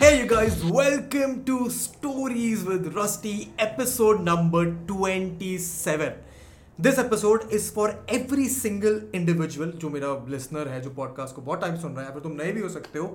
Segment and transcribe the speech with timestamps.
[0.00, 6.06] Hey you guys, welcome to Stories with Rusty, episode number 27.
[6.78, 11.60] This episode is for every single individual जो मेरा listener है जो podcast को बहुत
[11.60, 13.06] time सुन रहा है फिर तुम नए भी हो सकते हो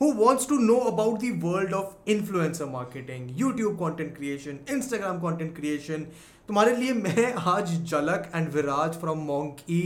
[0.00, 5.54] who wants to know about the world of influencer marketing YouTube content creation Instagram content
[5.56, 6.06] creation
[6.48, 9.80] तुम्हारे लिए मैं आज Jhalak and Viraj from Monkey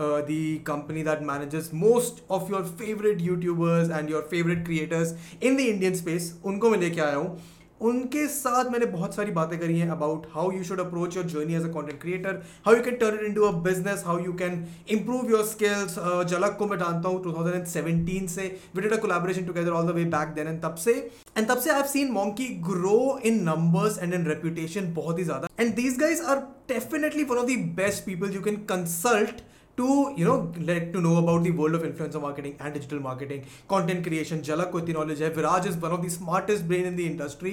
[0.00, 0.36] the
[0.66, 5.94] company that manages most of your favourite YouTubers and your favourite creators in the Indian
[5.94, 7.38] space उनको मैं लेके आया हूँ।
[7.80, 11.54] उनके साथ मैंने बहुत सारी बातें करी हैं about how you should approach your journey
[11.54, 14.64] as a content creator how you can turn it into a business how you can
[14.90, 19.70] improve your skills Jhalak को मैं जानता हूँ 2017 से। We did a collaboration together
[19.72, 20.92] all the way back then and तब से।
[21.38, 25.24] And तब से I have seen Monkey grow in numbers and in reputation बहुत ही
[25.24, 26.38] ज़्यादा। And these guys are
[26.68, 29.42] definitely one of the best people you can consult
[29.78, 33.42] to you know let to know about the world of influencer marketing and digital marketing.
[33.68, 36.96] Content creation झलक को इतनी knowledge है Viraj is one of the smartest brain in
[36.96, 37.52] the industry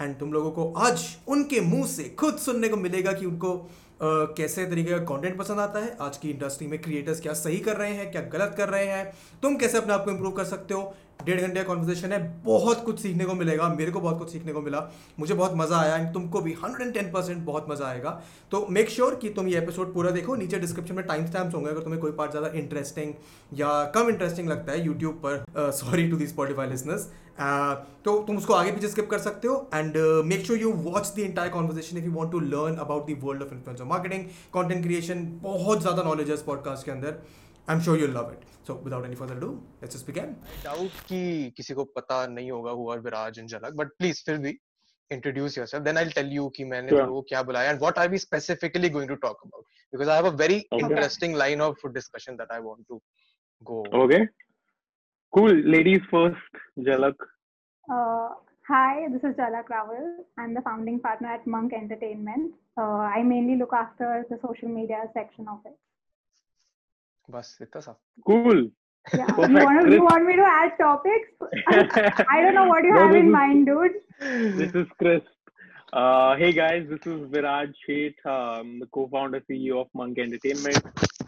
[0.00, 4.36] and तुम लोगों को आज उनके मुँह से खुद सुनने को मिलेगा कि उनको uh,
[4.36, 7.76] कैसे तरीके का कंटेंट पसंद आता है आज की इंडस्ट्री में क्रिएटर्स क्या सही कर
[7.76, 9.04] रहे हैं क्या गलत कर रहे हैं
[9.42, 12.84] तुम कैसे अपने आप को इम्प्रूव कर सकते हो डेढ़ घंटे का कॉन्वर्सेशन है, बहुत
[12.84, 14.80] कुछ सीखने को मिलेगा, मेरे को बहुत कुछ सीखने को मिला,
[15.18, 18.10] मुझे बहुत मज़ा आया एंड तुमको भी 110 परसेंट बहुत मज़ा आएगा।
[18.50, 21.54] तो मेक श्योर sure कि तुम ये एपिसोड पूरा देखो, नीचे डिस्क्रिप्शन में टाइम स्टैम्प्स
[21.54, 23.12] होंगे, अगर तुम्हें कोई पार्ट ज़्यादा इंटरेस्टिंग
[23.52, 27.08] या कम इंटरेस्टिंग लगता है यूट्यूब पर sorry to the Spotify listeners
[28.04, 31.18] तो तुम उसको आगे पीछे स्किप कर सकते हो and make sure you watch the
[31.20, 35.24] entire conversation if you want to learn about the world of influencer marketing content creation
[35.42, 37.16] बहुत ज़्यादा नॉलेज है इस पॉडकास्ट के अंदर।
[37.69, 39.47] I am sure you love it So without any further ado,
[39.83, 40.33] let's just begin.
[40.49, 41.19] I doubt कि
[41.57, 44.51] किसी को पता नहीं होगा who are Viraj and Jalak, but please फिर भी
[45.15, 45.83] introduce yourself.
[45.87, 47.05] Then I'll tell you कि मैंने Sure.
[47.05, 50.29] तुमको क्या बुलाया and what are we specifically going to talk about because I have
[50.31, 50.81] a very Okay.
[50.89, 52.99] interesting line of discussion that I want to
[53.71, 53.79] go.
[53.87, 54.03] over.
[54.03, 54.21] Okay.
[55.33, 55.57] Cool.
[55.77, 56.61] Ladies first,
[56.91, 57.27] Jalak.
[57.87, 58.29] Uh,
[58.73, 60.07] hi, this is Jalak Rawal.
[60.37, 62.53] I'm the founding partner at Monk Entertainment.
[62.77, 65.77] Uh, I mainly look after the social media section of it.
[67.28, 67.96] Bus, itna sab.
[68.26, 68.70] Cool.
[69.14, 69.26] Yeah.
[69.36, 69.90] Perfect.
[69.90, 71.28] You want, me to add topics?
[72.28, 73.92] I don't know what you have in mind, dude.
[74.58, 75.22] This is Chris.
[75.92, 80.82] Uh, hey guys, this is Viraj Sheth, um, the co-founder CEO of Monk-E Entertainment.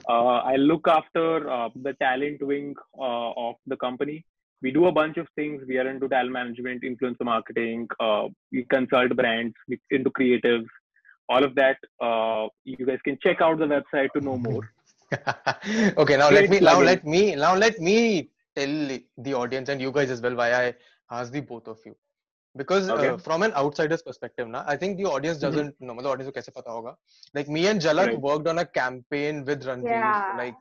[0.08, 4.24] Uh, I look after uh, the talent wing of the company.
[4.62, 5.62] We do a bunch of things.
[5.68, 7.88] We are into talent management, influencer marketing.
[8.50, 9.54] we consult brands.
[9.90, 10.64] Into creative.
[11.28, 11.78] all of that.
[12.64, 14.68] you guys can check out the website to know more.
[15.97, 16.85] okay, now let Great me now plugging.
[16.85, 20.73] let me now let me tell the audience and you guys as well why I
[21.09, 21.95] asked the both of you.
[22.55, 23.23] Because uh, Okay.
[23.23, 25.41] from an outsider's perspective, na, I think the audience Mhm.
[25.41, 25.93] doesn't know.
[25.93, 26.95] मतलब audience को कैसे पता होगा?
[27.33, 28.19] Like me and Jalak Right.
[28.19, 30.37] worked on a campaign with Ranveer Yeah.
[30.37, 30.55] like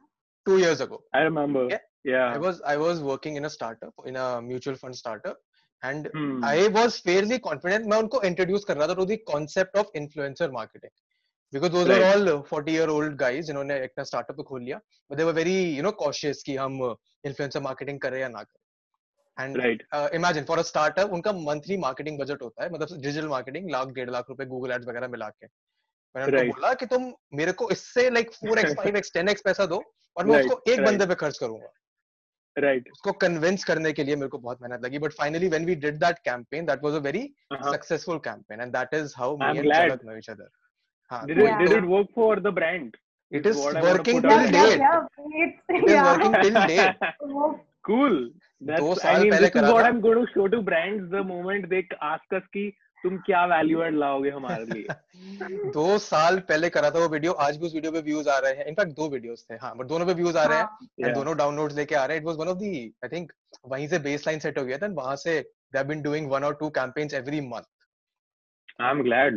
[0.47, 1.03] two years ago.
[1.13, 1.65] I remember.
[1.71, 1.79] Yeah.
[2.05, 2.35] Yeah.
[2.35, 5.39] I was I was working in a startup in a mutual fund startup
[5.83, 6.45] and Hmm.
[6.45, 10.51] I was fairly confident मैं उनको introduce कर रहा था to the concept of influencer
[10.59, 10.95] marketing
[11.56, 12.02] because those Right.
[12.02, 14.80] were all 40 year old guys जिन्होंने एक startup खोल लिया
[15.10, 16.80] but they were very you know cautious कि हम
[17.30, 22.42] influencer marketing करें या ना करें uh, imagine for a startup उनका monthly marketing budget
[22.42, 26.26] होता है मतलब digital marketing लाख डेढ़ लाख रुपए Google ads वगैरह मिला के मैंने
[26.26, 26.52] उनको Right.
[26.54, 29.82] बोला कि तुम मेरे को इससे like 4x 5x 10x पैसा दो
[30.18, 30.88] और मैं Right, उसको एक right.
[30.92, 31.72] बंदे पे खर्च करूँगा
[32.66, 32.92] Right.
[32.92, 35.98] उसको कन्विंस करने के लिए मेरे को बहुत मेहनत लगी but finally when we did
[36.04, 37.72] that campaign that was a very Uh-huh.
[37.72, 39.82] Successful campaign and that is how me and glad.
[39.82, 40.30] Jalak know each
[41.12, 41.60] हाँ Did it Yeah.
[41.60, 42.96] did it work for the brand?
[43.32, 46.10] it is what I wanna working till out Yeah, yeah, date it is yeah.
[46.10, 47.06] working till date
[47.86, 48.18] cool.
[48.62, 51.24] That's, दो I mean, पहले this is what I'm going to show to brands the
[51.32, 52.66] moment they ask us कि
[53.04, 55.72] तुम क्या value add लाओगे हमारे लिए.
[55.74, 58.54] दो साल पहले करा था वो वीडियो आज भी उस वीडियो पे व्यूज़ आ रहे
[58.60, 61.06] हैं इनफैक्ट दो वीडियोस थे हाँ बट दोनों पे व्यूज़ आ रहे हैं हाँ, एंड
[61.06, 61.16] Yeah.
[61.18, 62.72] दोनों डाउनलोड्स लेके आ रहे हैं it was one of the
[63.04, 63.32] I think
[63.74, 66.56] वहीं से बेसलाइन सेट हो गया था वहाँ से they have been doing one or
[66.62, 67.72] two campaigns every month
[68.86, 69.36] I'm glad.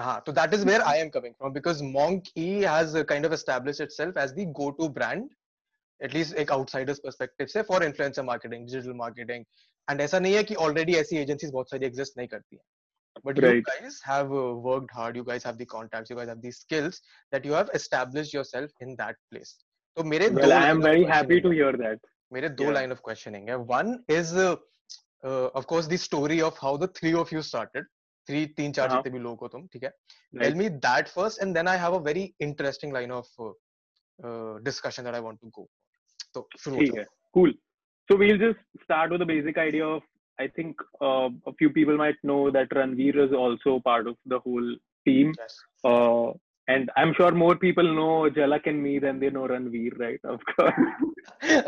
[0.00, 3.24] हाँ तो that is where I am coming from because Monk E has uh, kind
[3.24, 5.30] of established itself as the go-to brand
[6.02, 9.44] at least एक outsiders perspective से for influencer marketing, digital marketing
[9.88, 12.62] and ऐसा नहीं है कि already ऐसी agencies बहुत सारी exist नहीं करती हैं
[13.26, 13.64] but you Right.
[13.66, 17.00] guys have uh, worked hard you guys have the contacts you guys have the skills
[17.32, 19.54] that you have established yourself in that place
[19.96, 21.58] तो मेरे दो Well, I line am of very happy questioning to हैं.
[21.58, 21.98] hear that.
[22.32, 22.72] मेरे दो Yeah.
[22.78, 24.56] line of questioning है one is uh,
[25.24, 27.84] uh, of course the story of how the three of you started
[28.29, 28.97] Three तीन चार Uh-huh.
[28.97, 30.41] जितने भी लोग हो तुम ठीक है Right.
[30.45, 33.51] tell me that first and then i have a very interesting line of uh,
[34.27, 35.63] uh, discussion that i want to go
[36.35, 37.05] so शुरू ठीक है.
[37.37, 37.53] Cool.
[38.11, 40.05] So we'll just start with the basic idea of
[40.43, 44.39] I think uh, a few people might know that Ranveer is also part of the
[44.45, 44.69] whole
[45.09, 45.33] team.
[45.41, 45.57] yes
[45.89, 46.29] Uh,
[46.75, 50.31] and I'm sure more people know Jalak and me than they know Ranveer, right?
[50.35, 50.79] Of course.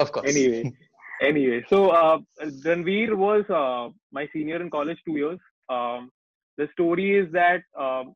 [0.06, 0.64] of course anyway
[1.30, 2.18] anyway, so uh,
[2.68, 3.84] Ranveer was uh,
[4.20, 5.40] my senior in college two years.
[5.78, 6.10] Um,
[6.58, 8.14] the story is that um,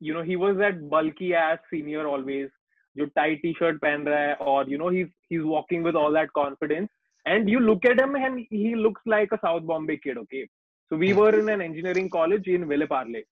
[0.00, 2.48] you know he was that bulky ass senior always
[2.94, 6.88] your tight t-shirt pandra or you know he's he's walking with all that confidence.
[7.26, 10.48] And you look at him and he looks like a south bombay kid okay?
[10.88, 13.22] So we were in an engineering college in Vile Parle.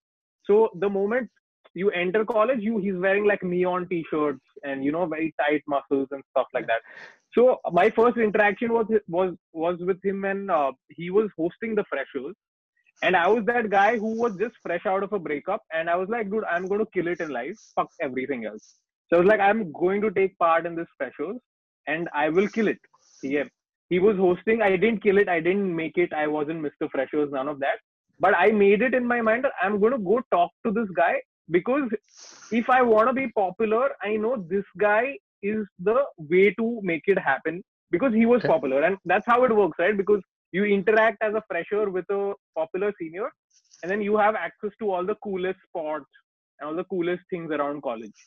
[0.49, 1.31] so the moment
[1.75, 6.09] you enter college you he's wearing like neon t-shirts and you know very tight muscles
[6.11, 6.83] and stuff like that.
[7.37, 11.85] So my first interaction was was was with him and uh, he was hosting the
[11.89, 12.35] freshers
[13.05, 15.97] and I was that guy who was just fresh out of a breakup, and I
[15.97, 18.65] was like, dude, I'm going to kill it in life, fuck everything else.
[19.09, 21.37] So I was like, I'm going to take part in this freshers,
[21.87, 22.79] and I will kill it.
[23.23, 23.45] Yeah,
[23.91, 24.63] he was hosting.
[24.63, 25.29] I didn't kill it.
[25.29, 26.13] I didn't make it.
[26.13, 26.91] I wasn't Mr.
[26.91, 27.79] Freshers, none of that.
[28.21, 30.89] But I made it in my mind that I'm going to go talk to this
[30.97, 31.17] guy
[31.51, 31.91] because
[32.51, 37.05] if I want to be popular, I know this guy is the way to make
[37.07, 38.53] it happen because he was Okay.
[38.53, 40.21] popular and that's how it works right because
[40.57, 42.23] you interact as a fresher with a
[42.59, 43.29] popular senior
[43.83, 46.11] and then you have access to all the coolest spots
[46.59, 48.21] and all the coolest things around college.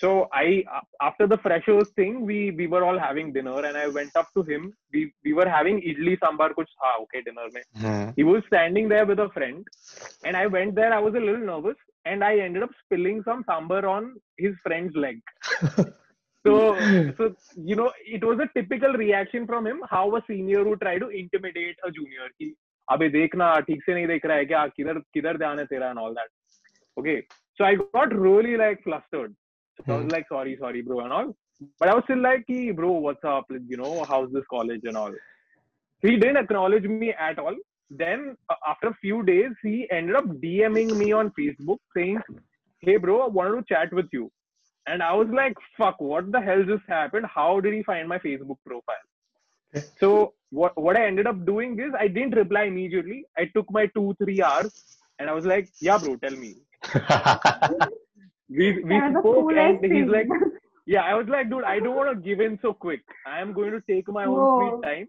[0.00, 0.46] So i
[1.08, 4.42] after the freshers thing we we were all having dinner and i went up to
[4.50, 4.64] him.
[4.92, 7.66] We we were having idli sambar kuch tha okay dinner mein.
[7.84, 8.08] Hmm.
[8.18, 9.70] he was standing there with a friend
[10.24, 10.92] and i went there.
[10.98, 11.78] I was a little nervous
[12.10, 14.10] and i ended up spilling some sambar on
[14.44, 15.22] his friend's leg
[16.47, 16.53] so
[17.17, 17.33] so
[17.69, 21.09] you know it was a typical reaction from him how a senior would try to
[21.21, 22.53] intimidate a junior कि
[22.91, 25.99] अबे देखना ठीक से नहीं देख रहा है क्या किधर किधर ध्यान है तेरा and
[25.99, 26.31] all that
[27.01, 27.17] okay
[27.57, 29.35] so i got really like flustered
[29.79, 30.13] so i was Hmm.
[30.15, 31.29] like sorry sorry bro and all
[31.79, 34.97] but i was still like "Ki, bro what's up you know how's this college and
[34.97, 35.13] all
[36.03, 37.55] he didn't acknowledge me at all
[38.03, 42.19] then uh, after a few days he ended up dming me on facebook saying
[42.81, 44.29] hey bro i wanted to chat with you
[44.86, 47.26] and i was like fuck what the hell just happened?
[47.26, 49.06] How did he find my facebook profile?
[50.00, 53.24] So what what i ended up doing is i didn't reply immediately.
[53.36, 56.56] I took my two three hours and i was like yeah bro tell me.
[58.48, 60.28] We we That was the spoke coolest and he's like
[60.86, 63.02] yeah i was like dude i don't want to give in so quick.
[63.26, 64.58] I am going to take my own Whoa.
[64.58, 65.08] sweet time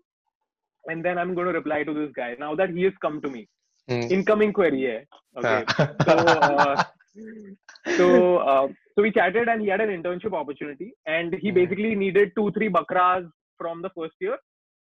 [0.88, 3.30] and then i'm going to reply to this guy now that he has come to
[3.30, 3.48] me.
[3.90, 4.08] Hmm.
[4.16, 5.06] incoming query hai.
[5.40, 5.60] okay.
[6.06, 6.84] So uh,
[7.98, 11.56] so uh, so we chatted and he had an internship opportunity and he hmm.
[11.56, 13.30] basically needed two, three bakras
[13.60, 14.38] from the first year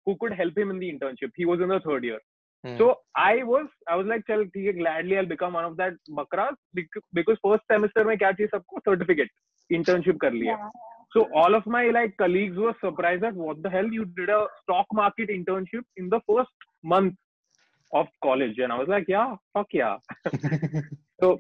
[0.07, 1.33] who could help him in the internship.
[1.37, 2.19] He was in the third year.
[2.65, 2.79] Hmm.
[2.79, 6.57] So I was, I was like, Chal, theek, gladly I'll become one of that bakras
[7.13, 9.29] because first semester my catch is a certificate
[9.71, 10.45] internship kar liya.
[10.45, 10.69] Yeah.
[11.13, 14.47] So all of my like colleagues were surprised at what the hell you did a
[14.63, 16.51] stock market internship in the first
[16.83, 17.15] month
[17.93, 19.97] of college, and I was like, yeah, fuck yeah.
[21.21, 21.39] so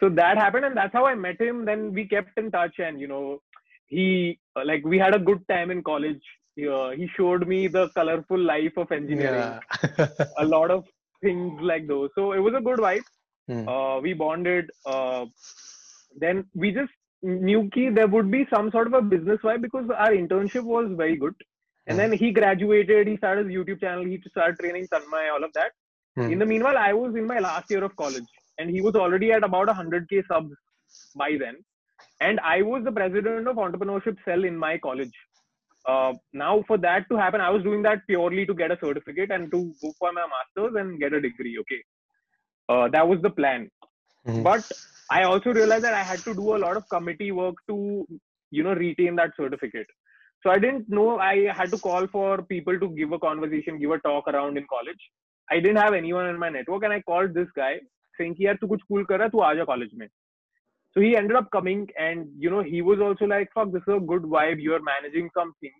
[0.00, 3.00] so that happened and that's how i met him then we kept in touch and
[3.00, 3.38] you know
[3.86, 6.22] he uh, like we had a good time in college
[6.56, 9.58] he, uh, he showed me the colorful life of engineering
[9.98, 10.08] yeah.
[10.38, 10.84] a lot of
[11.22, 13.06] things like those so it was a good vibe
[13.48, 13.66] Hmm.
[13.66, 15.24] uh, we bonded uh,
[16.16, 16.92] then we just
[17.22, 20.90] knew ki there would be some sort of a business vibe because our internship was
[21.02, 21.34] very good
[21.86, 21.98] and Hmm.
[21.98, 25.72] then he graduated he started his youtube channel he started training tanmay all of that
[26.16, 26.32] Hmm.
[26.34, 29.32] in the meanwhile i was in my last year of college and he was already
[29.32, 30.54] at about 100k subs
[31.16, 31.56] by then.
[32.20, 35.16] And i was the president of entrepreneurship cell in my college.
[35.86, 39.30] Uh, now for that to happen i was doing that purely to get a certificate
[39.30, 41.82] and to go for my masters and get a degree okay?
[42.68, 43.70] Uh, that was the plan.
[44.26, 44.42] Hmm.
[44.42, 44.70] but
[45.16, 47.76] i also realized that i had to do a lot of committee work to
[48.50, 49.86] you know retain that certificate.
[50.42, 53.92] So i didn't know i had to call for people to give a conversation give
[53.96, 55.04] a talk around in college.
[55.50, 57.74] I didn't have anyone in my network and i called this guy
[58.19, 60.07] saying कि यार तू कुछ cool कर रहा है तू आ जा college में
[60.95, 63.93] so he ended up coming and you know he was also like fuck this is
[63.93, 65.79] a good vibe you're managing some things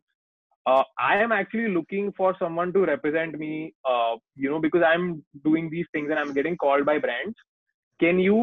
[0.71, 3.49] uh, i am actually looking for someone to represent me
[3.91, 4.15] uh,
[4.45, 5.05] you know because i'm
[5.49, 7.43] doing these things and i'm getting called by brands
[8.05, 8.39] can you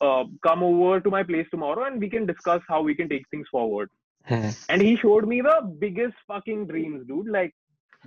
[0.00, 3.28] uh, come over to my place tomorrow and we can discuss how we can take
[3.36, 3.90] things forward
[4.30, 4.50] Hmm.
[4.72, 7.52] and he showed me the biggest fucking dreams dude like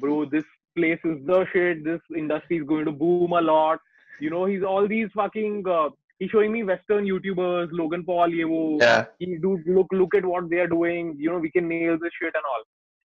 [0.03, 0.45] bro this
[0.77, 3.83] place is the shit this industry is going to boom a lot
[4.20, 8.44] you know he's all these fucking uh, he's showing me western youtubers logan paul ye
[8.52, 9.04] wo Yeah.
[9.18, 12.12] he dude look look at what they are doing you know we can nail this
[12.20, 12.62] shit and all.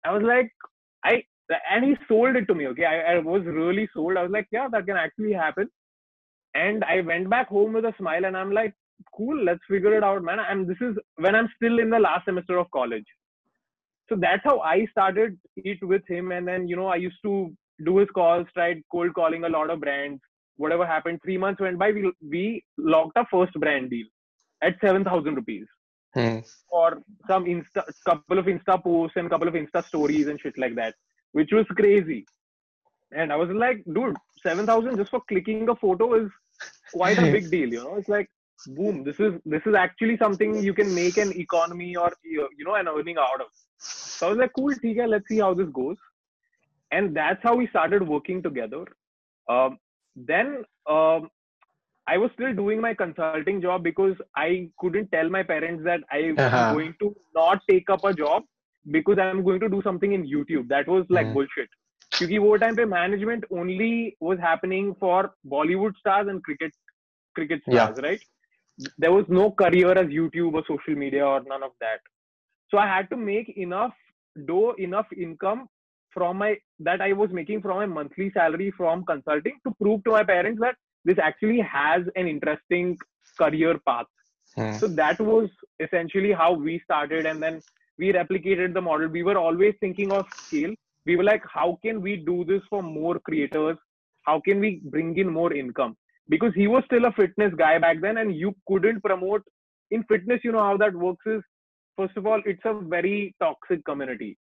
[0.05, 0.53] I was like
[1.05, 1.23] i
[1.75, 2.85] and he sold it to me okay?
[2.85, 4.17] I, I was really sold.
[4.19, 5.69] I was like yeah that can actually happen.
[6.55, 8.75] And i went back home with a smile and i'm like
[9.17, 10.41] cool let's figure it out man.
[10.41, 13.07] And this is when i'm still in the last semester of college.
[14.09, 16.33] So that's how i started it with him.
[16.33, 17.35] And then you know i used to
[17.87, 20.21] do his calls tried cold calling a lot of brands
[20.59, 22.45] whatever happened three months went by we we
[22.77, 24.07] locked our first brand deal
[24.62, 25.67] at 7000 rupees
[26.15, 26.38] Hmm.
[26.71, 30.75] for some insta couple of insta posts and couple of insta stories and shit like
[30.75, 30.95] that
[31.33, 32.27] which was crazy.
[33.12, 36.31] And I was like, dude, 7,000 just for clicking a photo is
[36.93, 37.97] quite a big deal, you know?
[37.97, 38.29] It's like,
[38.67, 42.75] boom, this is this is actually something you can make an economy or you know
[42.75, 43.47] an earning out of.
[43.79, 45.97] So I was like, cool, TK, let's see how this goes.
[46.91, 48.85] And that's how we started working together.
[49.49, 49.79] Um,
[50.17, 51.29] then um,
[52.08, 56.17] I was still doing my consulting job because I couldn't tell my parents that I
[56.17, 56.65] am Uh-huh.
[56.70, 58.43] going to not take up a job
[58.91, 60.67] because I'm going to do something in YouTube.
[60.70, 61.34] That was like Hmm.
[61.34, 61.70] bullshit.
[62.17, 63.93] क्योंकि वो time पे management only
[64.24, 66.74] was happening for Bollywood stars and cricket
[67.38, 67.89] cricket Yeah.
[67.89, 68.22] stars right
[69.03, 72.01] there was no career as youtube or social media or none of that
[72.74, 73.96] so i had to make enough
[74.50, 75.63] dough enough income
[76.12, 80.11] from my that i was making from my monthly salary from consulting to prove to
[80.11, 82.97] my parents that this actually has an interesting
[83.38, 84.07] career path.
[84.55, 84.75] Hmm.
[84.79, 85.49] so that was
[85.79, 87.61] essentially how we started and then
[87.99, 89.09] we replicated the model.
[89.09, 90.73] We were always thinking of scale.
[91.05, 93.77] We were like how can we do this for more creators?
[94.25, 95.97] How can we bring in more income?
[96.29, 99.43] Because he was still a fitness guy back then and you couldn't promote
[99.91, 100.41] in fitness.
[100.43, 101.43] You know how that works is
[101.97, 104.37] first of all it's a very toxic community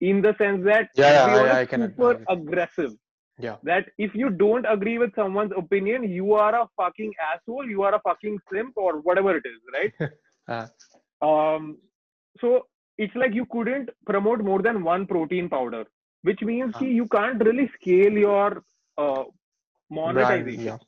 [0.00, 2.24] in the sense that Yeah, yeah, everyone I- I is can super agree.
[2.36, 2.92] aggressive
[3.38, 3.56] Yeah.
[3.64, 7.94] that if you don't agree with someone's opinion you are a fucking asshole you are
[7.94, 10.10] a fucking simp or whatever it is right
[10.48, 10.68] Ah.
[11.28, 11.78] um
[12.40, 12.66] so
[12.98, 15.84] it's like you couldn't promote more than one protein powder
[16.22, 18.62] which means ki you can't really scale your
[19.04, 19.24] uh,
[19.90, 20.78] monetization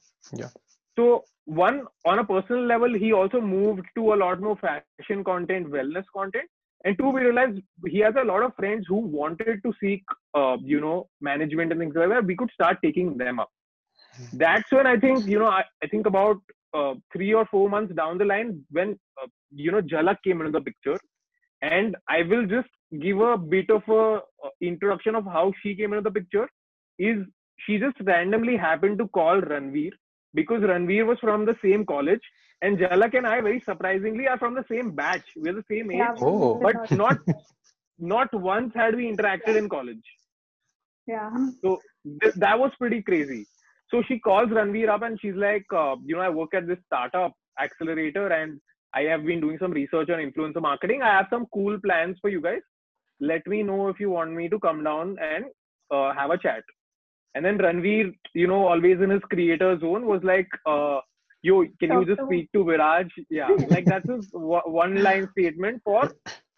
[0.42, 0.50] yeah.
[0.98, 5.68] so one on a personal level he also moved to a lot more fashion content
[5.76, 6.48] wellness content
[6.84, 10.02] and two we realized he has a lot of friends who wanted to seek
[10.34, 12.24] uh, you know management and things like that.
[12.24, 13.50] We could start taking them up.
[14.32, 16.38] That's when i think you know i, I think about
[16.74, 20.52] uh, three or four months down the line when uh, you know jalak came into
[20.52, 20.98] the picture.
[21.62, 22.68] And i will just
[23.00, 26.48] give a bit of a uh, introduction of how she came into the picture
[26.98, 27.18] is
[27.64, 29.90] she just randomly happened to call ranveer
[30.34, 32.20] because ranveer was from the same college
[32.62, 35.98] and jalak and i very surprisingly are from the same batch we're the same age
[35.98, 36.54] Yeah, Oh.
[36.66, 37.18] but not-
[37.98, 40.06] not once had we interacted in college
[41.06, 41.30] yeah.
[41.62, 41.80] so
[42.22, 43.46] th- that was pretty crazy.
[43.90, 46.78] So she calls Ranveer up and she's like, uh, you know, I work at this
[46.84, 48.60] startup accelerator and
[48.94, 51.00] I have been doing some research on influencer marketing.
[51.02, 52.60] I have some cool plans for you guys.
[53.20, 55.46] Let me know if you want me to come down and
[55.90, 56.62] uh, have a chat.
[57.34, 61.00] And then Ranveer, you know, always in his creator zone, was like, uh,
[61.42, 63.10] yo, can you just to speak to Viraj?
[63.30, 66.10] Yeah, like that's his one line statement for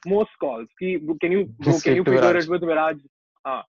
[0.06, 0.68] most calls.
[0.78, 2.44] Ki, can you, bro, can you speak to figure Viraj.
[2.44, 3.00] it with Viraj?
[3.44, 3.62] Uh,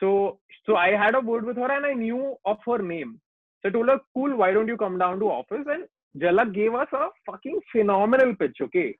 [0.00, 3.20] so so I had a word with her and I knew of her name.
[3.62, 5.66] So I told her, cool, why don't you come down to office?
[5.66, 5.84] And
[6.20, 8.96] Jalak gave us a fucking phenomenal pitch, okay?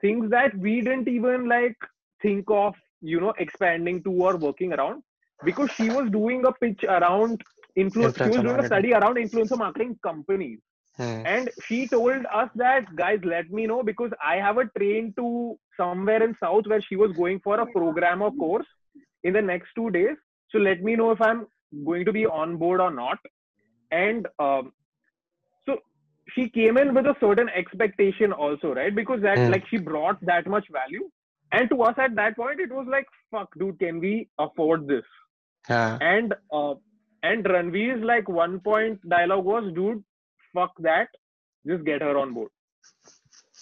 [0.00, 1.76] Things that we didn't even like
[2.20, 5.02] think of, you know, expanding to or working around
[5.44, 7.42] because she was doing a pitch around
[7.76, 8.16] influence.
[8.16, 10.58] She was doing a study around influencer marketing companies.
[10.96, 11.22] Hmm.
[11.24, 15.58] And she told us that, guys, let me know because I have a train to
[15.76, 18.66] somewhere in South where she was going for a program or course
[19.24, 20.16] in the next two days.
[20.50, 21.46] So let me know if I'm
[21.86, 23.18] going to be on board or not.
[23.90, 24.72] And um,
[25.66, 25.78] so
[26.34, 28.94] she came in with a certain expectation also, right?
[28.94, 29.50] Because that, Hmm.
[29.50, 31.08] like, she brought that much value.
[31.52, 35.04] And to us at that point, it was like, fuck, dude, can we afford this?
[35.69, 35.97] Yeah.
[36.01, 36.75] And uh,
[37.23, 40.03] and Ranveer's like one point dialogue was, dude,
[40.53, 41.09] fuck that,
[41.65, 42.49] just get her on board.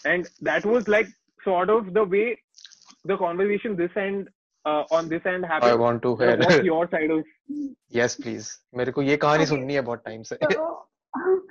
[0.05, 1.07] And that was like
[1.43, 2.39] sort of the way
[3.05, 4.29] the conversation this end
[4.65, 5.79] uh, on this end I happened.
[5.79, 6.37] want to Now, hear.
[6.37, 7.23] What's your side of
[7.89, 8.47] yes, please.
[8.75, 9.49] मेरे को ये कहानी Okay.
[9.49, 10.37] सुननी है बहुत time से.
[10.53, 10.85] So,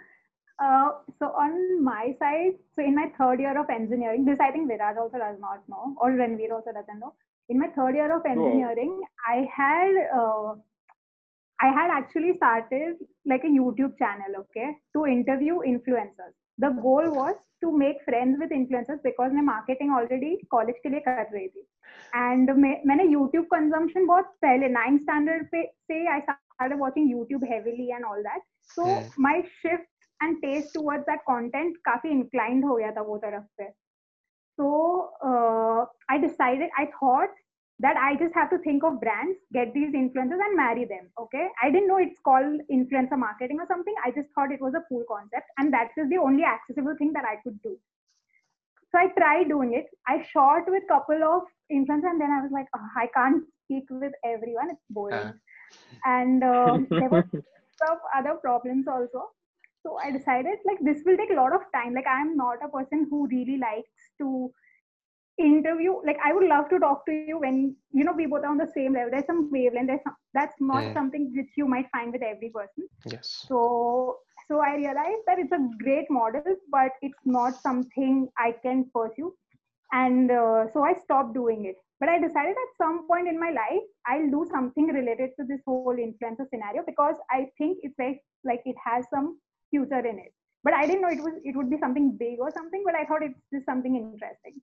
[0.62, 0.88] uh,
[1.18, 4.96] so on my side, so in my third year of engineering, this I think Viraj
[5.04, 7.14] also does not know, or Ranveer also doesn't know.
[7.48, 10.54] In my third year of engineering, I had uh,
[11.58, 16.34] I had actually started like a YouTube channel, okay, to interview influencers.
[16.58, 21.00] The goal was to make friends with influencers because मैं marketing already college के लिए
[21.00, 21.66] कर रही थी.
[22.16, 27.46] And मैं मैंने YouTube consumption बहुत पहले ninth standard पे से I started watching YouTube
[27.52, 28.42] heavily and all that.
[28.76, 29.08] So Hmm.
[29.18, 29.88] my shift
[30.20, 33.72] and taste towards that content काफी inclined हो गया था वो तरफ पे.
[34.59, 37.29] So uh, I decided, I thought
[37.79, 41.09] that I just have to think of brands, get these influencers and marry them.
[41.17, 41.47] Okay.
[41.63, 43.95] I didn't know it's called influencer marketing or something.
[44.05, 47.13] I just thought it was a cool concept and that is the only accessible thing
[47.13, 47.77] that I could do.
[48.91, 49.85] So I tried doing it.
[50.05, 53.85] I shot with couple of influencers and then I was like, oh, I can't speak
[53.89, 54.71] with everyone.
[54.71, 55.15] It's boring.
[55.15, 55.31] Uh.
[56.03, 57.23] And um, there were
[57.89, 59.29] of other problems also.
[59.83, 61.93] So I decided like this will take a lot of time.
[61.93, 64.51] Like I'm not a person who really likes to
[65.39, 68.51] interview like i would love to talk to you when you know we both are
[68.51, 70.93] on the same level there's some wavelength there's some, that's not Mm.
[70.93, 73.49] something which you might find with every person Yes.
[73.49, 74.17] so
[74.47, 79.33] so i realized that it's a great model but it's not something i can pursue
[79.93, 83.51] and uh, so i stopped doing it but i decided at some point in my
[83.51, 88.13] life i'll do something related to this whole influencer scenario because i think it's like
[88.43, 89.37] like it has some
[89.69, 90.33] future in it.
[90.63, 93.05] But i didn't know it was it would be something big or something but i
[93.05, 94.61] thought it's just something interesting.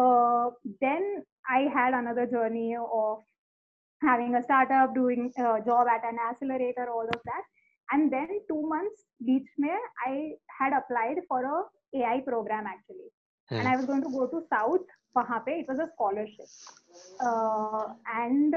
[0.00, 0.50] Uh,
[0.80, 3.18] then i had another journey of
[4.02, 7.44] having a startup doing a job at an accelerator all of that.
[7.92, 11.58] And then two months beach mein i had applied for a
[12.00, 13.10] ai program actually.
[13.50, 13.72] And Hmm.
[13.72, 14.86] i was going to go to south.
[15.16, 16.48] Wahan it was a scholarship.
[17.26, 17.84] Uh,
[18.22, 18.54] and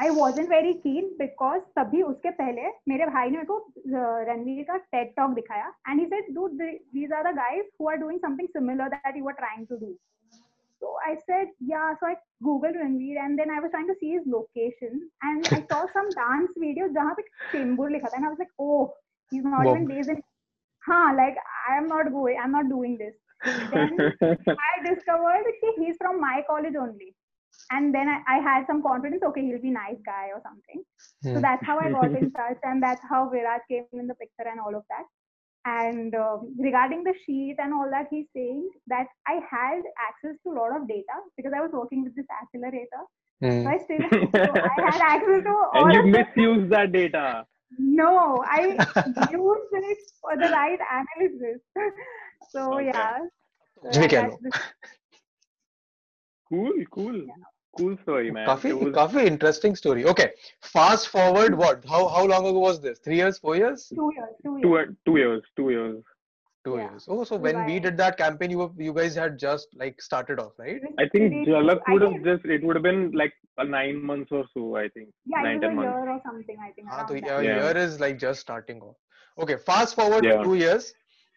[0.00, 4.62] I wasn't very keen because तभी उसके पहले मेरे भाई ने मेरे को uh, Ranveer
[4.70, 8.20] का TED talk दिखाया and he said do these are the guys who are doing
[8.20, 9.96] something similar that you are trying to do
[10.82, 11.94] So I said, yeah.
[12.00, 12.12] So I
[12.46, 16.10] googled Ranveer and then I was trying to see his location and I saw some
[16.18, 18.94] dance videos जहाँ पे Chembur लिखा था and I was like, oh,
[19.32, 19.72] he's not Wow.
[19.72, 20.20] even based in.
[20.82, 21.40] हाँ, like
[21.70, 23.16] I'm not going, I'm not doing this.
[23.72, 23.98] Then
[24.56, 27.14] I discovered that he's from my college only.
[27.70, 30.82] and then I, I, had some confidence okay he'll be nice guy or something.
[31.22, 31.34] Yeah.
[31.34, 34.48] so that's how i got in touch and that's how Viraj came in the picture
[34.48, 35.04] and all of that.
[35.64, 40.52] And uh, regarding the sheet and all that he's saying that i had access to
[40.52, 43.02] a lot of data because i was working with this accelerator.
[43.40, 43.62] Hmm.
[43.62, 47.44] So i still so i had access to all and you misuse that data.
[47.78, 48.60] No i
[49.30, 51.60] used it for the right analysis.
[52.50, 52.86] So okay.
[52.86, 53.18] yeah.
[53.82, 54.00] So,
[56.48, 57.14] cool cool.
[57.14, 57.44] Yeah
[57.77, 58.45] cool story, man.
[58.47, 60.05] काफी It was काफी interesting story.
[60.13, 60.27] Okay,
[60.71, 61.55] fast forward.
[61.61, 61.85] What?
[61.93, 62.99] How how long ago was this?
[63.07, 63.39] Three years?
[63.45, 63.85] Four years?
[63.99, 64.65] two years, two years.
[64.65, 66.01] two, two years, two years.
[66.67, 66.83] Two Yeah.
[66.91, 67.05] years.
[67.13, 67.85] Oh, so when we Right.
[67.85, 70.75] did that campaign, you were you guys had just like started off, right?
[70.75, 73.01] It was I think pretty- Jalak I would think have just, it would have been
[73.21, 75.09] like uh, nine months or so, I think.
[75.33, 75.97] Yeah, nine, it was ten a months.
[76.05, 76.87] year or something, I think.
[76.91, 77.39] हाँ around तो that.
[77.39, 77.59] a Yeah.
[77.63, 78.95] year is like just starting off.
[79.45, 80.43] Okay, fast forward Yeah.
[80.47, 80.87] two years,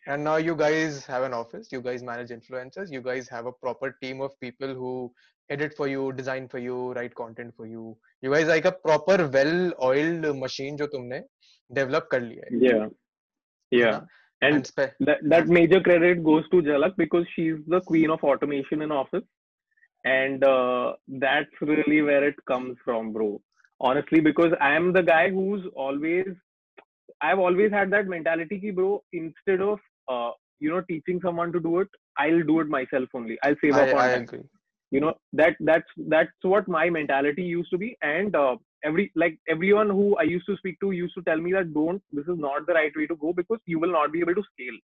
[0.07, 1.73] and now you guys have an office.
[1.77, 2.93] You guys manage influencers.
[2.99, 4.93] You guys have a proper team of people who
[5.56, 7.98] edit for you design for you write content for you.
[8.22, 11.20] You guys like a proper well oiled machine jo tumne
[11.80, 12.88] develop kar liya yeah.
[13.72, 14.02] Yeah.
[14.42, 18.24] and, and spe- that, that major credit goes to jalak because she's the queen of
[18.24, 19.24] automation in office.
[20.04, 23.42] And uh, that's really where it comes from bro.
[23.90, 26.28] Honestly because i am the guy who's always
[27.28, 29.80] i've always had that mentality ki bro instead of
[30.14, 31.88] uh, you know teaching someone to do it
[32.24, 33.38] i'll do it myself only.
[33.44, 34.44] I'll save I, up on I agree
[34.92, 37.98] you know that that's that's what my mentality used to be.
[38.02, 41.52] And uh, every like everyone who i used to speak to used to tell me
[41.52, 44.20] that don't this is not the right way to go because you will not be
[44.20, 44.80] able to scale.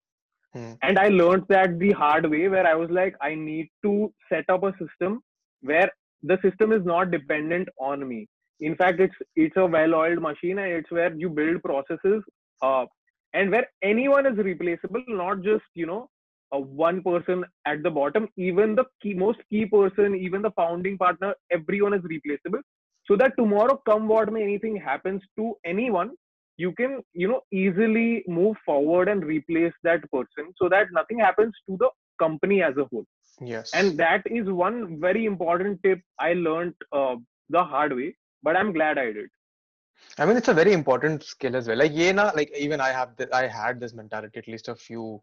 [0.54, 0.74] Hmm.
[0.88, 4.50] and i learned that the hard way where i was like i need to set
[4.50, 5.18] up a system
[5.62, 5.90] where
[6.24, 8.28] the system is not dependent on me.
[8.60, 12.24] In fact it's it's a well oiled machine and it's where you build processes
[12.62, 12.86] uh,
[13.34, 16.10] and where anyone is replaceable not just you know
[16.54, 20.98] uh, one person at the bottom even the key, most key person even the founding
[20.98, 22.62] partner everyone is replaceable
[23.06, 26.12] so that tomorrow come what may anything happens to anyone
[26.58, 31.54] you can you know easily move forward and replace that person so that nothing happens
[31.70, 33.06] to the company as a whole
[33.42, 33.74] Yes.
[33.74, 37.16] and that is one very important tip i learned uh,
[37.50, 39.30] the hard way but i'm glad i did
[40.18, 41.78] I mean, it's a very important skill as well.
[41.78, 44.76] Like, ये ना, like even I have, the, I had this mentality at least a
[44.76, 45.22] few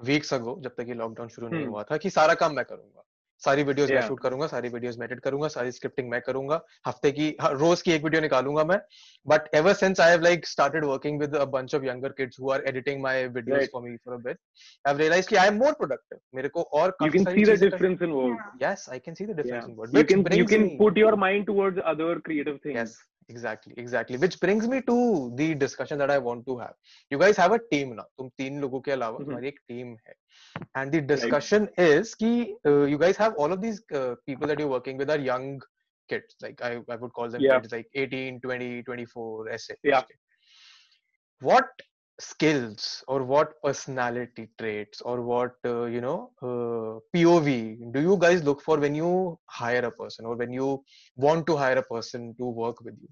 [0.00, 3.04] weeks ago जब तक ये lockdown शुरू नहीं हुआ था कि सारा काम मैं करूँगा।
[3.42, 7.10] सारी वीडियोस मैं शूट करूँगा सारी वीडियोस मैं एडिट करूँगा सारी स्क्रिप्टिंग मैं करूँगा हफ़्ते
[7.12, 8.78] की हाँ, रोज की एक वीडियो निकालूँगा मैं।
[9.26, 12.50] But ever since I have like started working with a bunch of younger kids who
[12.52, 15.58] are editing my videos for me for a bit I have realised कि आई एम
[15.58, 19.14] मोर प्रोडक्टिव मेरे को और you can see the difference in word yes I can
[19.14, 22.58] see the difference in word you can you can put your mind towards other creative
[22.64, 22.98] things
[23.28, 24.16] exactly exactly.
[24.16, 26.74] Which brings me to the discussion that i want to have.
[27.10, 28.06] You guys have a team now.
[28.18, 30.14] tum teen logo ke alawa tumhari ek team hai
[30.74, 31.96] and the discussion right.
[31.96, 32.32] is ki
[32.66, 35.60] uh, you guys have all of these uh, people that you're working with are young
[36.08, 36.34] kids.
[36.46, 37.60] Like i, I would call them yeah.
[37.60, 39.74] kids like 18 20 24 SA.
[39.82, 40.02] yeah.
[41.40, 41.68] What
[42.20, 47.46] skills or what personality traits or what uh, you know uh, pov
[47.92, 50.82] do you guys look for when you hire a person or when you
[51.16, 53.08] want to hire a person to work with you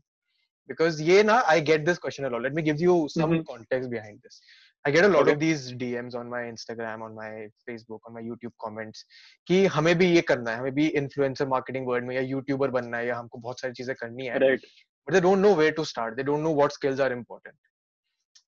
[0.67, 3.43] because yeah na, i get this question a lot let me give you some mm-hmm.
[3.53, 4.41] context behind this
[4.85, 5.33] i get a lot okay.
[5.33, 9.05] of these dms on my instagram on my facebook on my youtube comments
[9.47, 13.03] ki hame bhi ye karna hai hame bhi influencer marketing world mein ya youtuber banna
[13.03, 14.69] hai ya humko bahut sari cheeze karni hai right.
[15.07, 17.57] but they don't know where to start they don't know what skills are important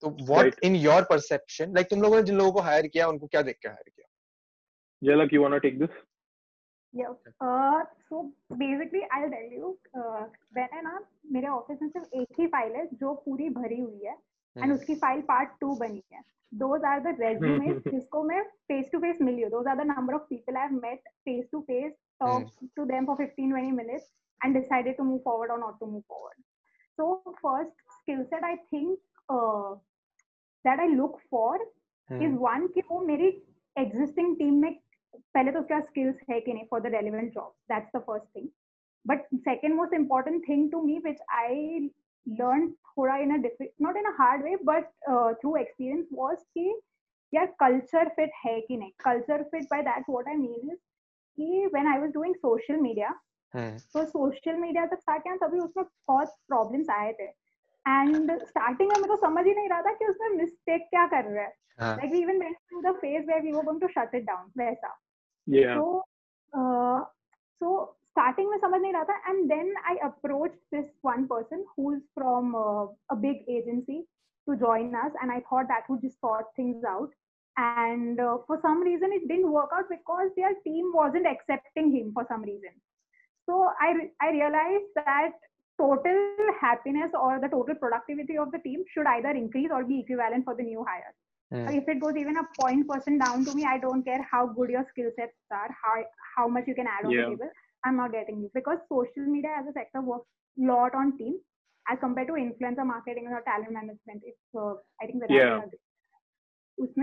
[0.02, 0.58] So what Right.
[0.62, 3.58] in your perception, like तुम लोगों ने जिन लोगों को hire किया, उनको क्या देख
[3.62, 4.06] के hire किया?
[5.02, 5.96] jalak you want to take this
[6.94, 7.12] Yeah.
[7.40, 8.20] Uh, so
[8.58, 10.22] basically, I'll tell you, uh,
[10.56, 10.98] when है ना
[11.32, 14.74] मेरे ऑफ़िस में सिर्फ़ एक ही फ़ाइल है जो पूरी भरी हुई है एंड Hmm.
[14.74, 19.18] उसकी फ़ाइल पार्ट टू बनी है दोज आर द रेज्यूमेस जिसको मैं फेस टू फेस
[19.22, 22.50] मिली हूँ those are the number of people I have met face to face talk
[22.76, 24.08] to them for 15 20 minutes
[24.40, 26.40] and decided to move forward or not to move forward
[26.98, 27.06] so
[27.44, 28.98] first skill set i think
[30.64, 31.62] that I look for
[32.10, 33.28] is one कि वो मेरी
[33.76, 34.72] existing team में
[35.14, 38.48] पहले तो क्या skills है कि नहीं for the relevant job that's the first thing
[39.04, 41.78] but second most important thing to me which I
[42.26, 43.48] learn थोड़ा in a
[43.82, 44.84] not in a hard way but
[45.40, 46.80] through experience was कि
[47.32, 48.90] यार कल्चर फिट है कि नहीं?
[49.04, 50.78] Culture fit by that what I mean is
[51.38, 53.10] that when I was doing social media
[53.94, 57.26] तो social media जब था क्या तभी उसमें बहुत प्रॉब्लम्स आए थे।
[57.86, 61.24] एंड स्टार्टिंग में मेरे को समझ ही नहीं रहा था कि उसमें मिस्टेक क्या कर
[61.24, 61.52] रहा है.
[61.80, 64.88] Like even went to the phase where we were going to shut it down वैसा.
[65.48, 66.04] सो
[67.60, 69.16] सो स्टार्टिंग में समझ नहीं रहा था.
[69.30, 74.02] And then I approach this one person who is from a big agency
[74.46, 77.14] to join us and I thought that would just sort things out
[77.56, 82.24] and for some reason it didn't work out because their team wasn't accepting him for
[82.24, 82.80] some reason reason.
[83.48, 85.34] So i re- i realized that
[85.78, 86.18] total
[86.60, 90.54] happiness or the total productivity of the team should either increase or be equivalent for
[90.54, 91.14] the new hire.
[91.52, 91.76] Mm.
[91.78, 94.70] If it goes even a point percent down to me, I don't care how good
[94.70, 96.04] your skill sets are, how
[96.36, 97.22] how much you can add on yeah.
[97.22, 97.50] the table.
[97.84, 100.26] I'm not getting you because social media as a sector works
[100.60, 101.40] a lot on teams
[101.90, 104.22] as compared to influencer marketing or talent management.
[104.24, 105.60] It's uh, I think that yeah.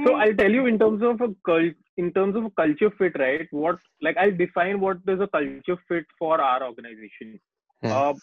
[0.05, 3.47] So I'll tell you in terms of a cult, in terms of culture fit, right?
[3.51, 7.39] What like I'll define what is a culture fit for our organization.
[7.81, 7.91] Hmm.
[7.91, 8.13] Uh,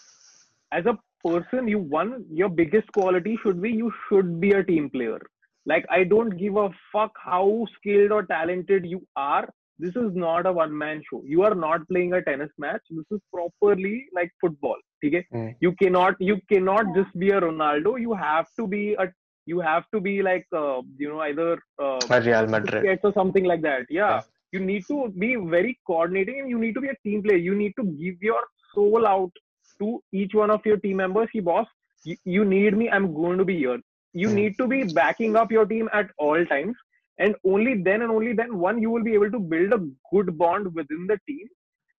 [0.73, 4.91] as a person, you one your biggest quality should be you should be a team
[4.91, 5.21] player.
[5.67, 9.49] Like I don't give a fuck how skilled or talented you are.
[9.79, 11.23] This is not a one man show.
[11.25, 12.83] You are not playing a tennis match.
[12.91, 14.77] This is properly like football.
[15.05, 15.25] Okay?
[15.31, 15.49] Hmm.
[15.61, 18.01] You cannot you cannot just be a Ronaldo.
[18.01, 19.09] You have to be a
[19.47, 23.01] you have to be like uh, you know either uh, A Real Madrid.
[23.03, 23.87] Or something like that.
[23.91, 24.11] Yeah.
[24.11, 24.23] Yeah.
[24.53, 27.39] You need to be very coordinating and you need to be a team player.
[27.39, 28.43] You need to give your
[28.75, 29.33] soul out
[29.81, 31.29] to each one of your team members.
[31.33, 31.67] He boss,
[32.05, 32.91] you, you need me.
[32.91, 33.81] I'm going to be here.
[34.13, 34.33] You Hmm.
[34.33, 36.77] need to be backing up your team at all times.
[37.19, 40.37] And only then and only then, one, you will be able to build a good
[40.39, 41.47] bond within the team.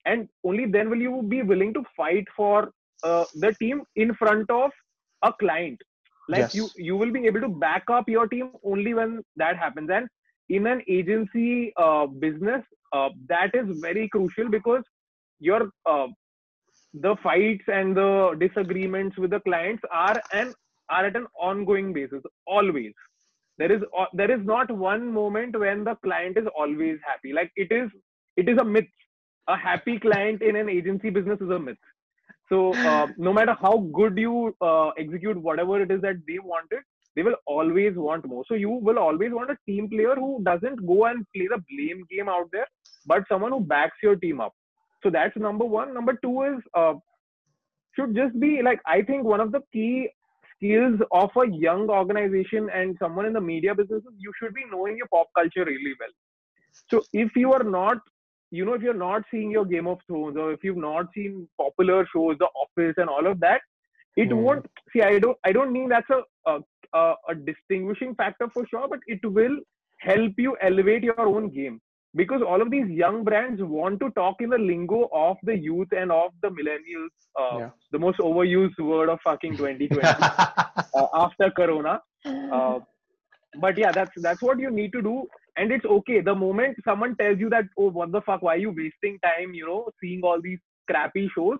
[0.05, 2.71] And only then will you be willing to fight for
[3.03, 4.71] uh, the team in front of
[5.23, 5.79] a client.
[6.29, 6.53] Like Yes.
[6.53, 9.89] you, you will be able to back up your team only when that happens.
[9.91, 10.07] And
[10.49, 14.83] in an agency uh, business, uh, that is very crucial because
[15.39, 16.07] your uh,
[16.93, 20.53] the fights and the disagreements with the clients are an
[20.89, 22.93] are at an ongoing basis always.
[23.57, 27.33] There is uh, there is not one moment when the client is always happy.
[27.33, 27.89] Like it is
[28.37, 28.85] it is a myth.
[29.47, 31.77] A happy client in an agency business is a myth.
[32.49, 36.79] So uh, no matter how good you uh, execute whatever it is that they wanted
[37.15, 38.43] they will always want more.
[38.47, 42.05] So you will always want a team player who doesn't go and play the blame
[42.09, 42.65] game out there
[43.05, 44.53] but someone who backs your team up
[45.03, 45.93] so that's number one.
[45.93, 46.93] Number two is uh,
[47.95, 50.09] should just be like i think one of the key
[50.55, 54.63] skills of a young organization and someone in the media business is you should be
[54.71, 56.13] knowing your pop culture really well.
[56.89, 57.97] So if you are not
[58.51, 61.47] you know if you're not seeing your game of thrones or if you've not seen
[61.59, 63.61] popular shows the office and all of that
[64.15, 64.43] it Hmm.
[64.45, 66.21] won't see i don't i don't mean that's a
[66.93, 69.57] a a distinguishing factor for sure but it will
[69.99, 71.81] help you elevate your own game
[72.15, 75.87] because all of these young brands want to talk in the lingo of the youth
[75.91, 77.69] and of the millennials uh, Yeah.
[77.91, 80.07] the most overused word of fucking 2020
[80.95, 82.01] uh, after corona.
[82.25, 82.79] Uh,
[83.59, 85.15] but yeah that's that's what you need to do.
[85.57, 86.21] And it's okay.
[86.21, 89.53] The moment someone tells you that oh what the fuck why are you wasting time
[89.53, 91.57] you know seeing all these crappy shows?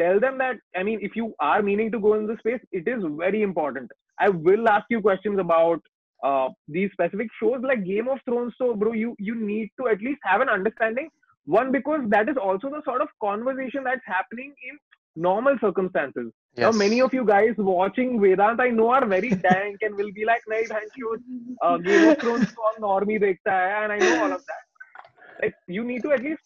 [0.00, 2.88] Tell them that i mean if you are meaning to go in the space it
[2.88, 3.90] is very important.
[4.18, 5.80] I will ask you questions about
[6.22, 8.54] uh, these specific shows like Game of Thrones.
[8.58, 11.08] So, bro, you you need to at least have an understanding.
[11.44, 14.78] One because that is also the sort of conversation that's happening in
[15.16, 16.32] normal circumstances.
[16.56, 16.62] Yes.
[16.62, 20.24] Now, many of you guys watching Vedant, I know, are very dank and will be
[20.24, 21.18] like, "Nahi, thank you."
[21.62, 25.42] Uh, Game of Thrones on normie dekhta hai, and I know all of that.
[25.42, 26.42] Like, you need to at least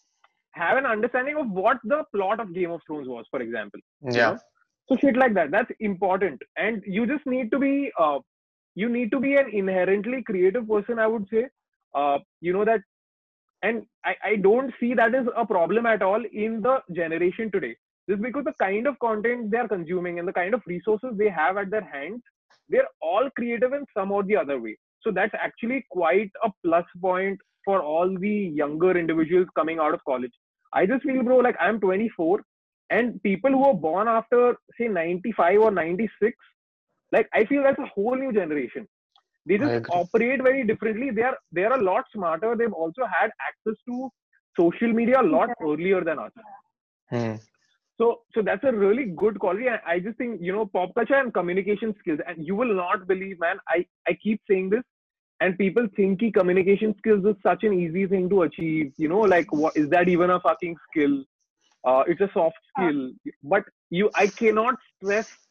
[0.51, 3.79] have an understanding of what the plot of Game of Thrones was, for example.
[4.01, 4.11] Yeah.
[4.11, 4.39] You know?
[4.87, 5.51] So shit like that.
[5.51, 8.19] That's important, and you just need to be uh,
[8.75, 11.45] you need to be an inherently creative person i would say.
[11.93, 12.81] Uh, you know that
[13.63, 17.75] and I, I don't see that as a problem at all in the generation today.
[18.09, 21.29] Just because the kind of content they are consuming and the kind of resources they
[21.29, 22.21] have at their hands
[22.69, 24.77] they're all creative in some or the other way.
[25.01, 30.03] So that's actually quite a plus point for all the younger individuals coming out of
[30.05, 30.31] college.
[30.73, 32.41] I just feel, bro, like I'm 24,
[32.89, 36.35] and people who are born after say 95 or 96,
[37.15, 38.87] like I feel that's a whole new generation.
[39.47, 41.11] They just operate very differently.
[41.11, 42.55] They are they are a lot smarter.
[42.61, 44.09] They've also had access to
[44.59, 46.31] social media a lot earlier than us.
[47.09, 47.35] Hmm.
[47.99, 49.69] So, so that's a really good quality.
[49.69, 52.19] I, I just think you know pop culture and communication skills.
[52.27, 53.57] And you will not believe, man.
[53.69, 54.83] I I keep saying this,
[55.41, 58.91] and people think ki communication skills is such an easy thing to achieve.
[58.97, 61.23] You know, like what is that even a fucking skill?
[61.87, 63.11] Uh, it's a soft skill.
[63.43, 65.44] But you, I cannot stress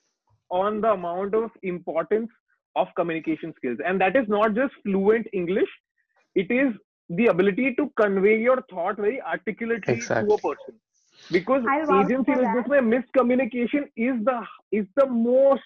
[0.50, 2.30] on the amount of importance
[2.76, 5.68] of communication skills, and that is not just fluent English.
[6.34, 6.74] It is
[7.08, 10.74] the ability to convey your thought very articulately to a person
[11.30, 12.56] because I'll agency for business that.
[12.82, 14.40] miscommunication is the
[14.72, 15.62] is the most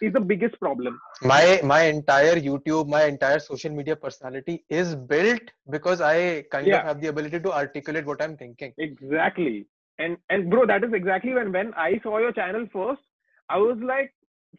[0.00, 5.50] is the biggest problem my my entire youtube my entire social media personality is built
[5.70, 6.74] because i kind Yeah.
[6.74, 9.66] of have the ability to articulate what i'm thinking exactly
[9.98, 13.02] and and bro that is exactly when when i saw your channel first
[13.48, 14.12] i was like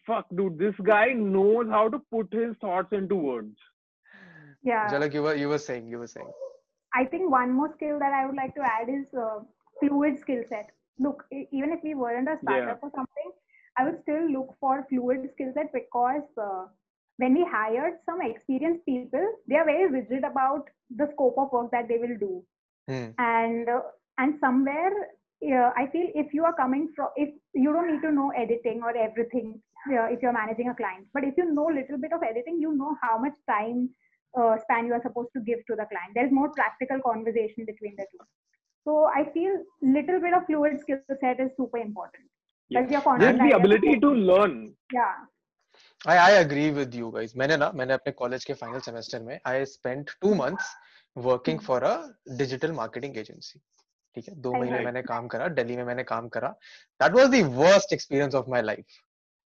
[0.05, 3.71] fuck dude this guy knows how to put his thoughts into words
[4.69, 4.87] Yeah.
[4.91, 6.29] Jalak, you were you were saying you were saying
[6.99, 9.39] I think one more skill that I would like to add is uh,
[9.79, 10.71] fluid skill set.
[10.97, 13.31] Look, even if we weren't a startup or something,
[13.77, 16.65] I would still look for fluid skill set because uh,
[17.17, 21.71] when we hired some experienced people, they are very rigid about the scope of work
[21.71, 22.43] that they will do.
[22.87, 23.09] Hmm.
[23.17, 23.81] And uh,
[24.17, 24.93] and somewhere,
[25.42, 28.82] uh, I feel if you are coming from, if you don't need to know editing
[28.82, 32.22] or everything uh, if you're managing a client, but if you know little bit of
[32.22, 33.88] editing, you know how much time
[34.38, 36.12] uh, span you are supposed to give to the client.
[36.14, 38.24] There's more practical conversation between the two.
[38.84, 42.24] So I feel little bit of fluid skill set is super important.
[42.70, 43.56] Like your just content the idea.
[43.56, 45.14] ability to learn Yeah.
[46.06, 47.34] I, I agree with you guys.
[47.36, 50.70] मैंने ना मैंने अपने college के final semester में I spent two months
[51.14, 51.94] working for a
[52.36, 53.60] digital marketing agency.
[54.15, 56.49] ठीक है दो महीने मैंने काम करा दिल्ली में मैंने काम करा।
[57.01, 58.85] That was worst experience of my life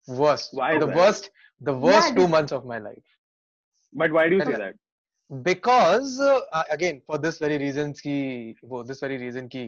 [0.08, 3.04] worst the worst the worst two months of my life
[3.94, 4.76] but why do that
[5.32, 9.66] because again for this very reason की वो दिस वेरी रीजन की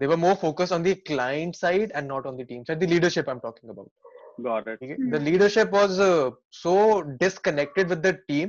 [0.00, 2.88] they were more focus on the client side and not on the team side the
[2.90, 3.90] leadership I am talking about
[5.22, 6.00] leadership was
[6.56, 6.74] so
[7.18, 8.48] disconnected with the team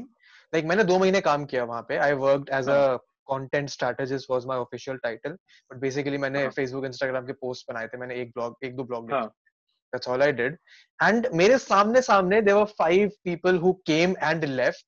[0.53, 1.97] like मैंने दो महीने काम किया वहाँ पे.
[1.97, 2.97] I work as a
[3.31, 5.31] content strategist was my official title
[5.71, 9.11] but basically मैंने Facebook Instagram के post बनाए थे मैंने एक ब्लॉग एक दो blog
[9.11, 10.57] that's all I did
[11.03, 14.85] and मेरे सामने सामने there were five people who came and left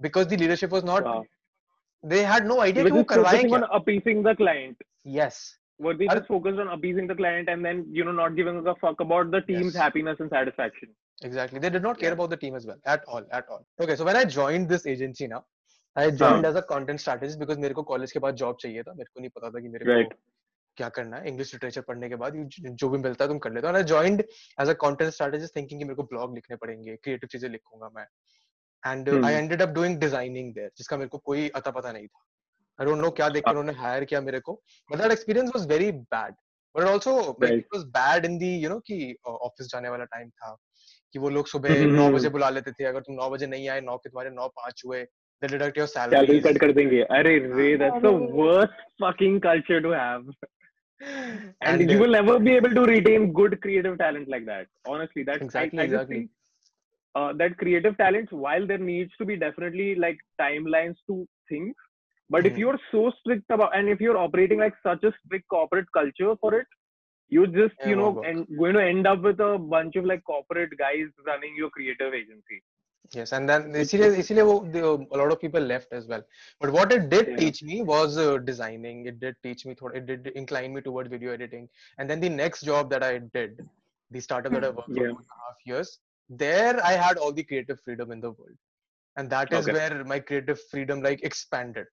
[0.00, 1.26] because the leadership was not
[2.04, 4.84] they had no idea कि वो करवाएँगे on appeasing the client
[5.18, 5.44] yes
[5.78, 8.74] were they just focused on appeasing the client and then you know not giving a
[8.76, 9.76] fuck about the team's yes.
[9.76, 10.88] happiness and satisfaction
[11.22, 12.14] exactly they did not care yeah.
[12.14, 14.86] about the team as well at all at all okay so when i joined this
[14.86, 15.42] agency now
[15.96, 18.92] I joined as a content strategist because मेरे को college के बाद job चाहिए था
[18.92, 20.12] मेरे को नहीं पता था कि मेरे Right.
[20.12, 20.18] को
[20.76, 22.34] क्या करना है इंग्लिश लिटरेचर पढ़ने के बाद
[22.74, 24.20] जो भी मिलता है तुम कर लेते हो I joined
[24.58, 28.06] as a content strategist thinking कि मेरे को ब्लॉग लिखने पड़ेंगे क्रिएटिव चीज़ें लिखूँगा मैं
[28.82, 29.24] and Hmm.
[29.26, 32.24] I ended up doing designing there जिसका मेरे को कोई अता पता नहीं था
[32.78, 33.56] आई डोंट नो क्या देख के Ah.
[33.56, 34.52] उन्होंने हायर किया मेरे को
[34.90, 36.34] but that experience was very bad
[36.74, 37.18] but also.
[37.44, 40.56] It was bad in the you know कि ऑफ़िस जाने वाला टाइम था
[41.14, 43.46] कि वो लोग सुबह हम्म, नौ हम्म। बजे बुला लेते थे अगर तुम नौ बजे
[43.46, 45.06] नहीं आए नौ के तुम्हारे नौ पाँच हुए
[45.44, 49.90] they deduct your salary salary cut kar denge are that's the worst fucking culture to
[49.90, 50.24] have
[51.06, 54.66] and, and you will uh, never be able to retain good creative talent like that
[54.86, 56.28] honestly that's exactly, I, I exactly.
[57.16, 58.32] Uh, that creative talent.
[58.32, 61.74] while there needs to be definitely like timelines to things,
[62.28, 62.48] but mm.
[62.48, 62.58] if hmm.
[62.58, 66.54] you're so strict about and if you're operating like such a strict corporate culture for
[66.54, 66.66] it
[67.28, 70.24] you just yeah, you know and going to end up with a bunch of like
[70.24, 72.58] corporate guys running your creative agency
[73.17, 74.81] yes and then इसीलिए इसीलिए वो the,
[75.15, 76.23] a lot of people left as well
[76.63, 77.37] but what it did Yeah.
[77.37, 81.09] teach me was uh, designing it did teach me थोड़ा it did incline me toward
[81.13, 83.63] video editing and then the next job that I did
[84.11, 85.09] the startup that I worked for Yeah.
[85.13, 85.99] two and a half years
[86.29, 88.57] there I had all the creative freedom in the world
[89.17, 89.73] and that is Okay.
[89.77, 91.87] where my creative freedom like expanded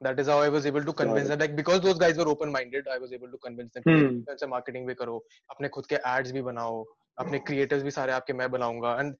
[0.00, 1.30] that is how I was able to convince it.
[1.30, 4.10] them like because those guys were open minded I was able to convince them Hmm.
[4.18, 5.16] influencer marketing भी करो
[5.56, 6.84] अपने खुद के ads भी बनाओ
[7.24, 9.14] अपने creators भी सारे आपके मैं बनाऊंगा and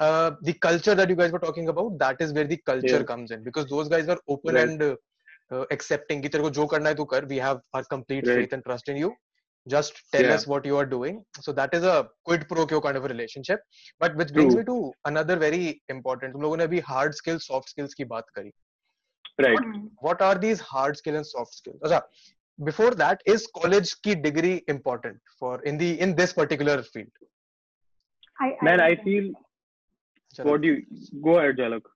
[0.00, 3.02] uh, the culture that you guys were talking about that is where the culture yeah.
[3.02, 3.42] comes in.
[3.42, 4.68] Because those guys were open right.
[4.68, 8.36] and uh, accepting ki ko jo karna hai kar we have our complete right.
[8.36, 9.14] faith and trust in you.
[9.68, 10.34] Just tell yeah.
[10.34, 11.24] us what you are doing.
[11.40, 13.60] So that is a quid pro quo kind of a relationship.
[13.98, 14.62] But which brings True.
[14.62, 18.30] me to another very important tum logon ne abhi hard skills soft skills ki baat
[18.36, 18.52] kari
[19.38, 19.58] right.
[20.00, 21.80] What, are these hard skills and soft skills?
[21.84, 22.02] Achha,
[22.64, 27.08] before that is college ki degree important for in the in this particular field?
[28.40, 29.32] I, I man i feel
[30.44, 30.78] what do you
[31.26, 31.92] go ahead jalak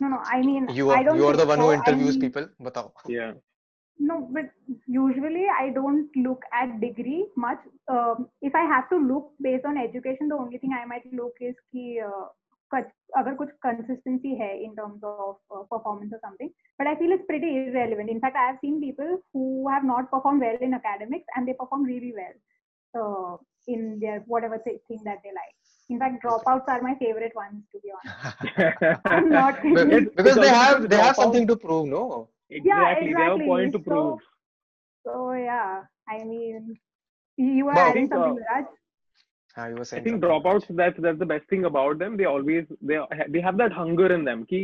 [0.00, 1.66] no no i mean you are, I don't you are the one so.
[1.66, 2.86] who interviews I mean, people batao
[3.16, 3.32] yeah
[3.98, 4.46] no but
[4.86, 9.76] usually i don't look at degree much um, if i have to look based on
[9.78, 12.24] education the only thing i might look is ki uh,
[13.16, 15.36] अगर कुछ consistency है in terms of
[15.70, 19.12] performance और something but I feel it's pretty irrelevant in fact I have seen people
[19.36, 22.34] who have not perform well in academics and they perform really well
[23.74, 25.54] in their whatever thing that they like
[25.89, 28.99] In fact, dropouts are my favorite ones, to be honest.
[29.05, 30.09] I'm not Be- kidding.
[30.15, 32.03] because they also have they have dropout- something to prove, no?
[32.49, 33.13] exactly.
[33.13, 33.45] They have a exactly.
[33.47, 34.19] point to So- prove.
[35.05, 36.77] So yeah, I mean,
[37.37, 38.65] you were But I adding think, something, uh, Raj.
[39.57, 40.29] Ah, you were I saying think something.
[40.29, 40.67] dropouts.
[40.81, 42.17] That's that's the best thing about them.
[42.17, 42.99] They always they
[43.35, 44.45] they have that hunger in them.
[44.51, 44.61] कि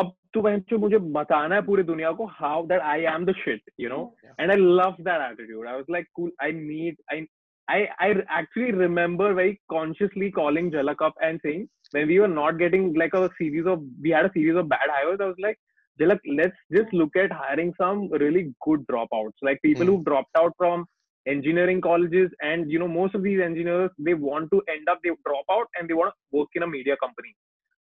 [0.00, 3.34] अब तो बहन चो मुझे बताना है पूरी दुनिया को how that I am the
[3.44, 4.02] shit, you know.
[4.24, 4.32] Yeah.
[4.38, 5.66] And I love that attitude.
[5.72, 6.30] I was like, cool.
[6.40, 7.20] I need I.
[7.69, 12.59] I, I actually remember very consciously calling Jalak up and saying when we were not
[12.59, 15.19] getting like a series of we had a series of bad hires.
[15.21, 15.59] I was like,
[15.99, 19.93] Jalak, let's just look at hiring some really good dropouts, like people Hmm.
[19.93, 20.85] who dropped out from
[21.27, 25.11] engineering colleges and you know most of these engineers they want to end up they
[25.25, 27.35] drop out and they want to work in a media company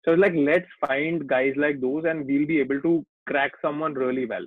[0.06, 3.94] so it's like let's find guys like those and we'll be able to crack someone
[3.94, 4.46] really well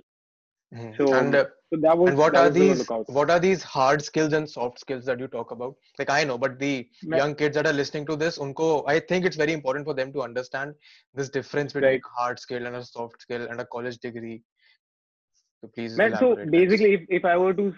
[0.73, 0.99] Mhm.
[0.99, 4.33] so and uh, so that was and what are these what are these hard skills
[4.33, 5.75] and soft skills that you talk about?
[5.99, 9.25] Like i know but the young kids that are listening to this unko i think
[9.25, 10.75] it's very important for them to understand
[11.15, 12.03] this difference between Right.
[12.05, 14.43] a hard skill and a soft skill and a college degree.
[15.63, 17.73] So please Man, so basically if, if i were to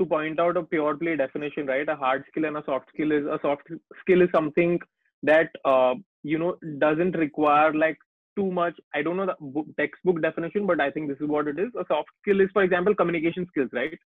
[0.00, 3.12] to point out a pure play definition right a hard skill and a soft skill
[3.12, 3.68] is a soft
[4.00, 4.78] skill is something
[5.22, 7.98] that uh, you know doesn't require like
[8.36, 8.78] too much.
[8.94, 11.70] I don't know the book, textbook definition but i think this is what it is.
[11.78, 13.98] A soft skill is for example communication skills right?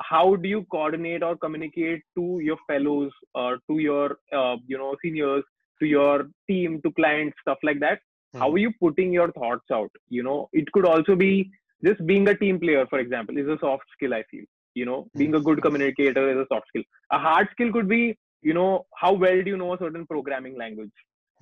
[0.00, 4.94] How do you coordinate or communicate to your fellows or to your uh, you know
[5.02, 5.44] seniors
[5.80, 8.00] to your team to clients stuff like that?
[8.40, 8.54] How Mhm.
[8.54, 9.90] are you putting your thoughts out?
[10.08, 11.50] You know it could also be
[11.84, 14.44] just being a team player for example is a soft skill i feel.
[14.74, 16.82] You know being a good communicator is a soft skill.
[17.12, 20.56] A hard skill could be you know how well do you know a certain programming
[20.58, 20.92] language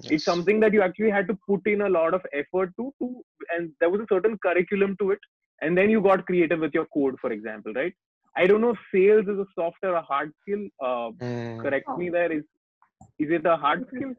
[0.10, 0.26] it's Yes.
[0.26, 3.08] something that you actually had to put in a lot of effort to to
[3.56, 5.20] and there was a certain curriculum to it
[5.62, 7.94] and then you got creative with your code for example right
[8.36, 11.60] i don't know if sales is a soft or a hard skill uh, Mm.
[11.66, 12.44] correct me there is
[13.20, 14.14] is it a hard skill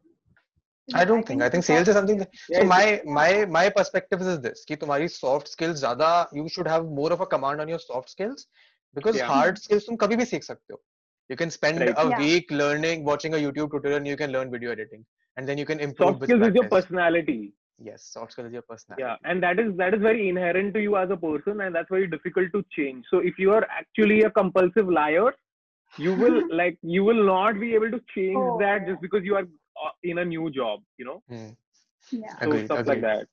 [0.94, 1.42] I don't think.
[1.42, 2.18] I think sales is something.
[2.18, 6.10] That, Yeah, so it's- my my my perspective is this: कि तुम्हारी soft skills ज़्यादा
[6.38, 8.46] you should have more of a command on your soft skills
[8.98, 9.28] because Yeah.
[9.30, 10.80] hard skills तुम कभी भी सीख सकते हो.
[11.30, 11.94] You can spend Right.
[12.02, 12.18] a Yeah.
[12.22, 15.04] week learning, watching a YouTube tutorial, and you can learn video editing,
[15.36, 16.08] and then you can improve.
[16.08, 16.84] soft with skills is your practice.
[16.84, 17.52] personality
[17.88, 19.04] Yes, soft skills is your personality.
[19.04, 21.88] yeah and that is that is very inherent to you as a person and that's
[21.96, 25.30] very difficult to change so if you are actually a compulsive liar
[25.96, 28.58] you will like you will not be able to change Oh.
[28.58, 29.46] that just because you are
[29.84, 31.48] uh, in a new job you know Hmm.
[32.10, 32.34] Yeah.
[32.42, 33.02] so Agreed, stuff like agreed.
[33.02, 33.26] that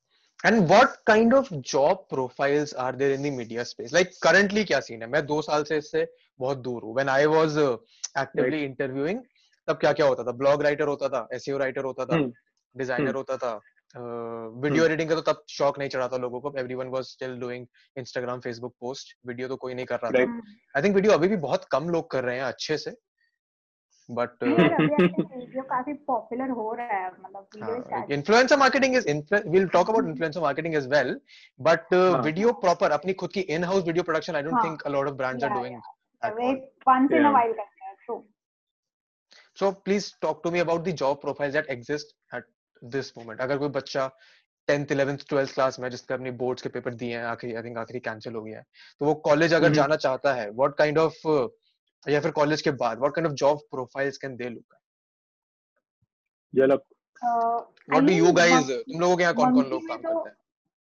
[0.44, 3.92] And what kind of job profiles are there in the media space?
[3.92, 5.06] Like currently क्या scene है?
[5.10, 6.06] मैं दो साल से इससे
[6.38, 6.94] बहुत दूर हूँ.
[6.98, 7.76] When I was uh,
[8.22, 9.22] actively interviewing,
[9.67, 10.37] तब क्या क्या होता था?
[10.37, 12.31] Blog writer होता था, SEO writer होता था, हम्म,
[12.75, 13.59] designer हम्म। होता था.
[13.95, 17.65] वीडियो एडिटिंग का तो तब शौक नहीं चढ़ा था लोगों को everyone was still doing
[17.97, 20.21] Instagram Facebook post video तो कोई नहीं कर रहा था.
[20.75, 22.95] आई थिंक वीडियो अभी भी बहुत कम लोग कर रहे हैं अच्छे से
[24.09, 29.09] बट वीडियो काफ़ी पॉपुलर हो रहा है मतलब हाँ, influencer marketing is
[29.49, 31.19] will talk about influencer marketing as well
[31.59, 34.81] but हाँ। वीडियो प्रॉपर अपनी खुद की in house video production I don't हाँ। Think
[34.81, 35.81] a lot of brands are doing
[36.89, 37.70] once in a while हैं
[39.61, 42.45] So please talk to me about the job profiles that exist at
[42.81, 43.41] this moment.
[43.41, 44.09] अगर कोई बच्चा
[44.67, 47.77] 10th 11th 12th class में जिसने अपनी boards के paper दिए हैं आखिरी आई थिंक
[47.77, 48.65] आखिरी कैंसिल हो गया है
[49.01, 51.27] तो वो कॉलेज अगर हम्म। जाना चाहता है व्हाट काइंड ऑफ़
[52.05, 54.77] या फिर कॉलेज के बाद what kind of job profiles can they look
[57.21, 60.13] Uh, I what do you guys तुम लोगों के यहाँ कौन कौन लोग काम तो-
[60.13, 60.37] करते हैं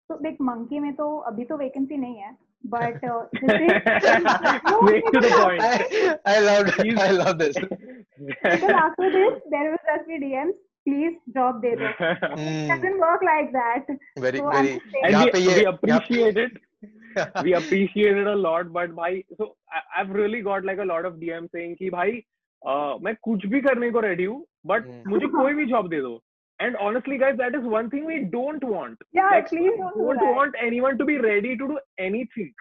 [0.10, 2.32] तो देख मंकी में तो अभी तो वैकेंसी नहीं है
[2.66, 3.00] but
[3.42, 5.62] Straight to the point.
[5.62, 7.00] I, I love this.
[7.00, 7.58] I love this.
[7.58, 10.54] because after this there will just be DMs
[10.88, 14.72] please job दे दो it Hmm, doesn't work like that very So very
[15.04, 16.52] and we, we appreciate it
[17.44, 21.06] we appreciate it a lot but भाई so I, I've really got like a lot
[21.06, 22.24] of DM saying कि भाई
[22.72, 24.40] uh, मैं कुछ भी करने को ready हूँ
[24.74, 25.04] but Hmm.
[25.12, 26.14] मुझे कोई भी job दे दो
[26.61, 30.05] and honestly guys that is one thing we don't want yeah like please don't do
[30.05, 32.53] don't that want anyone to be ready to do anything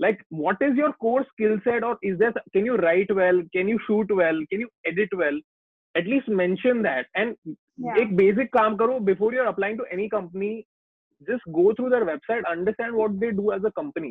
[0.00, 3.68] like what is your core skill set or is there can you write well can
[3.68, 5.40] you shoot well can you edit well
[5.96, 7.56] at least mention that and
[7.86, 7.96] Yeah.
[8.02, 10.66] एक basic काम करो before you're applying to any company
[11.28, 14.10] just go through their website understand what they do as a company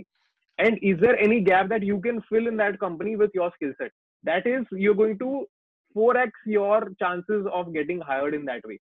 [0.65, 3.73] and is there any gap that you can fill in that company with your skill
[3.81, 3.91] set
[4.29, 5.31] that is you're going to
[5.97, 8.79] 4x your chances of getting hired in that way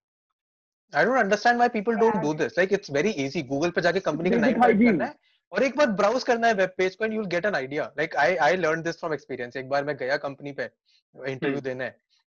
[0.94, 2.22] I don't understand why people don't Yeah.
[2.22, 2.58] do this.
[2.58, 3.44] Like it's very easy.
[3.44, 5.14] Google पे जाके company का नाम type करना है
[5.52, 7.84] और एक बार browse करना है वेब पेज को and you will get an idea
[7.98, 11.64] like I I learn this from experience एक बार मैं गया कंपनी पे इंटरव्यू Hmm.
[11.64, 11.92] देने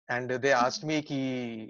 [0.09, 1.17] एंड दे आस्क्ड मी कि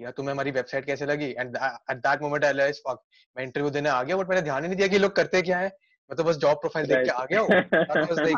[0.01, 2.99] या तुम्हें हमारी वेबसाइट कैसे लगी and at that moment I realise fuck
[3.35, 5.57] मैं इंटरव्यू देने आ गया बट मैंने ध्यान ही नहीं दिया कि लोग करते क्या
[5.59, 5.67] है
[6.09, 8.37] मैं तो बस जॉब प्रोफ़ाइल देख के आ गया हूँ that was like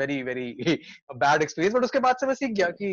[0.00, 0.48] very very
[1.16, 2.90] bad experience but उसके बाद से मैं सीख गया कि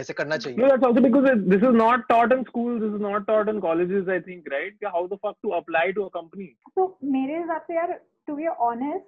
[0.00, 2.80] ऐसे करना No, चाहिए that's also because this is not taught in schools.
[2.80, 4.08] This is not taught in colleges.
[4.08, 4.88] I think, right?
[4.96, 6.48] How the fuck to apply to a company?
[6.76, 7.92] तो मेरे हिसाब से यार
[8.26, 9.06] to be honest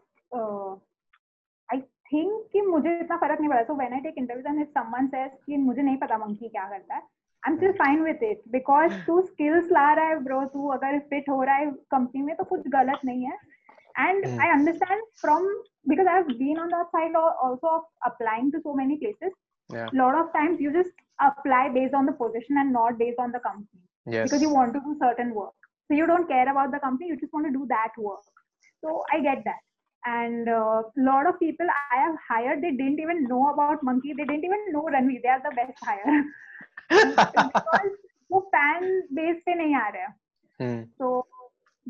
[1.69, 1.81] I
[2.12, 5.07] think कि मुझे इतना फ़र्क नहीं पड़ा so when I take interviews and if someone
[5.14, 8.43] says कि मुझे नहीं पता मंकी क्या करता है I am still fine with it
[8.53, 12.35] because तू स्किल्स ला रहा है ब्रो तू अगर फिट हो रहा है कंपनी में
[12.37, 13.37] तो कुछ गलत नहीं है
[13.99, 14.41] and Hmm.
[14.43, 15.47] I understand from
[15.89, 19.33] because I have been on that side also of applying to so many places
[19.73, 19.89] yeah.
[19.93, 20.91] lot of times you just
[21.21, 23.83] apply based on the position and not based on the company.
[24.07, 24.29] Yes.
[24.29, 25.55] because you want to do certain work.
[25.89, 28.23] So you don't care about the company you just want to do that work.
[28.83, 29.62] So i get that.
[30.07, 34.14] And a uh, lot of people i have hired they didn't even know about Monk-E.
[34.16, 35.23] They didn't even know Ranveer.
[35.23, 36.25] They are the best hire.
[37.53, 37.97] Because
[38.33, 38.83] वो fan
[39.19, 40.07] base पे नहीं आ रहा.
[40.07, 40.14] है
[40.62, 40.81] hmm.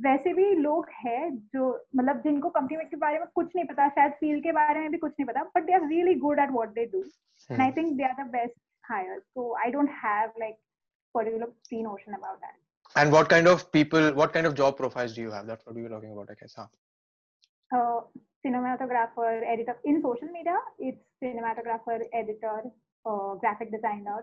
[0.04, 1.22] वैसे भी लोग हैं
[1.54, 4.90] जो मतलब जिनको कंपनी के बारे में कुछ नहीं पता शायद फ़ील्ड के बारे में
[4.90, 7.02] भी कुछ नहीं पता but they are really good at what they do
[7.50, 7.74] and I Hmm.
[7.76, 8.56] think they are the best
[8.88, 9.22] hires.
[9.36, 10.56] So I don't have like
[11.14, 11.48] particular
[11.84, 12.56] notion about that.
[13.02, 15.46] And what kind of people, what kind of job profiles do you have?
[15.50, 16.56] That's what we were talking about, I guess.
[16.60, 16.66] Huh?
[17.70, 18.00] Uh,
[18.44, 22.56] cinematographer, editor in social media, it's cinematographer, editor,
[23.04, 24.18] uh, graphic designer.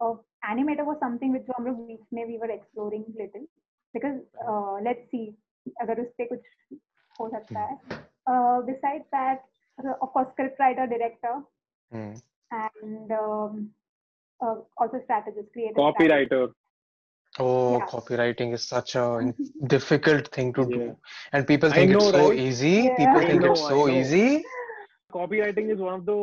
[0.00, 3.46] Uh, animator was something which हम लोग बीच में we were exploring little
[3.94, 5.26] because uh, let's see
[5.82, 6.40] अगर उस पे कुछ
[7.20, 7.78] हो सकता है.
[8.30, 9.44] Uh, besides that,
[9.78, 11.34] uh, of course, script writer, director,
[11.92, 12.14] Hmm.
[12.52, 13.70] and um,
[14.40, 15.94] uh, also strategist, creative.
[15.94, 16.54] strategist.
[17.38, 17.86] Oh, Yeah.
[17.86, 19.32] copywriting is such a
[19.66, 20.78] difficult thing to do.
[20.78, 20.94] Yeah.
[21.32, 22.38] And people think it's so right?
[22.38, 22.70] easy.
[22.70, 22.96] Yeah.
[22.96, 24.44] People I think know, it's so easy.
[25.12, 26.16] Copywriting is one of the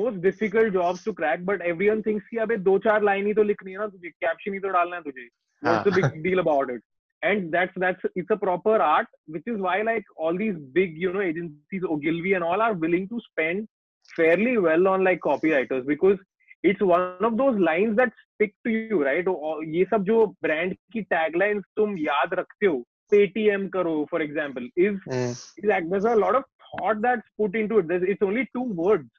[0.00, 3.42] most difficult jobs to crack, but everyone thinks कि अबे दो चार line ही तो
[3.42, 5.28] लिखनी है ना तुझे caption ही तो डालना है तुझे
[5.63, 6.11] what's the हाँ.
[6.11, 6.81] big deal about it
[7.23, 11.11] and that's that's it's a proper art which is why like all these big you
[11.13, 13.67] know agencies ogilvy and all are willing to spend
[14.15, 16.17] fairly well on like copywriters because
[16.63, 20.77] it's one of those lines that stick to you right और ये सब जो brand
[20.93, 22.83] की taglines तुम याद रखते हो
[23.13, 25.31] paytm करो for example is Hmm.
[25.57, 27.87] is like there's a lot of thought that's put into it.
[27.87, 29.09] There's, it's only two words,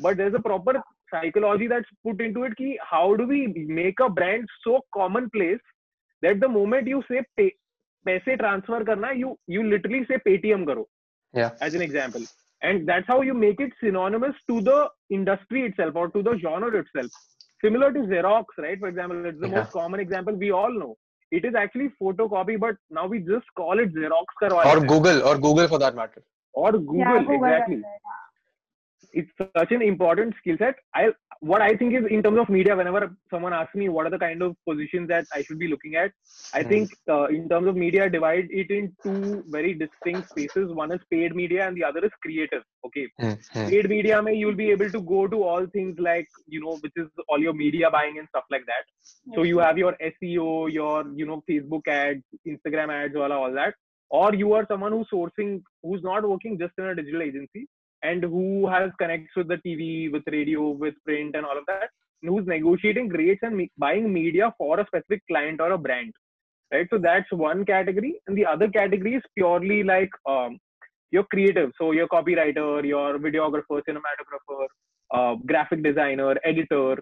[0.00, 2.56] but there's a proper psychology that's put into it.
[2.56, 3.46] Ki how do we
[3.80, 5.58] make a brand so commonplace
[6.23, 7.21] that the moment you say
[8.05, 10.87] पैसे transfer करना you you literally say Paytm करो
[11.33, 12.25] as an example
[12.61, 14.77] and that's how you make it synonymous to the
[15.11, 17.23] industry itself और to the genre itself
[17.63, 20.95] similar to xerox right for example it's the most common example we all know
[21.31, 25.39] it is actually photo copy but now we just call it xerox करवा Google और
[25.39, 26.21] Google for that matter
[26.55, 27.81] और Google exactly
[29.15, 30.75] It's such an important skill set.
[30.95, 31.09] I
[31.41, 34.19] what I think is in terms of media, whenever someone asks me what are the
[34.19, 36.11] kind of positions that I should be looking at,
[36.53, 36.69] I Hmm.
[36.73, 40.73] think uh, in terms of media, divide it in two very distinct spaces.
[40.81, 42.63] One is paid media, and the other is creative.
[42.89, 43.07] Okay.
[43.19, 43.33] Hmm.
[43.69, 46.93] paid media, may you'll be able to go to all things like you know, which
[47.05, 48.85] is all your media buying and stuff like that.
[49.35, 52.23] So you have your SEO, your you know Facebook ads,
[52.55, 53.75] Instagram ads, all all that.
[54.09, 57.67] Or you are someone who's sourcing, who's not working just in a digital agency,
[58.07, 61.89] and who has connects with the TV, with radio, with print, and all of that,
[62.21, 66.13] and who's negotiating rates and me- buying media for a specific client or a brand.
[66.73, 66.87] Right.
[66.91, 70.57] So that's one category, and the other category is purely like um,
[71.11, 71.71] your creative.
[71.79, 74.65] So your copywriter, your videographer, cinematographer,
[75.13, 76.97] uh, graphic designer, editor,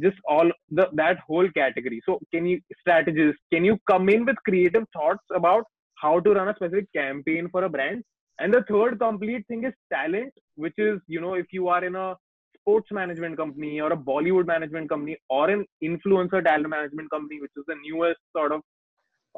[0.00, 2.00] just all the that whole category.
[2.06, 3.38] So can you strategist?
[3.52, 5.64] Can you come in with creative thoughts about
[5.96, 8.02] how to run a specific campaign for a brand?
[8.40, 11.94] And the third complete thing is talent, which is you know if you are in
[11.94, 12.16] a
[12.58, 17.52] sports management company or a Bollywood management company or an influencer talent management company, which
[17.56, 18.62] is the newest sort of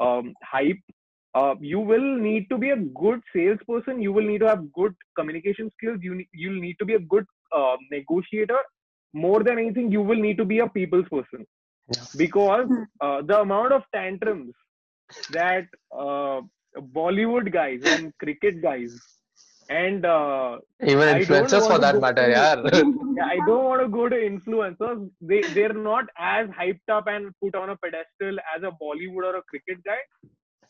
[0.00, 0.78] um, hype.
[1.34, 4.02] Uh, you will need to be a good salesperson.
[4.02, 5.98] You will need to have good communication skills.
[6.02, 7.24] You ne- you'll need to be a good
[7.56, 8.58] uh, negotiator.
[9.14, 11.46] More than anything, you will need to be a people's person
[11.94, 12.04] Yeah.
[12.16, 12.84] because Hmm.
[13.00, 14.54] uh, the amount of tantrums
[15.30, 16.40] that uh,
[16.76, 18.90] Bollywood guys and cricket guys
[19.68, 22.56] and uh, Even influencers for that matter, to- yeah.
[23.16, 25.10] yeah, I don't want to go to influencers.
[25.20, 29.36] They they're not as hyped up and put on a pedestal as a Bollywood or
[29.36, 29.98] a cricket guy.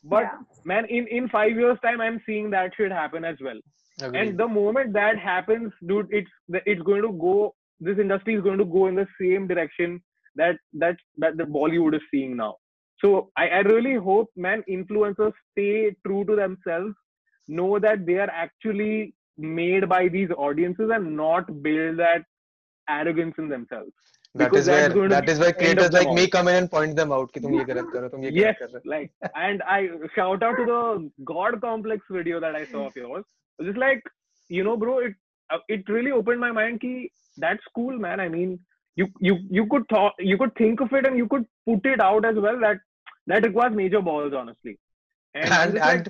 [0.05, 0.39] But Yeah.
[0.65, 3.61] man, in in five years' time, I'm seeing that should happen as well.
[4.01, 4.21] Agreed.
[4.21, 6.31] And the moment that happens, dude, it's
[6.67, 7.55] it's going to go.
[7.81, 10.01] This industry is going to go in the same direction
[10.37, 12.57] that that that the Bollywood is seeing now.
[13.02, 16.96] So I, I really hope, man, influencers stay true to themselves.
[17.58, 22.24] know that they are actually made by these audiences and not build that
[22.90, 23.92] arrogance in themselves.
[24.36, 25.92] That Because is that's where going to that be is where the end of creators
[25.92, 26.28] them like me all.
[26.28, 28.32] come in and point them out कि तुम ये गलत कर रहे हो तुम ये
[28.32, 32.40] Yes, गलत कर रहे हो like, and I shout out to the God complex video
[32.40, 33.26] that I saw of yours.
[33.62, 34.02] Just like,
[34.50, 35.14] you know, bro, it
[35.50, 36.82] uh, it really opened my mind.
[36.82, 38.20] Ki that's cool, man.
[38.20, 38.60] I mean,
[38.96, 42.02] you you you could talk, you could think of it, and you could put it
[42.02, 42.60] out as well.
[42.60, 42.78] That
[43.28, 44.78] that requires major balls, honestly.
[45.36, 46.06] And, I'm and just like, and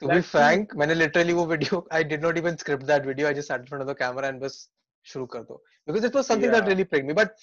[0.00, 0.40] to be that's cool.
[0.40, 3.60] frank मैंने literally वो video I did not even script that video I just sat
[3.60, 4.68] in front of the camera and बस
[5.12, 6.70] शुरू कर दो because it was something that Yeah.
[6.70, 7.34] really pricked me but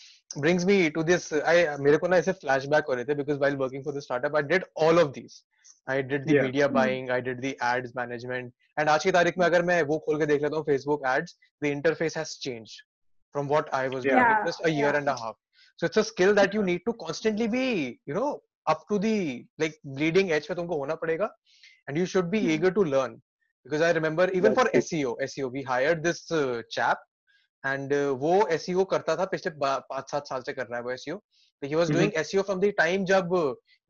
[0.46, 1.56] brings me to this I
[1.88, 4.42] मेरे को ना ऐसे flashback हो रहे थे because while working for the startup I
[4.54, 5.38] did all of these
[5.88, 6.42] I did the Yeah.
[6.48, 10.00] media buying I did the ads management and आज की तारीख में अगर मैं वो
[10.08, 11.36] खोल के देख लेता हूँ Facebook ads
[11.66, 12.82] the interface has changed
[13.36, 14.36] from what I was doing Yeah.
[14.40, 15.00] in just a year Yeah.
[15.02, 15.38] and a half
[15.78, 17.66] so it's a skill that you need to constantly be
[18.06, 18.30] you know
[18.67, 19.17] up to the
[19.61, 21.29] like bleeding edge पे तुमको होना पड़ेगा
[21.89, 23.15] and you should be eager to learn
[23.67, 27.05] because I remember even for S CO S CO we hire this chap
[27.65, 30.83] and वो S C O करता था पिछले पाँच सात साल से कर रहा है
[30.85, 31.21] वो S CO
[31.63, 33.29] he was doing S C O from the time जब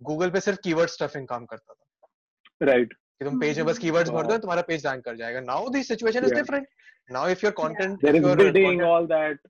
[0.00, 2.98] गूगल पे सिर्फ़ कीवर्ड स्टफिंग काम करता था। Right right.
[3.24, 6.24] तुम पेज में बस कीवर्ड्स भर दो तुम्हारा पेज रैंक कर जाएगा। Now this situation
[6.24, 6.66] is different
[7.10, 9.40] now if your content there is building all that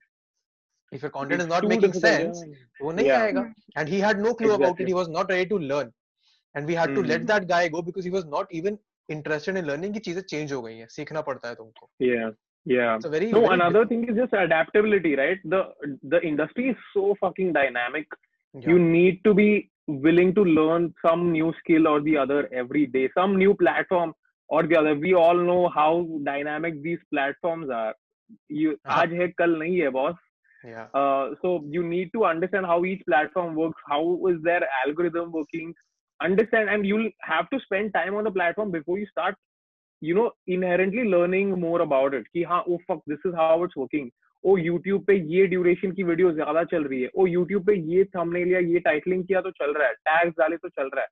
[0.93, 2.41] if your content it's is not making sense
[2.85, 3.43] wo yeah.
[3.75, 4.65] And he had no clue exactly.
[4.65, 4.87] about it.
[4.87, 5.91] He was not ready to learn.
[6.55, 6.95] And we had mm.
[6.95, 7.29] to let hmm.
[7.31, 8.77] that guy go because he was not even
[9.09, 12.33] interested in learning ki cheeze change ho gayi hai seekhna padta hai tumko yeah.
[12.65, 12.99] Yeah.
[13.05, 15.39] So very no very another thing is just adaptability right?
[15.53, 15.61] The
[16.15, 18.19] the industry is so fucking dynamic.
[18.55, 18.69] Yeah.
[18.69, 19.47] you need to be
[20.05, 24.13] willing to learn some new skill or the other every day some new platform
[24.47, 24.93] or the other.
[24.95, 27.95] We all know how dynamic these platforms are.
[28.59, 28.99] You uh-huh.
[28.99, 30.15] aaj hai kal nahi hai boss
[30.64, 33.82] yeah Uh, so you need to understand how each platform works.
[33.90, 34.00] How
[34.30, 35.74] is their algorithm working?
[36.20, 39.36] Understand, and you'll have to spend time on the platform before you start.
[40.02, 42.26] You know, inherently learning more about it.
[42.34, 44.10] कि हाँ, oh fuck, this is how it's working.
[44.44, 48.04] O YouTube पे ये duration की video ज्यादा चल रही है ओ YouTube पे ये
[48.16, 51.08] थंबनेल या ये टाइटलिंग किया तो चल रहा है टैग्स डाले तो चल रहा है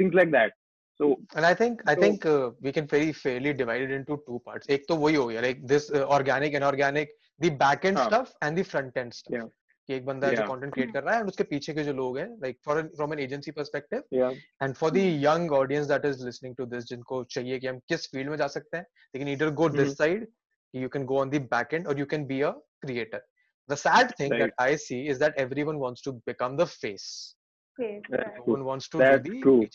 [0.00, 0.52] things like that
[1.00, 4.16] so and i think i So- think uh, we can very fairly divide it into
[4.26, 7.85] two parts एक तो वही हो गया like this uh, organic inorganic the the back
[7.85, 9.47] end stuff and the front end stuff
[9.89, 10.39] कि एक बंदा yeah.
[10.39, 12.81] जो content create कर रहा है एंड उसके पीछे के जो लोग हैं like for
[12.95, 14.33] from an agency perspective
[14.63, 18.07] and for the young audience that is listening to this जिनको चाहिए कि हम किस
[18.11, 20.27] फ़ील्ड में जा सकते हैं they can either go this side
[20.73, 23.21] you can go on the back end और you can be a creator
[23.69, 24.41] the sad thing right.
[24.41, 27.35] that I see is that everyone wants to become the face.
[27.79, 29.67] Yes, everyone wants to That's do the true.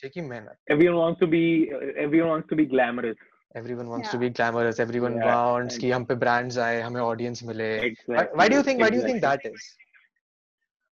[0.69, 3.17] Everyone wants to be everyone wants to be glamorous.
[3.55, 4.13] everyone wants yeah.
[4.13, 5.89] to be glamorous everyone yeah, wants exactly.
[5.89, 8.17] ki hum pe brands aaye hame audience mile exactly.
[8.17, 8.85] why, why, do you think exactly.
[8.85, 9.69] why do you think that is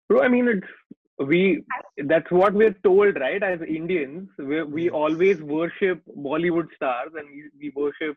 [0.09, 1.63] bro i mean it's we
[2.07, 7.45] that's what we're told right as indians we, we always worship bollywood stars and we,
[7.61, 8.17] we worship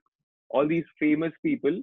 [0.49, 1.81] all these famous people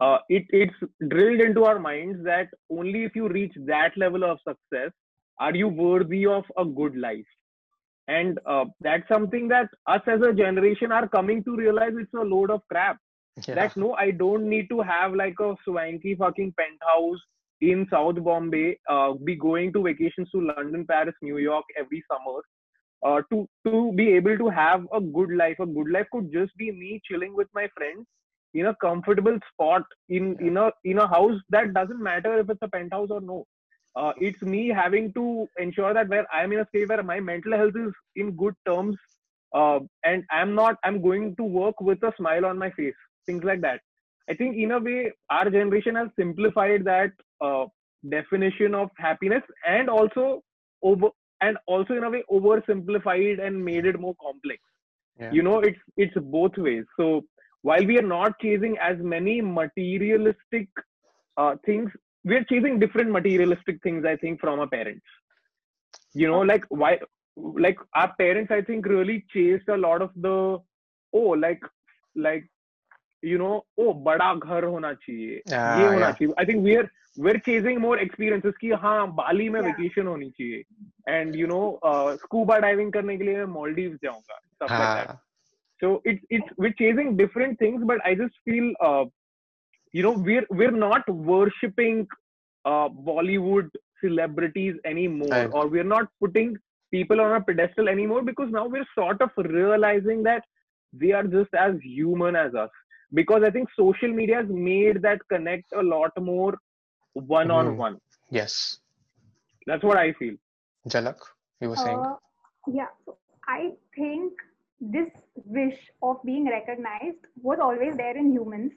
[0.00, 0.74] uh, it it's
[1.08, 4.90] drilled into our minds that only if you reach that level of success
[5.38, 7.32] are you worthy of a good life
[8.08, 12.20] and uh, that's something that us as a generation are coming to realize it's a
[12.20, 12.98] load of crap
[13.46, 13.54] yeah.
[13.54, 17.18] that no, I don't need to have like a swanky fucking penthouse
[17.60, 22.42] in South Bombay, uh, be going to vacations to London, Paris, New York every summer.
[23.04, 26.56] Uh, to to be able to have a good life, a good life could just
[26.56, 28.06] be me chilling with my friends
[28.54, 32.62] in a comfortable spot in in a in a house that doesn't matter if it's
[32.62, 33.44] a penthouse or no.
[33.96, 37.56] Uh, it's me having to ensure that where I'm in a state where my mental
[37.56, 38.96] health is in good terms,
[39.54, 42.94] uh, and I'm not I'm going to work with a smile on my face,
[43.24, 43.80] things like that.
[44.28, 47.64] I think in a way our generation has simplified that uh,
[48.10, 50.42] definition of happiness and also
[50.82, 51.08] over
[51.40, 54.60] and also in a way oversimplified and made it more complex.
[55.18, 55.32] Yeah.
[55.32, 56.84] You know, it's it's both ways.
[56.98, 57.24] So
[57.62, 60.68] while we are not chasing as many materialistic
[61.36, 61.90] uh, things,
[62.26, 64.04] we are chasing different materialistic things.
[64.04, 65.06] I think from our parents.
[66.14, 66.98] You know, like why,
[67.36, 70.58] like our parents, I think really chased a lot of the
[71.12, 71.60] oh, like
[72.16, 72.48] like
[73.22, 76.12] you know, oh, बड़ा घर होना चाहिए Ah, ये होना yeah.
[76.12, 79.68] चाहिए I think we are we're chasing more experiences कि हाँ बाली में Yeah.
[79.68, 80.64] vacation होनी चाहिए
[81.08, 85.08] and you know uh, scuba diving करने के लिए मैं Maldives जाऊँगा stuff like that
[85.08, 85.20] हाँ,
[85.82, 87.86] so it's it's we're chasing different things
[89.96, 92.06] you know we're we're not worshipping
[92.70, 93.68] uh, Bollywood
[94.04, 95.50] celebrities anymore Right.
[95.52, 96.56] or we're not putting
[96.94, 100.42] people on a pedestal anymore because now we're sort of realizing that
[100.92, 102.70] they are just as human as us
[103.20, 106.54] because I think social media has made that connect a lot more
[107.14, 107.98] one on one.
[108.40, 108.78] yes
[109.68, 110.34] That's what I feel.
[110.94, 111.18] Jalak
[111.60, 112.16] you were saying Uh,
[112.78, 113.16] yeah, so
[113.48, 113.60] I
[113.96, 114.32] think
[114.96, 115.10] this
[115.58, 118.72] wish of being recognized was always there in humans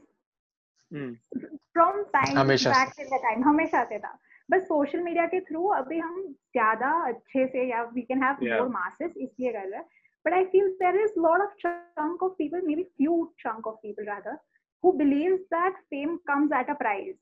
[0.93, 4.17] from time back in the time हमेशा से था।
[4.51, 8.67] बस social media के through अभी हम ज़्यादा अच्छे से या we can have more
[8.67, 9.81] masses इसलिए कर रहे
[10.25, 14.05] but I feel there is lot of chunk of people maybe few chunk of people
[14.05, 14.37] rather
[14.83, 17.15] who believe that fame comes at a price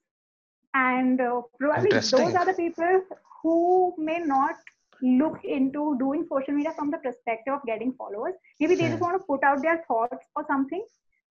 [0.73, 3.01] and probably those are the people
[3.43, 3.55] who
[3.99, 8.37] may not look into doing social media from the perspective of getting followers.
[8.59, 8.93] Maybe they yeah.
[8.93, 10.81] just want to put out their thoughts or something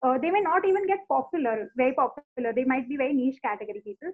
[0.03, 3.82] uh, they may not even get popular very popular they might be very niche category
[3.84, 4.12] people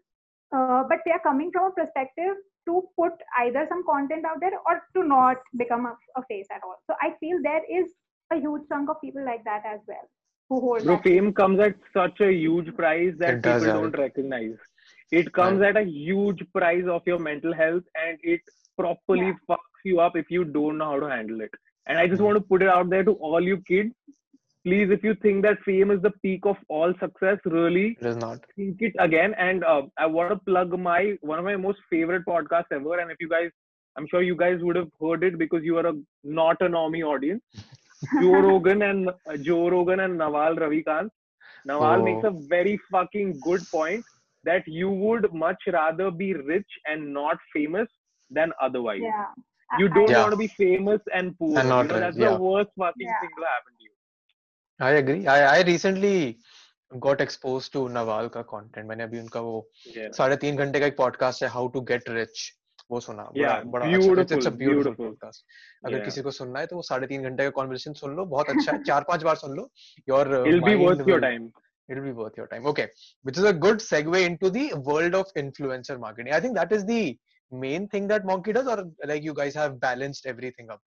[0.56, 4.52] uh, but they are coming from a perspective to put either some content out there
[4.66, 7.86] or to not become a, a face at all so i feel there is
[8.32, 10.06] a huge chunk of people like that as well
[10.48, 11.04] who hold Bro, that.
[11.04, 13.72] fame comes at such a huge price that It people yeah.
[13.74, 14.56] don't recognize.
[15.10, 18.40] It comes at a huge price of your mental health and it
[18.78, 19.38] properly Yeah.
[19.48, 21.50] fucks you up if you don't know how to handle it.
[21.86, 22.26] And I just Hmm.
[22.26, 23.94] want to put it out there to all you kids.
[24.64, 28.16] Please, if you think that fame is the peak of all success, really It is
[28.16, 28.38] not.
[28.56, 29.34] think it again.
[29.34, 32.98] And uh, I want to plug my one of my most favorite podcasts ever.
[33.00, 33.50] And if you guys,
[33.96, 37.04] I'm sure you guys would have heard it because you are a not a normie
[37.04, 37.42] audience.
[38.20, 41.08] Joe Rogan and uh, Joe Rogan and Naval Ravikant.
[41.64, 42.02] Naval Oh.
[42.04, 44.04] makes a very fucking good point
[44.44, 47.88] that you would much rather be rich and not famous
[48.30, 49.00] than otherwise.
[49.02, 49.26] yeah
[49.80, 50.20] You don't Yeah.
[50.22, 51.58] want to be famous and poor.
[51.58, 52.30] And not you know, rich, that's yeah.
[52.32, 53.20] the worst fucking Yeah.
[53.20, 53.81] thing to happen to you.
[54.82, 55.26] I agree.
[55.26, 56.38] I I recently
[56.92, 58.88] got exposed to Nawal का content.
[58.88, 59.54] मैंने अभी उनका वो
[59.96, 60.10] Yeah.
[60.16, 62.40] साढ़े तीन घंटे का एक पॉडकास्ट है हाउ टू गेट रिच
[62.90, 64.96] वो सुना Yeah, बड़ा beautiful, अच्छा अ ब्यूटीफुल beautiful.
[65.04, 65.44] पॉडकास्ट
[65.86, 66.04] अगर Yeah.
[66.04, 68.72] किसी को सुनना है तो वो साढ़े तीन घंटे का कॉन्वर्सेशन सुन लो बहुत अच्छा
[68.72, 69.68] है चार पाँच बार सुन लो
[70.08, 71.50] your It'll be worth your time.
[71.92, 72.84] it'll be worth your time okay
[73.28, 76.84] which is a good segue into the world of influencer marketing i think that is
[76.90, 77.00] the
[77.52, 78.76] main thing that monkey does or
[79.10, 80.80] like you guys have balanced everything up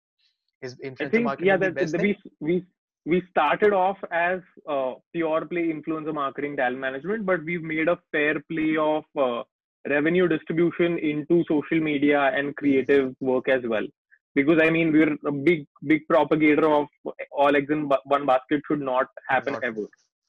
[0.62, 2.20] is I influencer think marketing yeah, the that, best that thing?
[2.42, 2.58] we we
[3.04, 7.98] we started off as uh, pure play influencer marketing talent management, but we've made a
[8.12, 9.42] fair play of uh,
[9.88, 13.86] revenue distribution into social media and creative work as well.
[14.34, 16.86] Because I mean, we're a big big propagator of
[17.32, 19.86] all eggs in one basket should not happen Not- ever.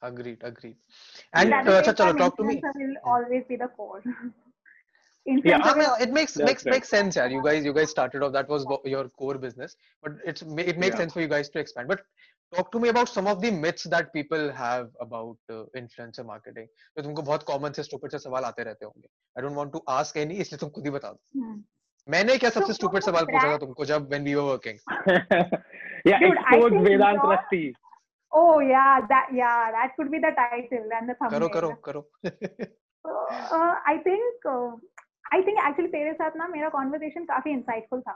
[0.07, 0.75] agreed agreed
[1.41, 4.01] and That uh, is acha, chalo, talk to me influencer will always be the core
[5.25, 6.73] Yeah, I mean, it makes That's makes right.
[6.73, 10.17] makes sense yeah you guys you guys started off that was your core business but
[10.25, 10.97] it's it makes Yeah.
[10.97, 12.01] sense for you guys to expand but
[12.55, 16.67] talk to me about some of the myths that people have about uh, influencer marketing
[16.95, 19.81] तो तुमको बहुत common से stupid से सवाल आते रहते होंगे I don't want to
[19.99, 21.55] ask any इसलिए तुम खुद ही बता दो Hmm.
[22.07, 24.79] मैंने क्या सबसे तो stupid वो सवाल पूछा था तुमको जब when we were working
[26.05, 27.63] yeah, Dude, I expose think Vedant your- Rusty.
[28.31, 32.71] oh yeah that yeah that could be the title and the thumbnail करो करो करो
[33.05, 34.71] uh, I think uh,
[35.37, 38.15] I think actually तेरे साथ ना मेरा conversation काफ़ी insightful था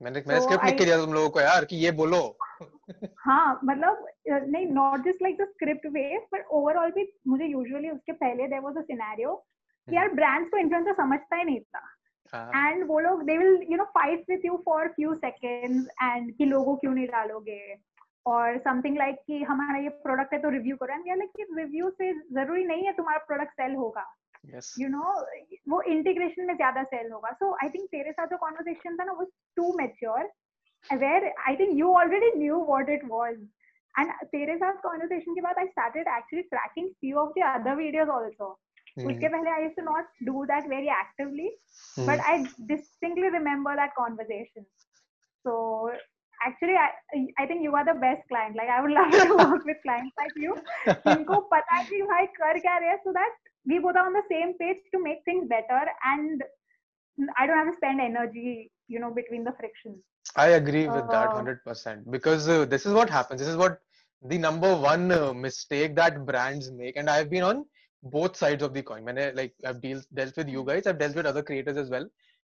[0.00, 2.18] मैंने मैंने स्क्रिप्ट लिख के दिया तुम लोगों को यार कि ये बोलो।
[3.18, 8.12] हाँ मतलब नहीं not just like the script way but overall भी मुझे यूजुअली उसके
[8.12, 9.34] पहले देयर वाज अ सिनेरियो
[9.88, 11.80] कि यार ब्रांड्स को इन्फ्लुएंसर समझता ही नहीं था।
[12.32, 16.32] हाँ, एंड वो लोग they will you know fight with you for few seconds and
[16.36, 17.60] कि लोगो क्यों नहीं डालोगे?
[18.26, 21.90] और समथिंग लाइक कि हमारा ये प्रोडक्ट है तो रिव्यू करो। एंड लाइक कि रिव्यू
[21.90, 24.04] से ज़रूरी नहीं है तुम्हारा प्रोडक्ट सेल होगा।
[24.78, 25.12] यू नो
[25.68, 29.12] वो इंटीग्रेशन में ज़्यादा सेल होगा सो आई थिंक तेरे साथ जो कॉन्वर्सेशन था ना
[29.20, 29.24] वो
[29.56, 30.30] too mature
[30.84, 33.34] where I think you already knew what it was
[33.98, 38.08] and तेरे साथ कॉन्वर्सेशन के बाद I started actually tracking few of the other videos
[38.18, 38.52] also
[38.98, 41.50] उसके पहले I too not do that very actively
[41.96, 44.66] but I distinctly remember that conversation.
[45.44, 45.92] So
[46.38, 46.88] actually, I
[47.38, 48.56] I think you are the best client.
[48.56, 50.56] Like I would love to work with clients like you.
[51.08, 54.23] जिनको पता है कि भाई कर क्या रहे so that we both are on the
[54.29, 56.43] same page to make things better, and
[57.37, 60.01] I don't have to spend energy, you know, between the friction.
[60.35, 63.41] I agree with that Uh, 100% because uh, this is what happens.
[63.41, 63.79] This is what
[64.21, 66.95] the number one uh, mistake that brands make.
[66.95, 67.65] And I've been on
[68.03, 69.03] both sides of the coin.
[69.05, 72.07] मैंने like I've deal, dealt with you guys, I've dealt with other creators as well.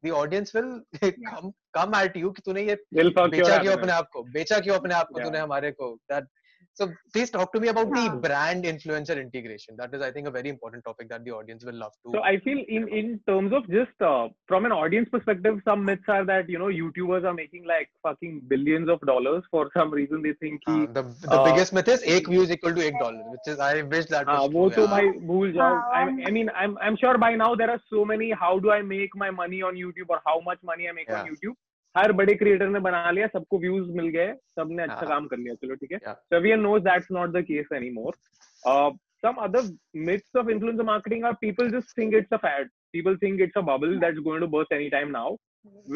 [0.05, 0.71] the audience will
[1.03, 3.73] come come at you कि तूने ये बेचा क्यों.
[3.73, 5.21] अपने आप को बेचा क्यों अपने आप को.
[5.21, 6.25] तूने हमारे को that
[6.75, 8.09] So please talk to me about yeah.
[8.09, 9.77] the brand influencer integration.
[9.77, 12.11] That is, I think, a very important topic that the audience will love to.
[12.13, 16.09] So I feel in in terms of just uh, from an audience perspective, some myths
[16.09, 20.23] are that you know YouTubers are making like fucking billions of dollars for some reason.
[20.23, 22.99] They think uh, he, the the uh, biggest myth is eight views equal to eight
[22.99, 24.29] dollars, which is I wish that.
[24.29, 25.13] Uh, was true, yeah.
[25.31, 25.69] bhul jao.
[25.69, 28.33] Ah, I, um, I mean, I'm I'm sure by now there are so many.
[28.33, 31.21] How do I make my money on YouTube or how much money I make yeah.
[31.21, 31.57] on YouTube?
[31.97, 35.09] हर बड़े creator ने बना लिया सबको views मिल गए सबने अच्छा हाँ.
[35.09, 38.13] काम कर लिया चलो ठीक है everyone knows that's not the case anymore
[38.73, 38.91] uh,
[39.25, 39.63] some other
[40.09, 42.71] myths of influencer marketing are people just think it's a fad.
[42.93, 45.29] People think it's a bubble that's going to burst anytime now.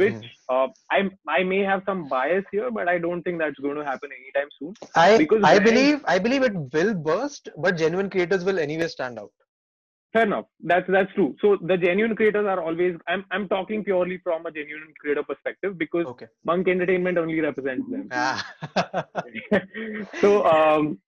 [0.00, 0.54] Which Hmm.
[0.54, 1.00] uh, I
[1.32, 4.54] I may have some bias here, but I don't think that's going to happen anytime
[4.58, 4.70] soon.
[5.02, 9.20] I Because I believe I believe it will burst, but genuine creators will anyway stand
[9.24, 9.34] out.
[10.12, 10.46] Fair enough.
[10.60, 11.36] That's that's true.
[11.40, 12.96] So the genuine creators are always.
[13.06, 16.26] I'm I'm talking purely from a genuine creator perspective because Okay.
[16.44, 18.08] Monk-E Entertainment only represents them.
[18.12, 18.46] Ah.
[20.20, 20.98] so um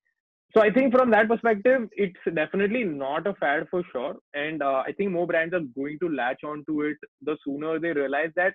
[0.54, 4.82] so i think from that perspective it's definitely not a fad for sure and uh,
[4.86, 8.30] i think more brands are going to latch on to it the sooner they realize
[8.36, 8.54] that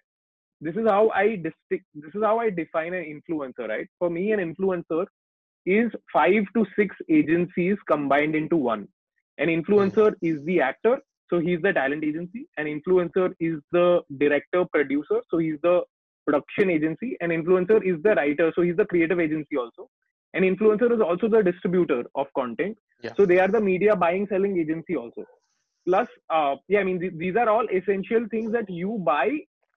[0.61, 4.31] this is how i distinct this is how i define an influencer right for me
[4.31, 5.05] an influencer
[5.65, 8.87] is five to six agencies combined into one
[9.37, 12.47] an influencer is the actor so he's the talent agency.
[12.57, 15.81] An influencer is the director producer so he's the
[16.25, 17.17] production agency.
[17.19, 19.89] An influencer is the writer so he's the creative agency also.
[20.33, 23.13] An influencer is also the distributor of content Yeah.
[23.17, 25.25] so they are the media buying selling agency also.
[25.87, 29.29] Plus uh, yeah i mean th- these are all essential things that you buy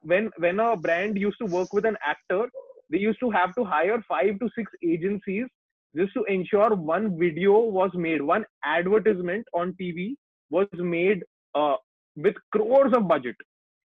[0.02, 2.48] when when a brand used to work with an actor.
[2.90, 5.46] They used to have to hire five to six agencies
[5.97, 8.45] just to ensure one video was made one
[8.75, 10.05] advertisement on tv
[10.49, 11.23] was made
[11.55, 11.75] uh,
[12.25, 13.35] with crores of budget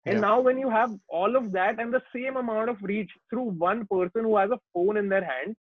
[0.07, 0.25] and Yeah.
[0.29, 3.81] now when you have all of that and the same amount of reach through one
[3.95, 5.57] person who has a phone in their hand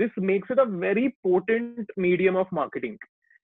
[0.00, 2.98] this makes it a very potent medium of marketing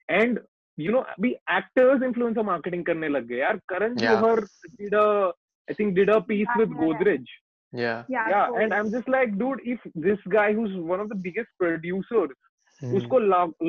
[0.09, 0.39] and
[0.85, 4.20] you know we actors influencer marketing करने लग गए यार Karan Yeah.
[4.22, 4.37] Johar
[4.82, 5.32] did a
[5.70, 7.01] I think did a piece with Yeah, yeah, yeah.
[7.01, 7.35] Godrej
[7.72, 8.05] yeah.
[8.09, 8.28] Yeah.
[8.35, 11.51] yeah so- and I'm just like dude if this guy who's one of the biggest
[11.64, 12.35] producers
[12.82, 12.95] Hmm.
[12.99, 13.18] उसको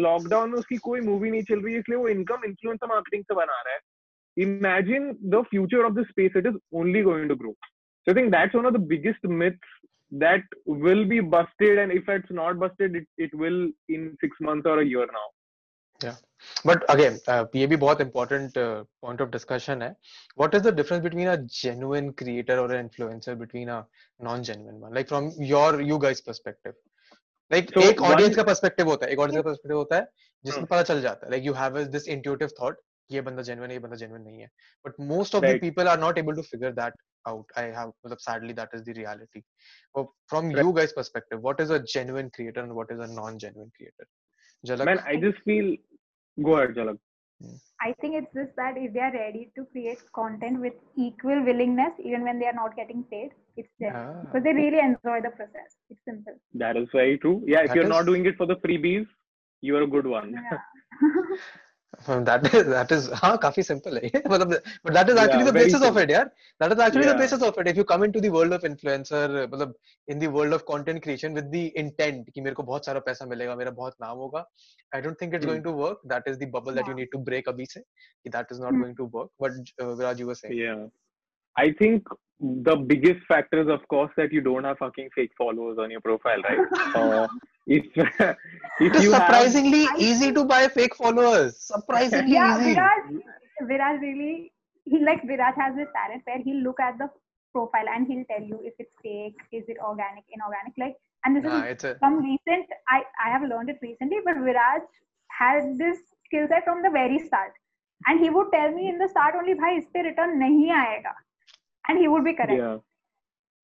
[0.03, 3.35] lockdown में उसकी कोई movie नहीं चल रही है इसलिए वो इनकम इन्फ्लुएंसर मार्केटिंग से
[3.35, 3.79] बना रहा है
[4.43, 7.51] imagine the future of the space it is only going to grow
[8.05, 9.75] so i think that's one of the biggest myths
[10.23, 14.65] that will be busted and if it's not busted it, it will in six months
[14.65, 15.27] or a year now
[16.69, 19.95] But again, uh, ये भी बहुत important uh, point of discussion है.
[20.41, 23.85] What is the difference between a genuine creator or an influencer between a
[24.27, 24.93] non-genuine one?
[24.93, 26.75] Like from your you guys perspective.
[27.53, 30.07] Like So एक audience one- का perspective होता है, एक audience का perspective होता है,
[30.45, 30.69] जिसमें Hmm.
[30.69, 31.33] पता चल जाता है.
[31.33, 32.75] Like you have this intuitive thought,
[33.09, 34.49] कि ये बंदा genuine है, ये बंदा genuine नहीं है.
[34.87, 35.63] But most of the Right.
[35.65, 36.93] people are not able to figure that
[37.31, 37.55] out.
[37.57, 39.43] I have, मतलब sadly that is the reality.
[39.95, 40.63] So from Right.
[40.63, 44.07] you guys perspective, what is a genuine creator and what is a non-genuine creator?
[44.67, 44.85] Jalak?
[44.85, 45.67] man i just feel
[46.42, 46.98] go ahead Jalak.
[47.82, 51.92] I think it's just that if they are ready to create content with equal willingness,
[52.04, 53.94] even when they are not getting paid, it's there.
[53.96, 54.20] Ah.
[54.24, 55.70] Because they really enjoy the process.
[55.88, 56.34] It's simple.
[56.54, 59.06] that is very true yeah if That you're is- not doing it for the freebies
[59.62, 60.58] you're a good one Yeah.
[62.08, 64.52] Um, that is that is हाँ काफ़ी simple है मतलब
[64.84, 66.30] but that is actually Yeah, the basis of it यार
[66.60, 67.12] that is actually yeah.
[67.12, 69.74] the basis of it if you come into the world of influencer मतलब
[70.08, 73.26] in the world of content creation with the intent कि मेरे को बहुत सारा पैसा
[73.34, 74.44] मिलेगा मेरा बहुत नाम होगा
[74.94, 75.52] I don't think it's Hmm.
[75.52, 76.80] going to work that is the bubble yeah.
[76.80, 78.82] that you need to break अभी से कि that is not Hmm.
[78.84, 80.88] going to work but uh, Viraj you were saying Yeah.
[81.56, 85.78] I think the biggest factor is, of course, that you don't have fucking fake followers
[85.78, 86.60] on your profile, right?
[87.00, 87.26] uh,
[87.76, 87.86] if
[88.86, 90.00] if you surprisingly have...
[90.00, 91.56] easy to buy fake followers.
[91.58, 92.74] Surprisingly yeah, easy.
[93.70, 94.52] Viraj, really
[94.84, 97.08] he like Viraj has this talent where he'll look at the
[97.52, 101.44] profile and he'll tell you if it's fake is it organic inorganic like and this
[101.44, 101.96] nah, is a...
[101.98, 104.86] some recent I I have learned it recently but Viraj
[105.40, 107.52] had this skill set from the very start.
[108.06, 111.12] And he would tell me in the start only bhai is pe return nahi aayega.
[111.88, 112.62] And he would be correct.
[112.62, 112.78] Yeah.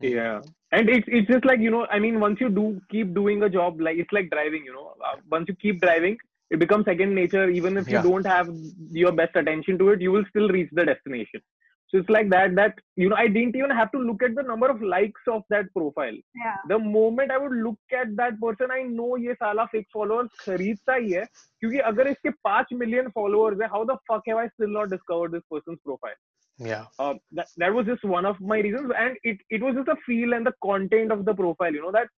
[0.01, 0.41] Yeah
[0.73, 3.49] and it's it's just like you know i mean once you do keep doing a
[3.49, 4.95] job like it's like driving you know.
[5.05, 6.17] Uh, once you keep driving
[6.51, 7.49] it becomes second nature.
[7.51, 8.03] Even if yeah.
[8.03, 8.49] you don't have
[8.91, 11.41] your best attention to it you will still reach the destination.
[11.89, 14.43] So it's like that that you know i didn't even have to look at the
[14.43, 16.17] number of likes of that profile.
[16.35, 16.57] Yeah.
[16.69, 20.97] the moment i would look at that person i know ye sala fake followers khareedta
[20.97, 21.27] hi hai.
[21.63, 25.33] Kyunki agar iske 5 million followers hai how the fuck have i still not discovered
[25.33, 26.19] this person's profile?
[26.59, 29.87] Yeah Uh, that that was just one of my reasons, and it it was just
[29.87, 31.73] the feel and the content of the profile.
[31.73, 32.09] You know that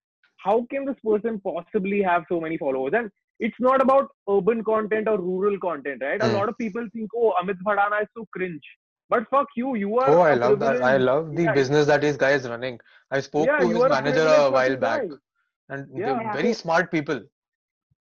[0.44, 2.92] how can this person possibly have so many followers?
[2.94, 3.10] And
[3.40, 6.20] it's not about urban content or rural content, right?
[6.22, 6.36] A Hmm.
[6.36, 8.62] lot of people think, oh, Amit Bhadana is so cringe.
[9.08, 10.16] But fuck you, you are.
[10.16, 10.82] Oh, I love that.
[10.82, 12.80] I love the yeah, business that this guy is running.
[13.10, 15.08] I spoke yeah, to his are a manager a while back, guy.
[15.68, 16.04] and Yeah.
[16.04, 17.22] they're very smart people.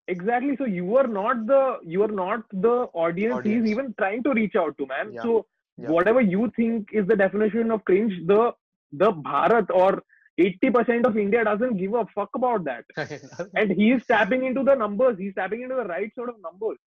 [0.08, 0.56] Exactly.
[0.58, 3.44] So you are not the you are not the audience, Audience.
[3.44, 5.16] he's even trying to reach out to, man.
[5.22, 5.46] So
[5.78, 5.91] Yeah.
[5.91, 8.53] whatever you think is the definition of cringe, the
[8.93, 10.03] the Bharat or
[10.41, 12.85] 80% of India doesn't give a fuck about that.
[13.55, 15.18] And he is tapping into the numbers.
[15.18, 16.78] He's tapping into the right sort of numbers.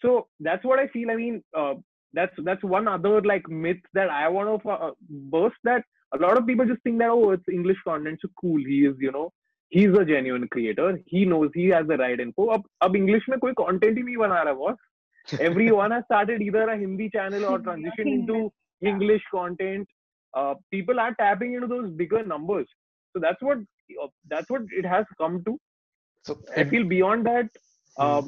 [0.00, 1.10] So that's what I feel.
[1.10, 1.74] I mean, uh,
[2.12, 5.56] that's that's one other like myth that I want to uh, burst.
[5.64, 8.58] That a lot of people just think that oh, it's English content, so cool.
[8.58, 9.32] He is, you know,
[9.68, 11.00] he's a genuine creator.
[11.06, 12.48] He knows he has the right info.
[12.48, 14.76] अब अब English में कोई content ही नहीं बना रहा है boss.
[15.39, 18.51] everyone has started either a Hindi channel or transition into
[18.81, 19.87] English content.
[20.33, 22.67] Uh, people are tapping into those bigger numbers.
[23.13, 23.59] So that's what
[24.03, 25.57] uh, that's what it has come to.
[26.23, 27.49] So I feel beyond that,
[27.97, 28.23] uh,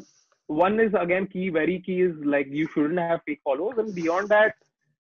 [0.47, 4.29] one is again key, very key is like you shouldn't have fake followers, and beyond
[4.29, 4.55] that,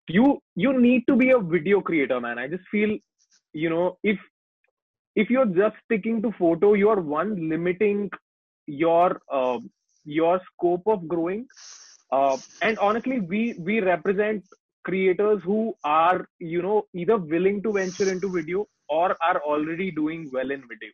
[0.07, 2.39] you you need to be a video creator, man.
[2.39, 2.97] I just feel,
[3.53, 4.17] you know, if
[5.15, 8.09] if you're just sticking to photo, you are one limiting
[8.67, 9.59] your uh,
[10.05, 11.47] your scope of growing.
[12.15, 14.43] Uh, and honestly, we we represent
[14.89, 20.29] creators who are you know either willing to venture into video or are already doing
[20.33, 20.91] well in video.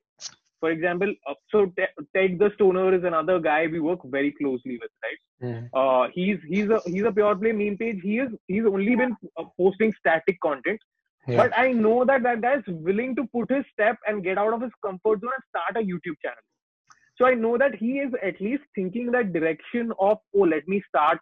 [0.59, 4.77] For example uh, so Te- ted the stoner is another guy we work very closely
[4.81, 5.19] with right?
[5.41, 5.65] Hmm.
[5.73, 7.99] uh, he's he's a he's a pure play meme page.
[8.03, 10.79] He is he's only been uh, posting static content.
[11.27, 11.37] Yeah.
[11.37, 14.53] but i know that that guy is willing to put his step and get out
[14.53, 16.45] of his comfort zone and start a youtube channel
[17.19, 20.81] so i know that he is at least thinking that direction of oh let me
[20.87, 21.19] start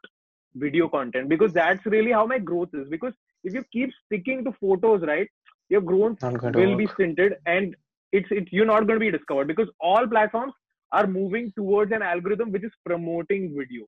[0.56, 4.54] video content because that's really how my growth is because if you keep sticking to
[4.60, 5.28] photos right
[5.70, 6.95] your growth Not going to will be work.
[6.95, 7.76] stinted and
[8.12, 10.54] it's it, you're not going to be discovered because all platforms
[10.91, 13.86] are moving towards an algorithm which is promoting video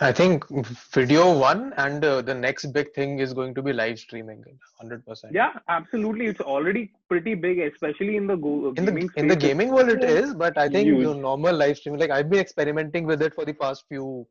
[0.00, 0.44] I think
[0.92, 4.44] video one and uh, the next big thing is going to be live streaming.
[4.78, 5.34] Hundred percent.
[5.34, 9.36] yeah absolutely it's already pretty big especially in the go, in the gaming in the
[9.36, 11.16] gaming world it is but i think Huge.
[11.16, 14.26] normal live streaming like i've been experimenting with it for the past few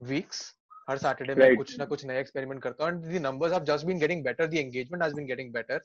[0.00, 0.54] weeks
[0.90, 1.48] हर Saturday right.
[1.48, 4.24] मैं कुछ ना कुछ नया experiment करता हूँ। And the numbers have just been getting
[4.24, 5.80] better the engagement has been getting better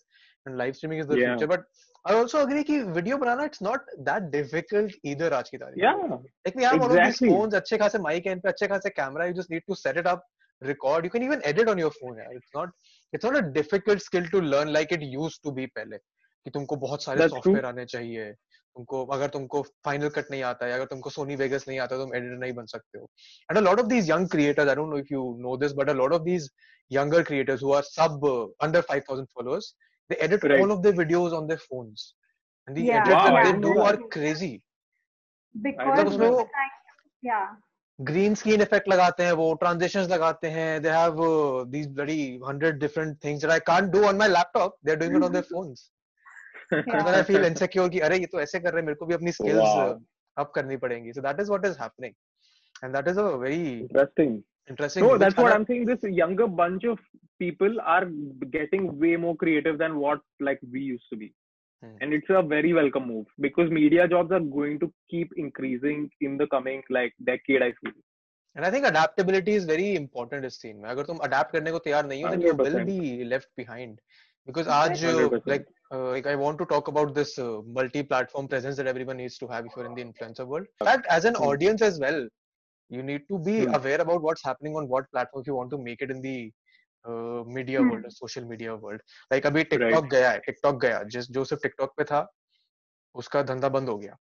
[0.47, 1.65] and live streaming is the future but
[2.09, 5.91] I also agree कि video banana it's not that difficult either आज की तारीख या
[5.91, 9.33] like we have all of phones अच्छे खासे mic and पे अच्छे खासे camera you
[9.41, 10.25] just need to set it up
[10.61, 11.05] record.
[11.05, 12.35] You can even edit on your phone yeah.
[12.35, 12.69] it's not
[13.13, 15.97] it's not a difficult skill to learn like it used to be pehle
[16.45, 20.71] कि तुमको बहुत सारे software आने चाहिए। तुमको अगर तुमको final cut नहीं आता है
[20.71, 23.09] अगर तुमको सोनी वेगस नहीं आता तो तुम एडिटर नहीं बन सकते हो।
[23.49, 25.89] And a lot of these young creators I don't know if you know this but
[25.89, 26.49] a lot of these
[26.93, 29.67] younger creators who are sub uh, under 5000 followers
[30.09, 30.59] they edit Right.
[30.63, 32.03] all of their videos on their phones.
[32.67, 34.49] And the Yeah, edits that Wow, I they didn't do are crazy.
[35.55, 36.51] Because kind of-
[37.23, 37.47] yeah.
[37.99, 41.19] Green screen effect लगाते हैं वो transitions लगाते हैं they have
[41.75, 45.15] these bloody 100 different things that I can't do on my laptop they are doing
[45.17, 45.91] it on their phones
[46.71, 49.05] so then I feel insecure कि अरे ये तो ऐसे कर रहे हैं मेरे को
[49.05, 50.01] भी अपनी skills Wow.
[50.43, 52.13] अप करनी पड़ेंगी so that is what is happening
[52.83, 54.33] and that is a very interesting
[54.73, 56.99] interesting no that's what i'm saying this younger bunch of
[57.43, 58.05] people are
[58.55, 61.33] getting way more creative than what like we used to be
[61.83, 61.95] Hmm.
[62.03, 66.37] and it's a very welcome move because media jobs are going to keep increasing in
[66.41, 67.95] the coming like decade i feel
[68.55, 71.79] and I think adaptability is very important इस scene में अगर तुम adapt करने को
[71.87, 72.91] तैयार नहीं हो then you will 100%.
[72.91, 73.99] be left behind
[74.46, 75.46] because आज 100%.
[75.46, 79.38] like uh, like I want to talk about this uh, multi-platform presence that everyone needs
[79.38, 80.66] to have if you're in the influencer world.
[80.80, 81.42] In fact, as an Hmm.
[81.50, 82.28] audience as well,
[82.88, 83.74] you need to be Hmm.
[83.74, 86.52] aware about what's happening on what platform if you want to make it in the
[87.08, 87.90] uh, media Hmm.
[87.90, 89.00] world, or social media world.
[89.32, 92.26] Like अभी TikTok गया है, TikTok गया, जिस जो सिर्फ TikTok पे था,
[93.14, 94.16] उसका धंधा बंद हो गया.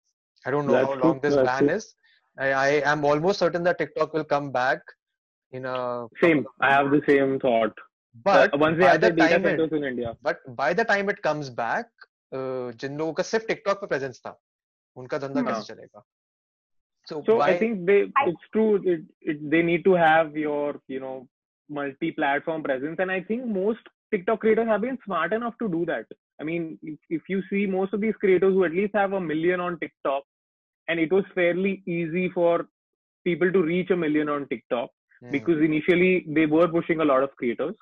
[0.46, 1.76] I don't know That's how true, long this that's ban true.
[1.76, 1.94] is.
[2.38, 4.80] I, I am almost certain that TikTok will come back
[5.52, 6.46] in a same
[8.14, 9.46] i have the same thought but Uh, once they by have the the data time
[9.46, 11.86] it, centers in india but by the time it comes back
[12.38, 14.38] uh, जिन लोगों का सिर्फ TikTok पे presence था
[14.96, 15.46] उनका धंधा Hmm.
[15.50, 16.04] कैसे चलेगा
[17.06, 17.98] so, so why i think they
[18.30, 21.28] it's true it, it, they need to have your you know
[21.68, 26.06] multi-platform presence and i think most tiktok creators have been smart enough to do that
[26.40, 29.20] i mean if, if you see most of these creators who at least have a
[29.20, 30.24] million on tiktok
[30.88, 32.66] and it was fairly easy for
[33.24, 34.90] people to reach a million on tiktok
[35.20, 35.30] Hmm.
[35.30, 37.76] because initially they were pushing a lot of creators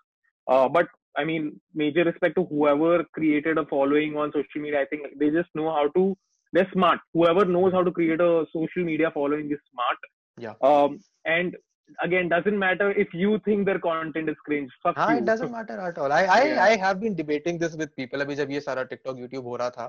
[0.47, 1.47] uh, but i mean
[1.83, 5.71] major respect to whoever created a following on social media i think they just know
[5.79, 6.05] how to
[6.53, 10.07] they're smart whoever knows how to create a social media following is smart
[10.45, 10.55] Yeah.
[10.69, 10.93] um
[11.33, 11.57] and
[12.05, 15.53] again doesn't matter if you think their content is cringe fuck हाँ you it doesn't
[15.57, 16.63] matter at all I I Yeah.
[16.67, 19.71] I have been debating this with people अभी जब ये सारा TikTok YouTube हो रहा
[19.79, 19.87] था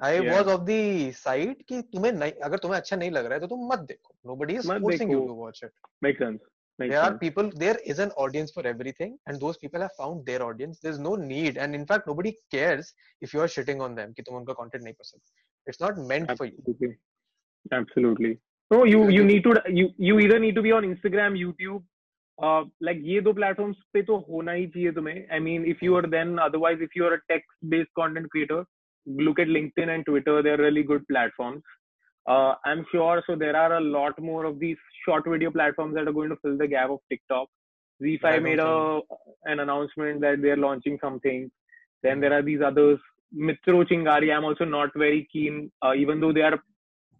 [0.00, 0.32] I Yeah.
[0.34, 0.80] was of the
[1.22, 4.14] side कि तुम्हें नहीं अगर तुम्हें अच्छा नहीं लग रहा है तो तुम मत देखो
[4.32, 5.72] nobody is मत forcing you देखो। to watch it
[6.80, 9.56] makes sense makes there are sense people there is an audience for everything and those
[9.58, 13.40] people have found their audience there's no need and in fact nobody cares if you
[13.40, 15.22] are shitting on them कि तुम उनका content नहीं पसंद
[15.66, 16.96] it's not meant for you absolutely
[17.78, 18.38] absolutely
[18.70, 21.82] no you you need to you you either need to be on instagram youtube
[22.48, 25.96] uh like ये दो platforms पे तो होना ही चाहिए तुम्हें i mean if you
[25.96, 28.64] are then otherwise if you are a text based content creator
[29.06, 31.62] look at linkedin and twitter they're really good platforms
[32.27, 36.07] uh, i'm sure so there are a lot more of these short video platforms that
[36.07, 37.47] are going to fill the gap of tiktok.
[38.03, 38.99] ZEE5 made a,
[39.45, 41.49] an announcement that they're launching something.
[42.03, 42.99] Then there are these others.
[43.33, 45.71] Mitron chingari i'm also not very keen.
[45.81, 46.59] Uh, even though they are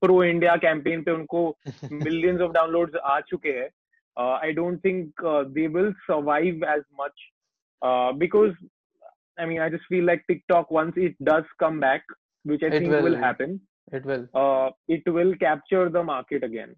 [0.01, 1.43] pro india campaign pe unko
[2.07, 3.69] millions of downloads aa chuke hai
[4.21, 7.17] uh, i don't think uh, they will survive as much.
[7.87, 8.53] Uh, because
[9.43, 12.13] i mean i just feel like tiktok once it does come back
[12.51, 13.17] which i it think will, will.
[13.23, 13.59] happen
[13.91, 14.27] it will.
[14.33, 16.75] uh, it will capture the market again.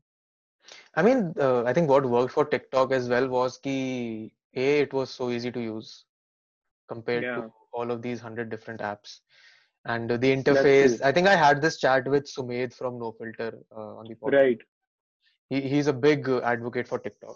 [0.96, 4.94] I mean, uh, I think what worked for TikTok as well was ki A, it
[4.94, 6.06] was so easy to use
[6.88, 7.36] compared Yeah.
[7.36, 9.22] to all of these hundred different apps.
[9.86, 11.02] And the interface.
[11.02, 14.32] I think I had this chat with Sumedh from No Filter uh, on the podcast.
[14.34, 14.62] Right.
[15.50, 17.36] He, he's a big advocate for TikTok.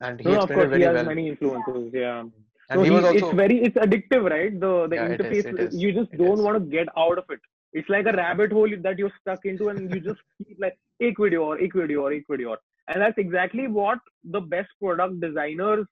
[0.00, 1.04] And he No, of it course he has well.
[1.06, 1.90] many influences.
[1.94, 2.24] Yeah.
[2.70, 4.58] And so he was also it's very it's addictive, right?
[4.60, 6.40] The the Yeah, interface it is, you just don't is.
[6.42, 7.40] want to get out of it
[7.72, 11.18] it's like a rabbit hole that you're stuck into and you just keep like ek
[11.18, 12.58] video or ek video or ek video or.
[12.88, 15.86] and that's exactly what the best product designers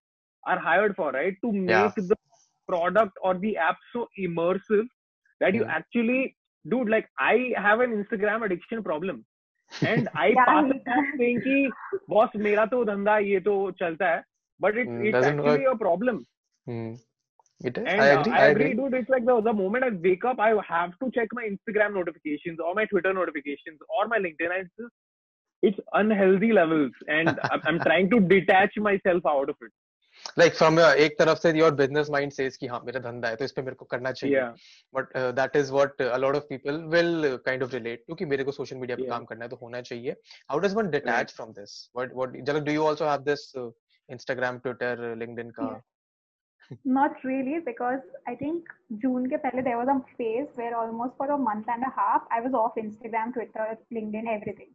[0.45, 1.93] are hired for right to make yeah.
[1.97, 2.16] the
[2.68, 4.87] product or the app so immersive
[5.41, 6.37] that you actually
[6.68, 9.24] dude like i have an instagram addiction problem
[9.91, 10.72] and i pass
[11.18, 11.59] saying ki
[12.14, 14.22] boss mera to dhanda ye to chalta hai
[14.59, 15.74] but hmm, it's, it's actually work.
[15.74, 16.27] a problem.
[16.66, 16.95] Hmm.
[17.64, 17.84] It is.
[17.88, 18.34] and I uh, agree.
[18.34, 18.84] I, I agree, agree.
[18.84, 18.94] dude.
[18.96, 22.60] It's like the, the moment I wake up, I have to check my Instagram notifications
[22.60, 24.50] or my Twitter notifications or my LinkedIn.
[24.56, 24.94] And it's just,
[25.62, 29.72] it's unhealthy levels, and I'm, I'm trying to detach myself out of it.
[30.36, 33.36] Like from your एक तरफ से your business mind says कि हाँ मेरा धंधा है
[33.36, 34.36] तो इस पे मेरे को करना चाहिए.
[34.36, 34.54] Yeah,
[34.92, 38.02] But uh, that is what uh, a lot of people will uh, kind of relate
[38.10, 39.10] to कि मेरे को social media पे Yeah.
[39.10, 40.16] काम करना है तो होना चाहिए.
[40.50, 41.89] How does one detach from this?
[41.94, 43.70] What what Jalak, do you also have this uh,
[44.12, 45.82] Instagram, Twitter, uh, LinkedIn का?
[46.86, 48.64] Not really, because I think
[48.98, 52.22] June के पहले there was a phase where almost for a month and a half
[52.32, 54.70] I was off Instagram, Twitter, LinkedIn, everything.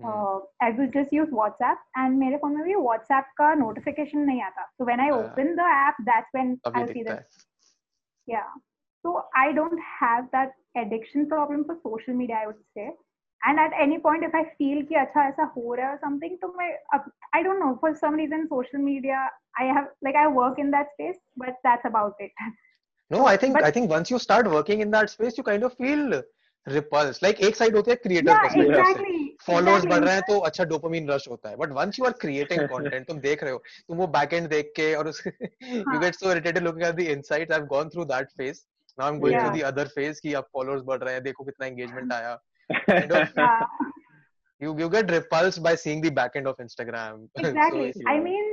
[0.00, 0.06] Hmm.
[0.06, 4.42] Uh, I would just use WhatsApp and मेरे phone में भी WhatsApp का notification नहीं
[4.42, 4.66] आता.
[4.78, 5.18] So when I हाँ.
[5.18, 7.26] open the app, that's when तभी I'll see दिखता the है.
[8.26, 8.48] yeah.
[9.02, 12.90] So I don't have that addiction problem for social media, I would say.
[13.41, 16.53] And at any point if I feel कि अच्छा ऐसा हो रहा है समथिंग तो
[16.57, 16.69] मैं
[17.35, 19.23] I don't know for some reason social media
[19.61, 22.51] I have like I work in that space but that's about it
[23.11, 25.73] no I think I think once you start working in that space you kind of
[25.83, 26.21] feel
[26.67, 31.09] ripples like एक साइड होती है creator perspective followers बढ़ रहे हैं तो अच्छा dopamine
[31.09, 33.57] rush होता है। But once you are creating content तुम देख रहे हो
[33.87, 37.51] तुम वो बैक एंड देख के और you get so irritated looking at the insights
[37.51, 38.61] I have gone through that phase
[38.97, 41.43] now I am going through the other phase कि अब फॉलोअर्स बढ़ रहे हैं देखो
[41.43, 42.33] कितना एंगेजमेंट आया।
[42.88, 43.66] Yeah,
[44.64, 47.86] you you get repulsed by seeing the back end of instagram So exactly.
[47.90, 48.44] it's- I mean,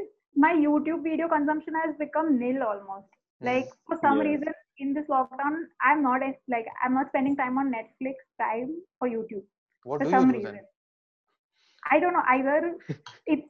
[0.45, 3.09] my YouTube video consumption has become nil almost.
[3.49, 4.27] Like for some Yeah.
[4.29, 4.53] reason
[4.85, 5.57] in this lockdown,
[5.89, 6.21] I'm not
[6.55, 9.45] like I'm not spending time on Netflix time or YouTube.
[9.89, 10.55] what for do you some do reason.
[10.55, 10.65] then
[11.95, 12.59] I don't know either.
[13.33, 13.49] It's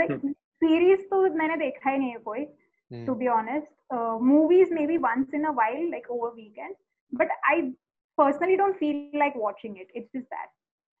[0.00, 0.14] like
[0.62, 2.46] series तो मैंने देखा ही नहीं है कोई.
[2.92, 3.04] Hmm.
[3.08, 6.76] To be honest, uh, movies maybe once in a while, like over weekend.
[7.22, 7.56] But I
[8.17, 9.87] personally don't feel like watching it.
[9.93, 10.49] It's just that.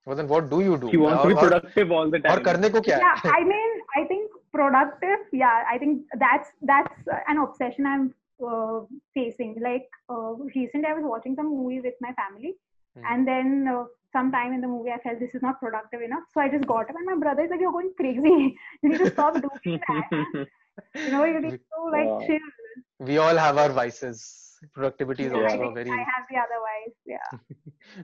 [0.05, 0.89] Well, then what do you do?
[0.91, 2.37] You want to be productive all the time.
[2.37, 5.19] Or karne ko kya yeah, I mean, I think productive.
[5.31, 6.93] Yeah, I think that's that's
[7.27, 8.13] an obsession I'm
[8.45, 8.81] uh,
[9.13, 9.55] facing.
[9.61, 12.55] Like uh, recently, I was watching some movie with my family,
[12.97, 13.03] mm.
[13.09, 16.23] and then uh, sometime in the movie, I felt this is not productive enough.
[16.33, 18.57] So I just got up, and my brother is like, "You're going crazy.
[18.83, 20.09] you need to stop doing that.
[20.95, 22.53] you know, you need to like chill."
[22.99, 24.42] We all have our vices.
[24.71, 27.39] productivity is yeah, also very I have the otherwise yeah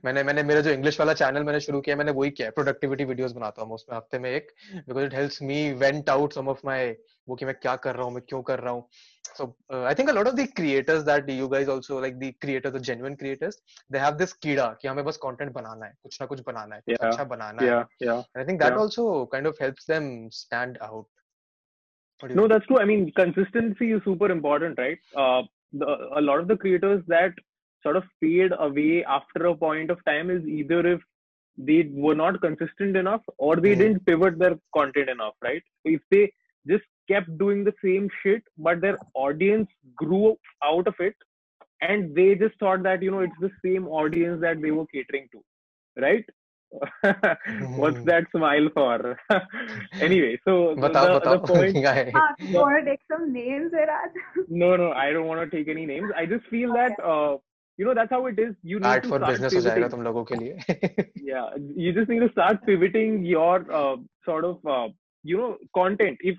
[0.06, 3.32] मैंने मैंने मेरा जो English वाला channel मैंने शुरू किया मैंने वही किया प्रोडक्टिविटी वीडियोस
[3.32, 6.96] बनाता हूँ उसमें हफ़्ते में एक because it helps me vent out some of my
[7.30, 8.88] वो कि मैं क्या कर रहा हूँ मैं क्यों कर रहा हूँ
[9.38, 12.32] so uh, i think a lot of the creators that you guys also like the
[12.44, 13.58] creators the genuine creators
[13.90, 16.82] they have this kida ki hame bas content banana hai kuch na kuch banana hai
[16.82, 18.82] kuch yeah, acha banana yeah, hai yeah and i think that yeah.
[18.84, 19.06] also
[19.36, 21.08] kind of helps them stand out
[22.24, 22.52] no think?
[22.54, 25.42] that's true i mean consistency is super important right uh,
[25.74, 27.34] the, a lot of the creators that
[27.84, 31.02] sort of fade away after a point of time is either if
[31.58, 33.80] they were not consistent enough or they Mhm.
[33.80, 35.64] didn't pivot their content enough, right?
[35.86, 36.32] If they
[36.68, 41.16] just kept doing the same shit, but their audience grew out of it,
[41.82, 45.28] and they just thought that you know it's the same audience that they were catering
[45.32, 45.44] to,
[45.98, 46.26] right?
[47.02, 48.04] what's mm-hmm.
[48.06, 49.20] that smile for?
[50.02, 51.42] Anyway so batao, the, batao.
[51.42, 53.72] the point ah, to take some names
[54.48, 56.12] no no i don't want to take any names.
[56.16, 56.88] I just feel okay.
[56.96, 57.38] that uh,
[57.78, 58.54] you know that's how it is.
[58.64, 59.90] You need Art to for start business pivoting.
[59.90, 61.08] Tum logo ke liye.
[61.32, 61.50] yeah
[61.86, 63.96] you just need to start pivoting your uh,
[64.30, 64.88] sort of uh,
[65.24, 66.18] you know content.
[66.22, 66.38] If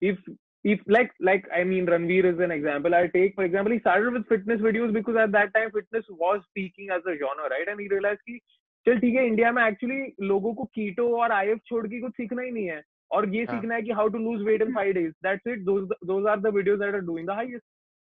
[0.00, 0.18] if
[0.64, 3.34] if like like I mean Ranveer is an example I take.
[3.34, 7.02] For example he started with fitness videos because at that time fitness was peaking as
[7.14, 7.72] a genre right?
[7.74, 8.42] And he realized he
[8.85, 12.41] चल ठीक है India में actually लोगों को कीटो और if छोड़ के कुछ सीखना
[12.41, 13.55] ही नहीं है और ये हाँ.
[13.55, 16.39] सीखना है कि how to lose weight in five days that's it those those are
[16.39, 17.65] the videos that are doing the highest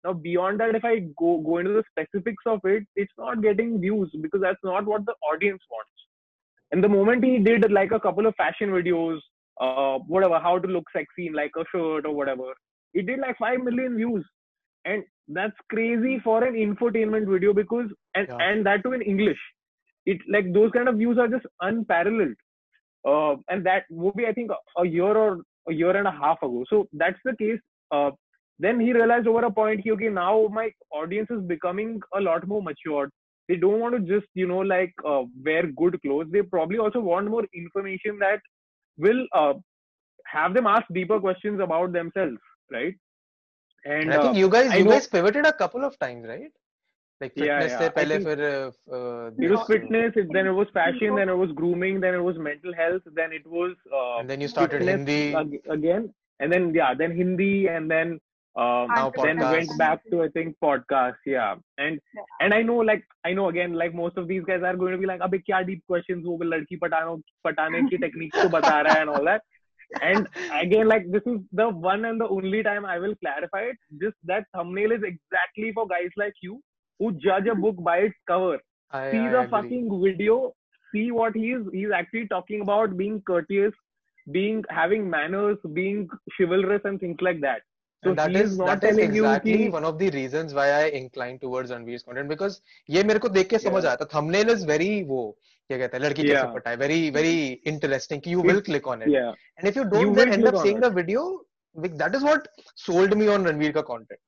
[0.08, 0.92] now beyond that if i
[1.22, 5.10] go go into the specifics of it it's not getting views because that's not what
[5.10, 6.06] the audience wants
[6.72, 9.26] and the moment he did like a couple of fashion videos
[9.60, 12.54] uh, whatever, how to look sexy in like a shirt or whatever.
[12.94, 14.26] It did like five million views,
[14.86, 18.38] and that's crazy for an infotainment video because and Yeah.
[18.40, 19.42] and that too in English.
[20.07, 22.35] It like those kind of views are just unparalleled.
[23.07, 26.65] Uh, and that movie, I think, a year or a year and a half ago.
[26.69, 27.61] So that's the case.
[27.91, 28.11] Uh,
[28.59, 32.47] then he realized over a point, he, okay, now my audience is becoming a lot
[32.47, 33.11] more matured.
[33.49, 36.29] They don't want to just, you know, like uh, wear good clothes.
[36.31, 38.41] They probably also want more information that
[38.97, 39.55] will uh,
[40.27, 42.39] have them ask deeper questions about themselves,
[42.73, 42.95] right?
[43.85, 45.99] And, And I think uh, you guys I you know- guys pivoted a couple of
[45.99, 46.51] times, right?
[47.25, 47.91] Like Yeah, fitness yeah.
[47.99, 51.39] पहले think फिर uh, uh, it was fitness, it, then it was fashion, then it
[51.45, 54.83] was grooming, then it was mental health, then it was uh, and then you started
[54.83, 55.35] Hindi.
[55.79, 58.21] again, and then yeah, then Hindi, and then
[58.57, 59.53] um, Now then podcast.
[59.53, 61.57] went back to I think podcast, yeah,
[61.87, 62.29] and Yeah.
[62.41, 64.99] and I know like I know again like most of these guys are going to
[64.99, 67.17] be like अबे क्या deep questions वो लड़की पटानो
[67.49, 69.43] पटाने की techniques को बता रहा है and all that.
[70.03, 70.29] And
[70.61, 73.77] again, like this is the one and the only time I will clarify it.
[74.05, 76.61] Just that thumbnail is exactly for guys like you
[77.00, 78.58] who judge a book by its cover
[78.92, 79.52] I, see I the agree.
[79.52, 80.54] fucking video
[80.94, 83.74] see what he's he's actually talking about being courteous
[84.38, 86.08] being having manners being
[86.38, 87.62] chivalrous and things like that
[88.04, 89.98] so and that he is is not that is telling exactly you ki, one of
[90.02, 92.62] the reasons why I incline towards Ranveer's content because
[92.96, 93.90] ये मेरे को देख के समझ Yeah.
[93.90, 95.22] आया था thumbnail is very वो
[95.72, 96.54] क्या कहते हैं लड़की कैसे Yeah.
[96.54, 97.36] पटाए very very
[97.74, 100.30] interesting कि you will It- click on it yeah and if you You don't then
[100.30, 100.86] will end click up on seeing it.
[100.88, 101.26] the video
[101.84, 102.48] like, that is what
[102.86, 104.22] sold me on Ranveer का content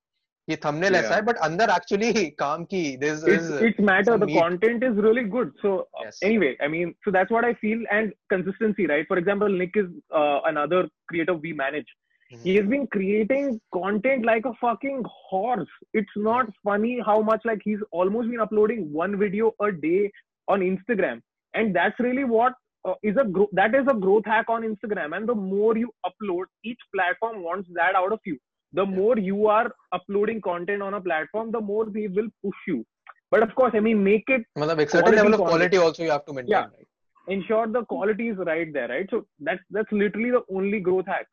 [0.49, 1.15] ये thumbnail ऐसा Yeah.
[1.15, 2.11] है but अंदर actually
[2.43, 4.39] काम की there's it's, is it's matter some the meat.
[4.39, 6.19] content is really good so uh, Yes.
[6.29, 9.91] anyway i mean so that's what i feel and consistency right for example nick is
[10.21, 10.81] uh, another
[11.11, 11.93] creator we manage
[12.33, 12.41] Mhm.
[12.47, 15.71] he has been creating content like a fucking horse
[16.01, 20.01] it's not funny how much like he's almost been uploading one video a day
[20.55, 21.21] on instagram
[21.61, 22.53] and that's really what
[22.89, 25.89] uh, is a gro- that is a growth hack on instagram and the more you
[26.11, 28.37] upload each platform wants that out of you
[28.73, 29.67] the more you are
[29.97, 32.77] uploading content on a platform the more they will push you
[33.35, 35.57] but of course i mean make it मतलब एक certain quality level of content.
[35.57, 36.67] quality also you have to maintain Yeah.
[36.77, 36.87] right
[37.35, 41.27] ensure the quality is right there right so that's that's literally the only growth hack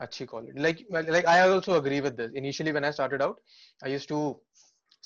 [0.00, 3.38] अच्छी quality like well, like I also agree with this initially when I started out
[3.82, 4.18] I used to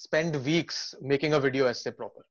[0.04, 2.24] spend weeks making a video essay proper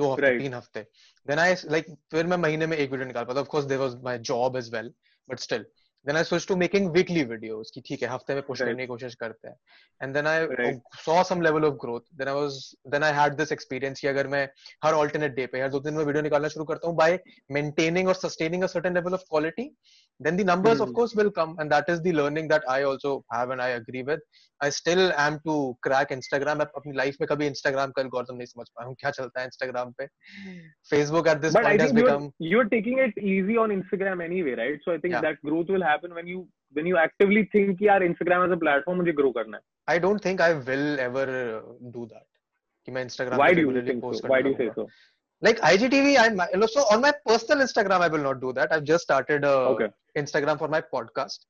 [0.00, 0.38] दो हफ्ते Right.
[0.42, 0.84] तीन हफ्ते
[1.30, 3.96] then I like फिर मैं महीने में एक वीडियो निकाल पाता of course there was
[4.08, 4.90] my job as well
[5.32, 5.64] but still
[6.07, 8.57] then I switched to making weekly videos कि ठीक है हफ़्ते में Right.
[8.59, 9.55] करने की कोशिश करते हैं
[10.01, 10.81] and then I Right.
[11.05, 14.27] saw some level of growth then I was then I had this experience कि अगर
[14.35, 14.47] मैं
[14.83, 17.09] हर alternate day पे हर दो दिन में वीडियो निकालना शुरू करता हूँ by
[17.59, 19.71] maintaining or sustaining a certain level of quality
[20.25, 20.93] then the numbers of Hmm.
[20.93, 24.01] course will come and that is the learning that i also have and i agree
[24.03, 24.21] with
[24.61, 28.45] i still am to crack instagram मैं अपनी life में कभी instagram का algorithm नहीं
[28.45, 30.07] समझ पाया हूँ क्या चलता है instagram पे
[30.93, 34.21] facebook at this but point has think you're, become you're taking it easy on instagram
[34.21, 35.21] anyway right so i think Yeah.
[35.21, 38.97] that growth will happen when you when you actively think यार instagram as a platform
[38.97, 41.61] मुझे grow करना है i don't think i will ever uh,
[41.97, 42.25] do that
[42.85, 44.87] कि मैं instagram why do you think post so why do you say so
[45.41, 49.07] like igtv i'm so on my personal instagram i will not do that i've just
[49.09, 49.89] started a okay
[50.23, 51.47] instagram for my podcast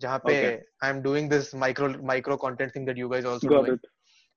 [0.00, 0.52] जहाँ पे Okay.
[0.82, 3.88] i'm doing this micro micro content thing that you guys also got doing it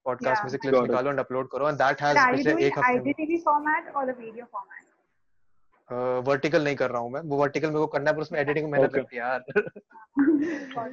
[0.07, 0.43] podcast Yeah.
[0.45, 3.39] में से clips निकालो and upload करो and that has पिछले एक हफ़्ते में IGTV
[3.43, 4.92] format or the video format?
[6.27, 8.71] Vertical नहीं कर रहा हूँ मैं। वो वर्टिकल मेरे को करना है पर उसमें एडिटिंग
[8.71, 9.39] मेहनत लगती है यार।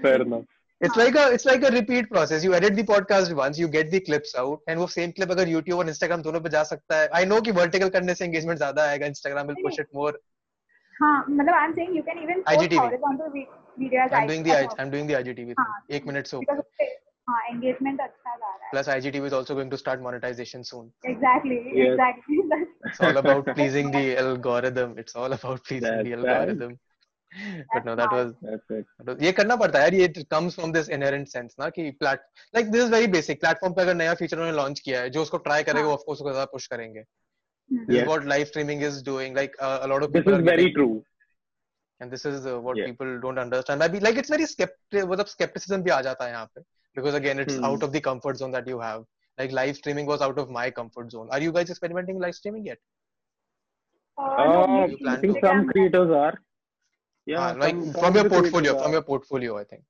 [0.03, 0.41] फेयर ना
[0.81, 3.91] it's like a it's like a repeat process you edit the podcast once you get
[3.91, 6.99] the clips out and वो सेम क्लिप अगर YouTube और Instagram दोनों पे जा सकता
[6.99, 10.21] है। आई नो कि वर्टिकल करने से एंगेजमेंट ज़्यादा आएगा Instagram will push it more
[10.95, 12.79] हाँ मतलब I'm saying you can even IGTV
[14.23, 14.27] I'm
[14.91, 16.41] doing the I 1 minute so
[17.31, 20.87] हाँ engagement अच्छा जा रहा है plus IGTV is also going to start monetization soon
[21.15, 21.91] exactly Yes.
[21.91, 22.39] exactly
[22.89, 26.41] it's all about pleasing the algorithm it's all about pleasing the That's right.
[26.41, 26.79] algorithm
[27.75, 30.73] but no that was that's it तो ये करना पड़ता है यार ये comes from
[30.77, 32.25] this inherent sense ना कि plate
[32.57, 35.23] like this is very basic platform पे अगर नया फीचर उन्होंने लॉन्च किया है जो
[35.23, 35.99] उसको ट्राई करेगा वो हाँ.
[35.99, 37.05] ऑफ़ कोर्स उसको ज़्यादा पुश करेंगे
[37.71, 37.85] Hmm.
[37.89, 38.03] this Yes.
[38.05, 40.63] is what live streaming is doing like uh, a lot of this people is very
[40.63, 41.05] getting, true
[42.01, 42.89] and this is uh, what Yeah.
[42.91, 46.47] people don't understand maybe like it's very skeptic मतलब skepticism भी आ जाता है यहाँ
[46.55, 46.63] पे
[46.95, 47.65] because again it's Hmm.
[47.65, 49.05] out of the comfort zone that you have.
[49.39, 51.29] Like live streaming was out of my comfort zone.
[51.31, 52.79] Are you guys experimenting live streaming yet?
[54.19, 56.35] Uh, uh, no, you maybe plan I think to- some creators are.
[57.27, 59.83] Yeah Ah, like some, some from of your portfolio from your portfolio I think.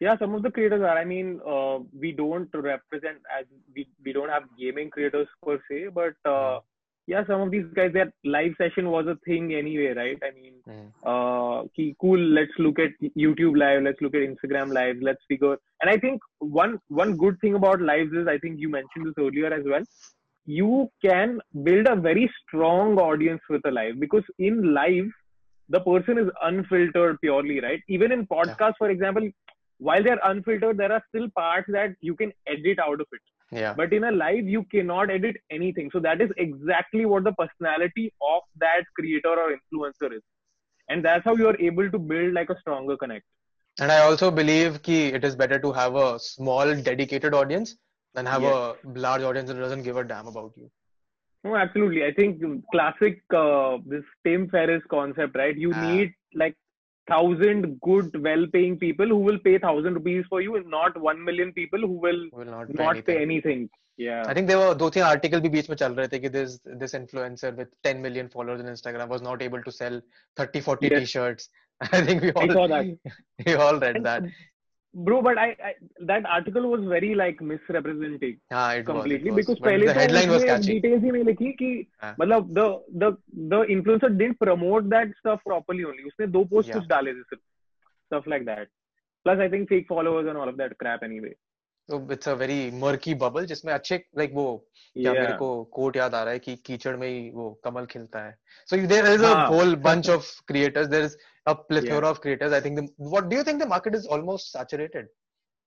[0.00, 0.96] Yeah some of the creators are.
[0.98, 5.88] I mean uh, we don't represent as we, we don't have gaming creators per se
[6.00, 6.60] but uh,
[7.06, 10.54] yeah some of these guys their live session was a thing anyway right i mean
[10.66, 10.86] Hmm.
[11.10, 11.62] uh
[12.00, 12.90] cool let's look at
[13.24, 17.38] youtube live let's look at instagram live let's figure and i think one one good
[17.40, 19.84] thing about lives is i think you mentioned this earlier as well
[20.46, 25.06] you can build a very strong audience with a live because in live
[25.68, 27.80] the person is unfiltered purely, right?
[27.88, 29.28] Even in podcasts, for example,
[29.78, 33.20] while they're unfiltered, there are still parts that you can edit out of it.
[33.52, 33.74] Yeah.
[33.74, 35.90] But in a live, you cannot edit anything.
[35.92, 40.22] So that is exactly what the personality of that creator or influencer is.
[40.88, 43.24] And that's how you are able to build like a stronger connect.
[43.80, 47.76] And I also believe ki it is better to have a small dedicated audience
[48.14, 48.54] than have Yes.
[48.84, 50.70] a large audience that doesn't give a damn about you.
[51.44, 52.04] No, absolutely.
[52.04, 52.42] I think
[52.72, 55.56] classic uh, this Tim Ferriss concept, right?
[55.56, 55.80] You Ah.
[55.80, 56.56] need like
[57.09, 61.51] thousand good, well-paying people who will pay thousand rupees for you, and not one million
[61.53, 63.03] people who will Will not pay not anything.
[63.15, 63.69] pay anything.
[63.97, 64.23] Yeah.
[64.27, 66.53] I think there were दो तीन article भी बीच में चल रहे थे कि this
[66.83, 69.99] this influencer with 10 million followers on Instagram was not able to sell
[70.41, 70.99] 30 40 Yes.
[71.03, 71.49] t-shirts.
[71.81, 73.13] I think we I all saw that.
[73.45, 74.23] we all read And, that.
[74.94, 75.74] Bro, but I, I
[76.06, 79.58] that article was very like misrepresenting हाँ, it completely was, it was.
[79.58, 80.80] because But the तो headline was catchy.
[80.80, 82.14] details ही नहीं लिखी कि हाँ.
[82.20, 82.66] मतलब the
[83.02, 83.10] the
[83.54, 86.78] the influencer didn't promote that stuff properly only उसने दो posts Yeah.
[86.78, 87.42] कुछ डाले थे सिर्फ़
[88.10, 88.68] stuff like that
[89.26, 91.34] plus I think fake followers and all of that crap anyway
[91.88, 94.46] So it's a very murky bubble जिसमें अच्छे like वो
[94.96, 98.24] क्या मेरे को कोट याद आ रहा है कि कीचड़ में ही वो कमल खिलता
[98.26, 98.34] है
[98.72, 99.48] so there is a हाँ.
[99.50, 101.16] whole bunch of creators there is
[101.46, 104.52] a plethora of creators i think the, what do you think the market is almost
[104.52, 105.06] saturated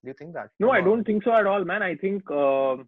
[0.04, 2.88] do you think that no I don't think so at all man I think um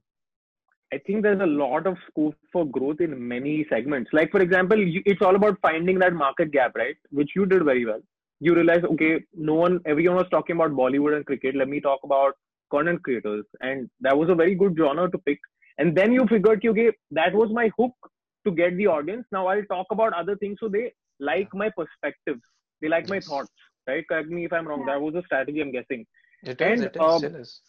[0.93, 4.09] I think there's a lot of scope for growth in many segments.
[4.11, 6.97] Like, for example, you, it's all about finding that market gap, right?
[7.11, 8.01] Which you did very well.
[8.41, 11.55] You realize, okay, no one, everyone was talking about Bollywood and cricket.
[11.55, 12.33] Let me talk about
[12.71, 13.45] content creators.
[13.61, 15.39] And that was a very good genre to pick.
[15.77, 17.93] And then you figured, okay, that was my hook
[18.45, 19.25] to get the audience.
[19.31, 20.91] Now I'll talk about other things so they
[21.21, 22.41] like my perspectives.
[22.81, 23.09] They like yes.
[23.09, 23.51] my thoughts,
[23.87, 24.07] right?
[24.07, 24.85] Correct me if I'm wrong.
[24.85, 26.05] That was a strategy I'm guessing.
[26.43, 27.61] It and, is, um, is.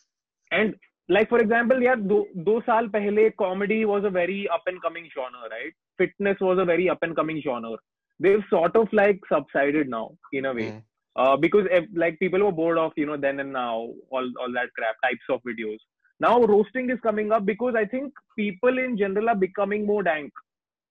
[0.50, 0.74] And
[1.08, 5.08] like for example, yeah, do do saal pehle comedy was a very up and coming
[5.14, 5.72] genre, right?
[5.98, 7.76] Fitness was a very up and coming genre.
[8.20, 10.70] They've sort of like subsided now in a way.
[10.70, 10.82] Mm.
[11.14, 14.52] Uh, because if, like people were bored of you know then and now all all
[14.54, 15.78] that crap types of videos.
[16.20, 20.32] Now roasting is coming up because I think people in general are becoming more dank,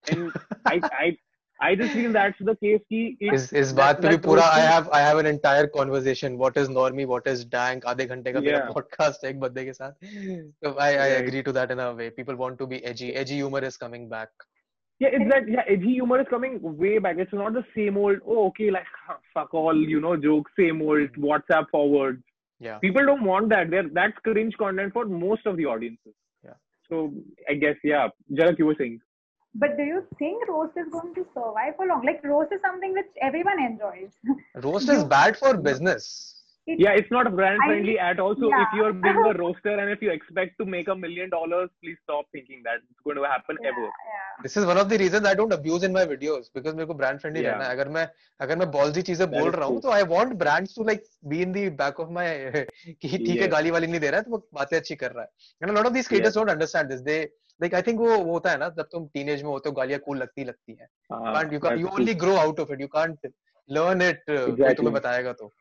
[0.10, 0.32] and
[0.66, 1.18] I I
[1.67, 2.81] I just feel that's the case.
[2.93, 5.21] Ki it, इस इस that- बात पे भी that पूरा I roasting- have I have
[5.21, 8.75] an entire conversation what is normie what is dank आधे घंटे का मेरा Yeah.
[8.79, 10.11] podcast है एक बंदे के साथ
[10.65, 11.15] so I I Right.
[11.23, 14.05] agree to that in a way people want to be edgy edgy humor is coming
[14.13, 14.47] back
[15.05, 17.19] Yeah, it's that yeah, edgy humor is coming way back.
[17.23, 18.87] It's not the same old, oh okay, like
[19.39, 22.23] fuck all, you know, jokes, same old WhatsApp forward.
[22.67, 23.75] yeah People don't want that.
[23.75, 26.15] They're that's cringe content for most of the audiences.
[26.49, 26.57] Yeah.
[26.89, 27.03] So
[27.55, 28.07] I guess yeah,
[28.41, 28.97] Jarak, you were saying.
[29.55, 32.03] But do you think roast is going to survive for long?
[32.05, 34.11] Like roast is something which everyone enjoys.
[34.71, 36.09] roast is bad for business
[36.73, 38.33] It- Yeah, it's not brand I- friendly at all.
[38.39, 38.73] So if yeah.
[38.79, 42.25] you're being a roaster and if you expect to make a million dollars, please stop
[42.37, 43.85] thinking that it's going to happen yeah, ever.
[43.85, 44.25] yeah.
[44.47, 46.97] this is one of the reasons I don't abuse in my videos because मेरे को
[47.03, 47.53] brand friendly Yeah.
[47.55, 48.05] रहना है अगर मैं
[48.47, 49.85] अगर मैं ballsy चीजें That बोल is रहा हूँ true.
[49.89, 52.27] तो I want brands to like be in the back of my
[52.57, 53.51] कि ठीक है Yes.
[53.57, 55.79] गाली वाली नहीं दे रहा है तो वो बातें अच्छी कर रहा है and a
[55.81, 56.41] lot of these creators Yes.
[56.43, 57.21] don't understand this they
[57.62, 60.00] like I think वो वो होता है ना जब तुम टीनेज में होते हो गालियाँ
[60.00, 63.32] कूल लगती लगती है। Can't you you only grow out of it you can't
[63.70, 64.24] learn it
[64.78, 65.52] तुम्हें बताएगा तो।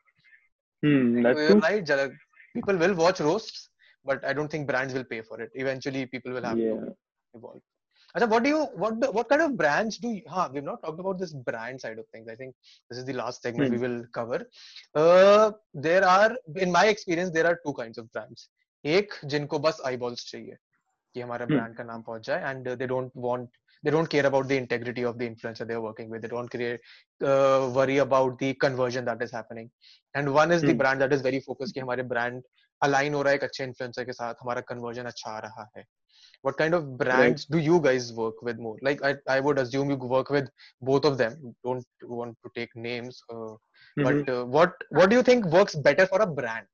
[0.83, 1.91] हम्म right
[2.53, 3.69] people will watch roast
[4.05, 6.95] but I don't think brands will pay for it eventually people will have to
[7.35, 7.59] evolve
[8.15, 10.99] अच्छा what do you what what kind of brands do हाँ we have not talked
[10.99, 14.03] about this brand side of things I think this is the last segment we will
[14.15, 14.45] cover
[15.81, 18.49] there are in my experience there are two kinds of brands
[18.85, 20.57] एक जिनको बस eyeballs चाहिए।
[21.13, 21.57] कि हमारा Hmm.
[21.57, 23.49] brand का नाम पहुँच जाए and uh, they don't want
[23.85, 26.79] they don't care about the integrity of the influencer they're working with they don't create
[27.31, 29.69] uh, worry about the conversion that is happening
[30.15, 30.81] and one is the Hmm.
[30.83, 32.43] brand that is very focused कि हमारे brand
[32.87, 35.85] align हो रहा है एक अच्छे influencer के साथ हमारा conversion अच्छा आ रहा है
[36.47, 37.47] what kind of brands right.
[37.55, 40.49] do you guys work with more like i, I would assume you work with
[40.81, 43.55] both of them don't want to take names uh,
[43.95, 44.09] Mhm.
[44.09, 46.67] but uh, what what do you think works better for a brand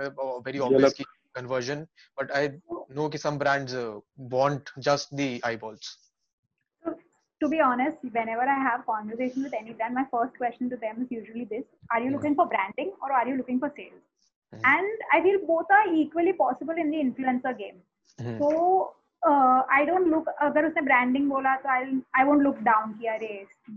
[0.00, 0.94] uh, very obvious
[1.33, 2.43] conversion but i
[2.89, 3.99] know ki some brands uh,
[4.35, 5.95] want just the eyeballs
[6.83, 6.97] So,
[7.41, 11.01] to be honest, whenever I have conversation with any brand, my first question to them
[11.03, 12.15] is usually this: Are you Hmm.
[12.15, 14.01] looking for branding or are you looking for sales?
[14.51, 14.75] Mhm.
[14.75, 17.81] And I feel both are equally possible in the influencer game.
[18.19, 18.39] Mhm.
[18.39, 18.95] So
[19.27, 20.27] uh, I don't look.
[20.49, 21.81] अगर उसने branding बोला तो I
[22.21, 23.31] I won't look down कि अरे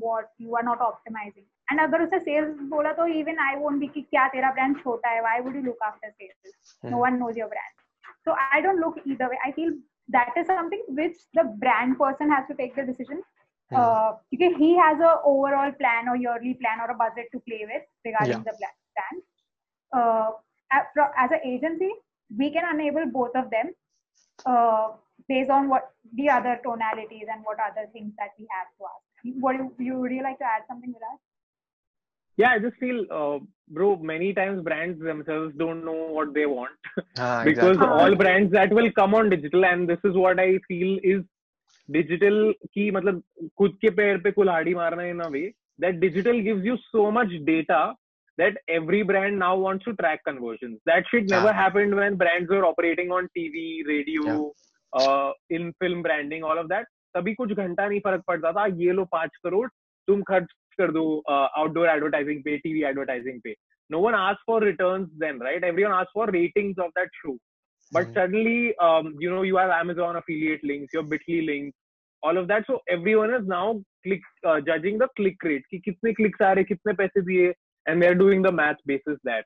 [0.07, 1.47] what you are not optimizing.
[1.71, 5.09] And अगर उसने sales बोला तो even I won't be कि क्या तेरा brand छोटा
[5.09, 5.23] है.
[5.27, 6.55] Why would you look after sales?
[6.85, 7.05] No Mhm.
[7.05, 7.75] one knows your brand.
[8.27, 9.39] So I don't look either way.
[9.47, 9.73] I feel
[10.17, 13.21] that is something which the brand person has to take the decision.
[13.71, 13.79] Mhm.
[13.81, 17.61] Uh, because he has a overall plan or yearly plan or a budget to play
[17.73, 18.45] with regarding Yeah.
[18.51, 19.23] the bla- brand.
[19.93, 20.31] Uh,
[20.71, 21.91] as, fro- as an agency,
[22.39, 23.73] we can enable both of them
[24.47, 24.89] uh,
[25.29, 29.37] based on what the other tonalities and what other things that we have to ask.
[29.41, 31.19] What do you, you would you like to add something to that?
[32.39, 33.39] yeah i just feel uh,
[33.77, 37.99] bro many times brands themselves don't know what they want Ah, because exactly.
[38.03, 41.21] all brands that will come on digital and this is what i feel is
[41.89, 42.37] digital
[42.75, 43.23] की मतलब
[43.59, 45.45] खुद के पैर पे कुल्हाड़ी मारना in a way
[45.79, 47.81] that digital gives you so much data
[48.39, 51.61] that every brand now wants to track conversions that shit never Yeah.
[51.63, 54.37] happened when brands were operating on tv radio
[54.93, 58.93] uh, in film branding all of that तभी कुछ घंटा नहीं फर्क पड़ता था ये
[58.99, 59.69] लो पांच करोड़
[60.09, 63.55] तुम खर्च कर दो आउटडोर एडवर्टाइजिंग पे टीवी एडवर्टाइजिंग पे
[63.93, 67.33] no one asked for returns then right everyone asked for ratings of that show
[67.97, 68.13] but Mhm.
[68.19, 71.77] suddenly um, you know you have amazon affiliate links your bitly links
[72.23, 73.65] all of that so everyone is now
[74.07, 77.51] click uh, judging the click rate कि कितने clicks आ रहे कितने पैसे दिए
[77.87, 79.45] and they're doing the math basis that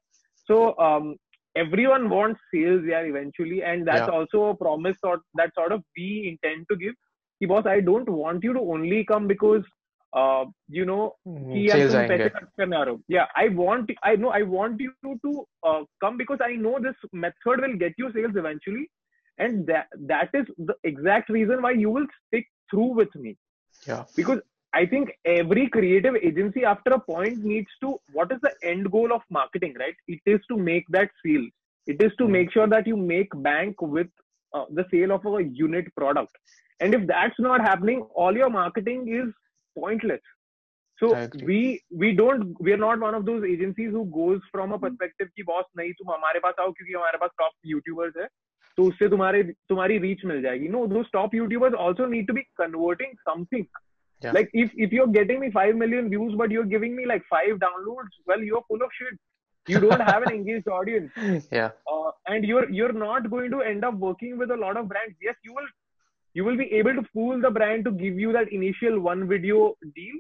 [0.51, 1.11] so um,
[1.57, 4.19] everyone wants sales yeah eventually and that's Yeah.
[4.21, 6.95] also a promise sort that sort of we intend to give
[7.41, 9.65] कि boss I don't want you to only come because
[10.13, 10.45] uh,
[10.77, 13.33] you know हम्म, कि यार sales तुम पैसे आएंगे खर्च करने आ रहे हो yeah
[13.43, 15.33] i want i know i want you to, to
[15.71, 18.85] uh, come because i know this method will get you sales eventually
[19.47, 23.33] and that that is the exact reason why you will stick through with me
[23.89, 24.05] Yeah.
[24.19, 24.41] because
[24.79, 29.13] i think every creative agency after a point needs to what is the end goal
[29.17, 31.47] of marketing right it is to make that sale
[31.95, 32.33] it is to Hmm.
[32.39, 34.09] make sure that you make bank with
[34.53, 36.41] uh, the sale of a unit product
[36.81, 39.29] and if that's not happening all your marketing is
[39.79, 40.21] pointless
[41.01, 41.47] so I agree.
[41.49, 41.61] we
[42.03, 45.45] we don't we are not one of those agencies who goes from a perspective कि
[45.53, 48.29] boss नहीं तुम हमारे पास आओ क्योंकि हमारे पास top YouTubers है
[48.77, 49.43] तो उससे तुम्हारे
[49.73, 53.67] तुम्हारी reach मिल जाएगी no those top YouTubers also need to be converting something
[54.25, 54.33] Yeah.
[54.35, 57.57] like if if you're getting me 5 million views but you're giving me like 5
[57.65, 59.19] downloads well you're full of shit
[59.73, 61.19] you don't have an engaged audience
[61.57, 61.75] Yeah.
[61.95, 65.27] uh, and you're you're not going to end up working with a lot of brands
[65.27, 65.69] yes you will
[66.34, 69.76] you will be able to fool the brand to give you that initial one video
[69.96, 70.18] deal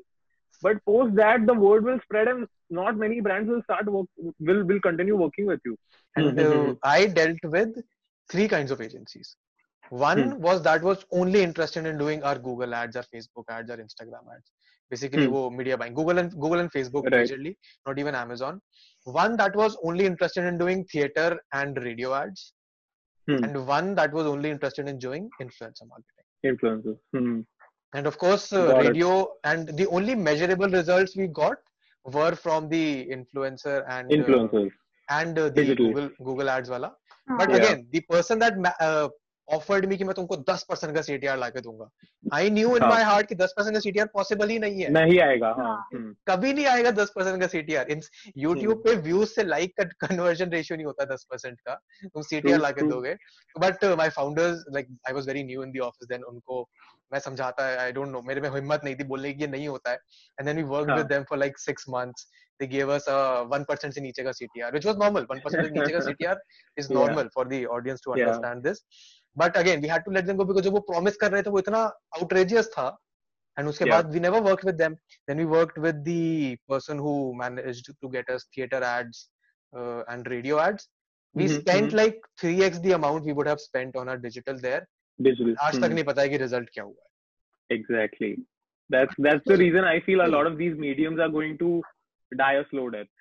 [0.61, 4.07] but post that the word will spread and not many brands will start work
[4.49, 5.77] will will continue working with you
[6.15, 7.77] And uh, I dealt with
[8.29, 9.35] three kinds of agencies.
[9.89, 10.41] One Hmm.
[10.41, 14.25] was that was only interested in doing our Google ads, our Facebook ads, our Instagram
[14.35, 14.51] ads.
[14.89, 15.33] Basically, Hmm.
[15.33, 15.93] wo media buying.
[15.93, 17.31] Google and Google and Facebook Right.
[17.31, 17.55] majorly,
[17.87, 18.61] not even Amazon.
[19.05, 22.53] One that was only interested in doing theater and radio ads,
[23.27, 23.43] hmm.
[23.43, 26.25] and one that was only interested in doing influencer marketing.
[26.45, 26.97] Influencer.
[27.13, 27.41] Hmm.
[27.93, 29.29] And of course, uh, radio it.
[29.43, 31.57] and the only measurable results we got
[32.05, 35.87] were from the influencer and uh, influencers uh, and uh, the Digital.
[35.87, 36.93] Google Google Ads wala.
[37.37, 37.57] But yeah.
[37.57, 39.09] again, the person that ma- uh,
[39.51, 41.89] offered me कि मैं तुमको 10 percent का CTR लाके दूँगा
[42.33, 42.83] I knew in.
[42.83, 45.89] My heart कि 10 percent का CTR possible ही नहीं है नहीं आएगा हाँ हाँ.
[45.95, 46.13] hmm.
[46.27, 48.01] कभी नहीं आएगा 10 परसेंट का सीटीआर इन
[48.37, 52.57] यूट्यूब पे व्यूज़ से लाइक का कन्वर्जन रेशियो नहीं होता 10 परसेंट का तुम सीटीआर
[52.57, 53.15] True, लाके दोगे
[53.59, 56.69] but my founders like I was very new in the office then उनको
[57.13, 59.67] मैं समझाता है आई डोंट नो मेरे में हिम्मत नहीं थी बोलने की ये नहीं
[59.67, 59.97] होता है
[60.39, 60.97] and then we work.
[60.97, 62.27] With them for like 6 months
[62.59, 65.93] they gave us a 1% से नीचे का CTR which was normal 1% से नीचे
[65.93, 66.35] का CTR
[66.77, 66.97] is Yeah.
[66.97, 68.59] normal for the audience to Yeah.
[68.65, 68.83] this
[69.36, 71.50] but again we had to let them go because जो वो promise कर रहे थे
[71.50, 71.82] वो इतना
[72.20, 72.86] outrageous था
[73.58, 73.94] and उसके Yeah.
[73.94, 74.96] बाद we never worked with them
[75.28, 79.28] then we worked with the person who managed to get us theater ads
[79.72, 80.88] uh, and radio ads
[81.34, 81.98] we Mhm, spent mhm.
[82.00, 84.82] like 3x the amount we would have spent on our digital there
[85.22, 85.82] digital आज hmm.
[85.84, 88.30] तक नहीं पता है कि result क्या हुआ है exactly
[88.90, 91.70] that's that's the reason i feel a lot of these mediums are going to
[92.42, 93.19] die a slow death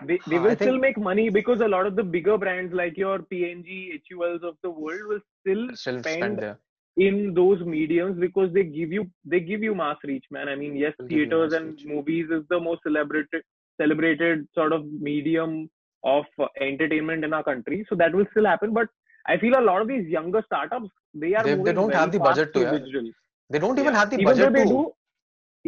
[0.00, 2.96] they, they will I still make money because a lot of the bigger brands like
[2.96, 6.58] your png huls of the world will still still spend, spend there
[6.96, 10.76] in those mediums because they give you they give you mass reach man i mean
[10.76, 11.84] yes theaters and reach.
[11.86, 13.42] movies is the most celebrated
[13.80, 15.68] celebrated sort of medium
[16.04, 18.88] of uh, entertainment in our country so that will still happen but
[19.26, 22.18] i feel a lot of these younger startups they are They- they don't have the
[22.18, 23.10] budget to, digital
[23.50, 24.00] they don't even Yeah.
[24.00, 24.80] have the even budget to do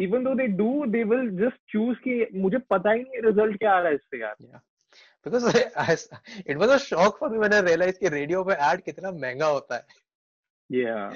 [0.05, 0.65] even though they do
[0.95, 4.21] they will just choose कि मुझे पता ही नहीं result क्या आ रहा है इससे
[4.21, 4.59] यार
[5.27, 5.97] because I,
[6.51, 9.47] it was a shock for me when I realized कि रेडियो पे ad कितना महँगा
[9.55, 9.97] होता है
[10.69, 11.13] yeah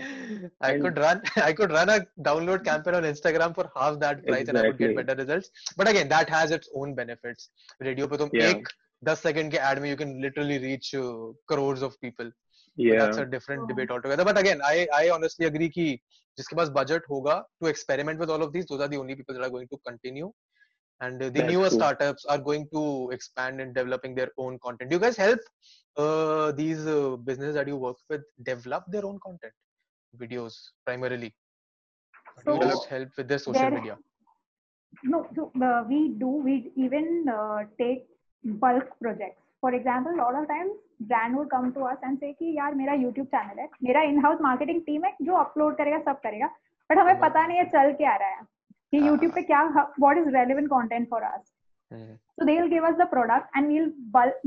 [0.67, 1.97] I And- could run I could run a
[2.27, 4.49] download campaign on Instagram for half that price exactly.
[4.49, 7.49] and I would get better results but again that has its own benefits
[7.89, 8.49] radio पे तुम Yeah.
[8.55, 8.67] एक
[9.11, 11.11] 10 second के ad में you can literally reach uh,
[11.53, 12.42] crores of people But
[12.75, 13.05] yeah.
[13.05, 14.25] that's a different debate altogether.
[14.25, 16.01] But again i i honestly agree ki
[16.39, 19.35] jiske paas budget hoga to experiment with all of these those are the only people
[19.35, 20.31] that are going to continue.
[21.01, 24.89] And the that's newer startups are going to expand and developing their own content.
[24.89, 25.39] Do you guys help
[25.97, 29.53] uh, these uh, businesses that you work with develop their own content?
[30.21, 30.53] Videos
[30.85, 31.33] primarily.
[32.45, 33.97] So, you just help with their social there, media?
[35.03, 38.05] No so, uh, we do we even uh, take
[38.43, 39.41] bulk projects.
[39.61, 40.71] For example a lot of times
[41.07, 44.19] brand would come to us and say कि यार मेरा YouTube channel है मेरा in
[44.25, 46.47] house marketing team है जो upload करेगा सब करेगा
[46.89, 48.41] बट हमें पता नहीं है चल के आ रहा है।
[48.91, 49.61] कि हाँ। यूट्यूब पे क्या
[49.99, 51.41] what is relevant content for us
[51.91, 53.93] so they give us the product and will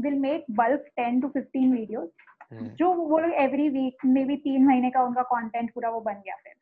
[0.01, 2.09] will make bulk ten to fifteen video
[2.53, 6.13] जो वो लोग एवरी वीक मे बी तीन महीने का उनका कॉन्टेंट पूरा वो बन
[6.15, 6.53] गया फिर।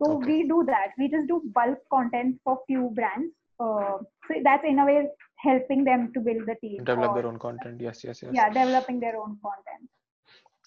[0.00, 3.97] तो we do that we just do bulk content for few brands Uh,
[4.27, 5.07] so that's in a way
[5.37, 6.83] helping them to build the team.
[6.83, 7.81] Develop or- their own content.
[7.81, 8.31] Yes, yes, yes.
[8.33, 9.89] Yeah, developing their own content.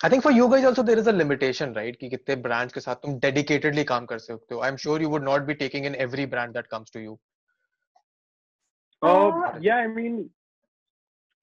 [0.03, 1.97] I think for you guys also there is a limitation, right?
[2.01, 4.61] कि कितने brands के साथ तुम dedicatedly काम कर सकते हो.
[4.61, 7.19] I'm sure you would not be taking in every brand that comes to you.
[9.03, 10.31] Uh, Uh, yeah, I mean,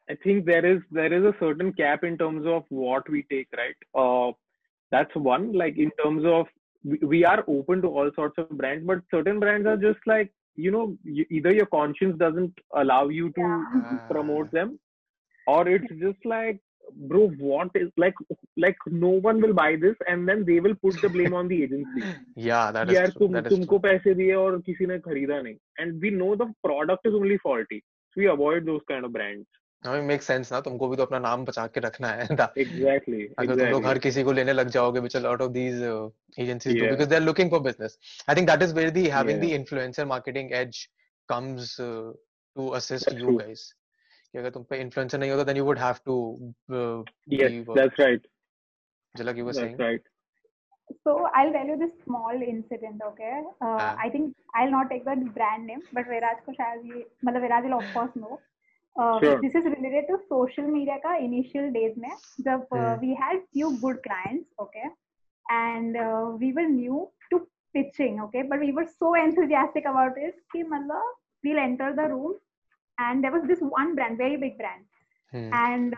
[0.09, 3.47] I think there is there is a certain cap in terms of what we take,
[3.57, 3.75] right?
[3.95, 4.31] Uh,
[4.91, 5.53] that's one.
[5.53, 6.47] Like in terms of
[6.83, 10.33] we, we are open to all sorts of brands, but certain brands are just like
[10.56, 13.98] you know you, either your conscience doesn't allow you to yeah.
[14.10, 14.78] promote them
[15.46, 16.60] or it's just like
[17.10, 18.14] bro what is like
[18.56, 21.62] like no one will buy this and then they will put the blame on the
[21.62, 22.02] agency.
[22.36, 25.58] Yeah that is diye aur kisi ne nahi.
[25.78, 27.82] And we know the product is only faulty.
[28.12, 29.46] So we avoid those kind of brands.
[29.86, 33.22] हमें make sense ना तुमको भी तो अपना नाम बचा के रखना है एग्जैक्टली exactly,
[33.38, 33.58] अगर exactly.
[33.60, 35.82] तुम लोग हर किसी को लेने लग जाओगे which lot of these
[36.38, 37.98] agencies do because they are looking for business
[38.28, 40.84] I think that is where the having the influencer marketing edge
[41.28, 43.72] comes to assist you guys
[44.32, 46.18] कि अगर तुम पे इन्फ्लुएंसर नहीं होता then you would have to
[47.40, 48.26] yes that's right
[49.14, 50.02] just like you were That's saying right
[51.04, 53.30] so i'll tell you this small incident okay
[53.60, 53.94] uh, ah.
[53.98, 57.66] i think i'll not take the brand name but viraj ko shayad ye matlab viraj
[57.68, 58.38] will of course know
[58.98, 62.10] this is related to social media का initial days में
[62.40, 62.66] जब
[63.00, 64.86] we had few good clients okay
[65.46, 65.96] and
[66.40, 67.38] we were new to
[67.74, 71.14] pitching okay but we were so enthusiastic about it कि मतलब
[71.44, 72.34] we'll enter the room
[72.98, 74.84] and there was this one brand very big brand
[75.32, 75.94] and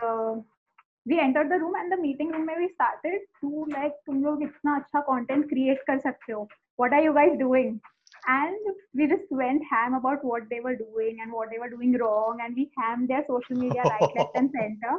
[1.07, 4.43] we enter the room and the meeting room में we started to like तुम लोग
[4.43, 6.49] इतना अच्छा content create कर सकते हो.
[6.81, 7.79] What are you guys doing
[8.28, 8.56] and
[8.94, 12.38] we just went ham about what they were doing and what they were doing wrong
[12.44, 14.94] and we hammed their social media right left and center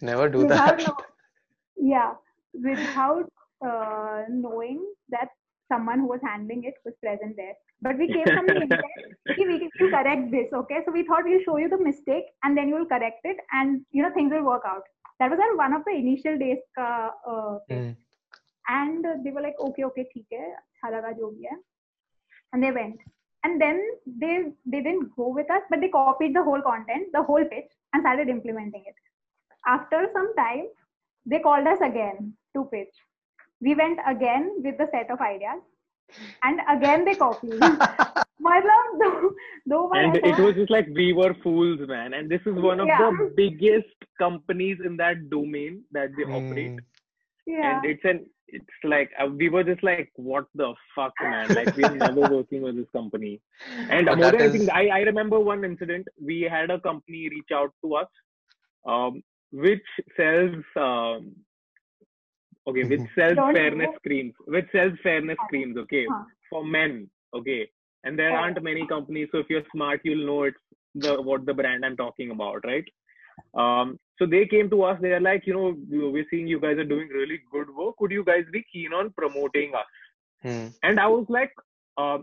[0.01, 0.83] Never do without that.
[0.83, 0.95] know,
[1.77, 2.13] yeah
[2.53, 3.29] without
[3.65, 5.29] uh, knowing that
[5.71, 9.47] someone who was handling it was present there but we came from the intent "Okay,
[9.47, 12.67] we will correct this okay so we thought we'll show you the mistake and then
[12.69, 14.83] you will correct it and you know things will work out
[15.19, 17.91] that was our one of the initial days ka, uh, Hmm.
[18.69, 21.57] and they were like okay okay ठीक है अच्छा लगा जो भी है
[22.52, 22.98] and they went
[23.44, 27.22] and then they they didn't go with us but they copied the whole content the
[27.22, 28.94] whole pitch and started implementing it.
[29.66, 30.66] After some time
[31.26, 32.94] they called us again to pitch.
[33.60, 35.60] We went again with the set of ideas
[36.42, 37.60] and again they copied.
[38.42, 39.30] Matlab, though,
[39.66, 42.12] though and it was just like we were fools man.
[42.14, 42.98] And this is one of yeah.
[42.98, 46.34] the biggest companies in that domain that they mm.
[46.34, 46.78] operate hmm
[47.46, 47.76] yeah.
[47.76, 51.48] and it's an it's like uh, we were just like what the fuck man?
[51.54, 53.40] Like we're never working with this company.
[53.90, 56.06] And But more that than is- anything I, I remember one incident.
[56.22, 58.08] We had a company reach out to us
[58.86, 59.86] um, which
[60.16, 61.32] sells um,
[62.68, 63.98] okay which sells Don't fairness know.
[64.06, 66.24] creams which sells fairness creams okay Huh.
[66.50, 67.68] for men okay.
[68.04, 70.58] And there aren't many companies so if you're smart you'll know it's
[70.94, 72.84] the what the brand i'm talking about right
[73.54, 76.60] um so they came to us they are like you know we- we're seeing you
[76.60, 77.96] guys are doing really good work.
[77.98, 79.90] Could you guys be keen on promoting us?
[80.44, 80.66] Hmm.
[80.82, 81.52] and i was like
[82.02, 82.18] uh,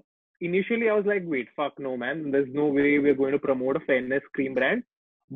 [0.48, 2.32] initially i was like wait fuck no man.
[2.32, 4.84] There's no way we're going to promote a fairness cream brand.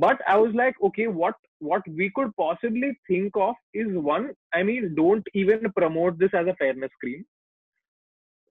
[0.04, 4.64] But i was like okay what what we could possibly think of is one i
[4.70, 7.24] mean don't even promote this as a fairness cream.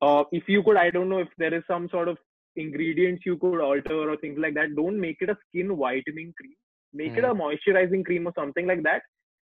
[0.00, 2.18] Uh, if you could i don't know if there is some sort of
[2.56, 6.56] ingredients you could alter or things like that don't make it a skin whitening cream
[6.92, 9.02] make it a moisturizing cream or something like that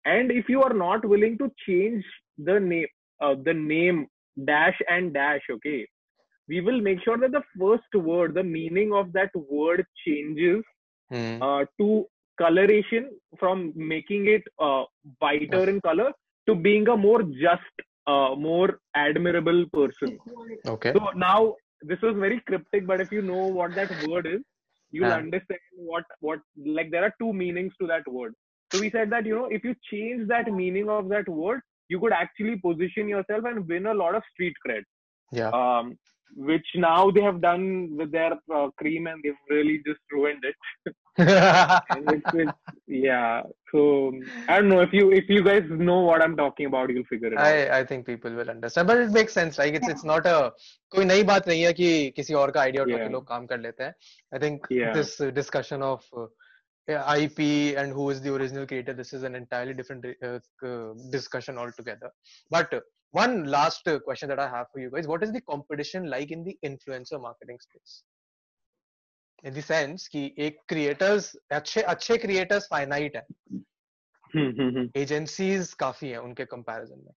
[0.05, 2.05] and if you are not willing to change
[2.39, 2.87] the name
[3.21, 4.07] uh, the name
[4.45, 5.87] dash and dash okay
[6.49, 10.63] we will make sure that the first word the meaning of that word changes
[11.11, 11.43] Hmm.
[11.43, 12.07] uh, to
[12.39, 14.85] coloration from making it uh,
[15.19, 16.11] whiter in color
[16.49, 20.19] to being a more just uh, more admirable person
[20.67, 20.93] Okay.
[20.97, 24.41] so now this was very cryptic, but if you know what that word is,
[24.95, 25.21] you'll Yeah.
[25.25, 25.61] understand
[25.91, 26.41] what what
[26.81, 28.35] like there are two meanings to that word.
[28.73, 31.61] So we said that you know if you change that meaning of that word,
[31.95, 34.85] you could actually position yourself and win a lot of street cred.
[35.41, 35.51] Yeah.
[35.61, 35.97] Um,
[36.37, 37.65] which now they have done
[37.99, 40.95] with their uh, cream and they've really just ruined it.
[41.18, 42.58] And it's, it's,
[42.88, 43.42] yeah.
[43.72, 44.12] So
[44.48, 47.28] I don't know if you if you guys know what I'm talking about, you'll figure
[47.28, 47.46] it out.
[47.46, 49.58] I I think people will understand, but it makes sense.
[49.58, 50.52] Like it's it's not a
[50.96, 53.12] कोई नई बात नहीं है कि किसी और का idea उठा के Yeah.
[53.16, 53.94] लोग काम कर लेते हैं.
[54.36, 54.94] I think Yeah.
[55.00, 56.28] this uh, discussion of uh,
[56.88, 57.50] yeah, IP
[57.82, 60.40] and who is the original creator, this is an entirely different uh,
[60.70, 62.10] uh, discussion altogether.
[62.58, 62.80] But uh,
[63.12, 66.32] one last uh, question that I have for you guys: What is the competition like
[66.32, 68.04] in the influencer marketing space?
[69.45, 73.23] In the sense कि एक creators अच्छे अच्छे creators finite है
[74.35, 74.87] Hmm, hmm, hmm.
[74.97, 77.13] agencies काफ़ी हैं उनके comparison में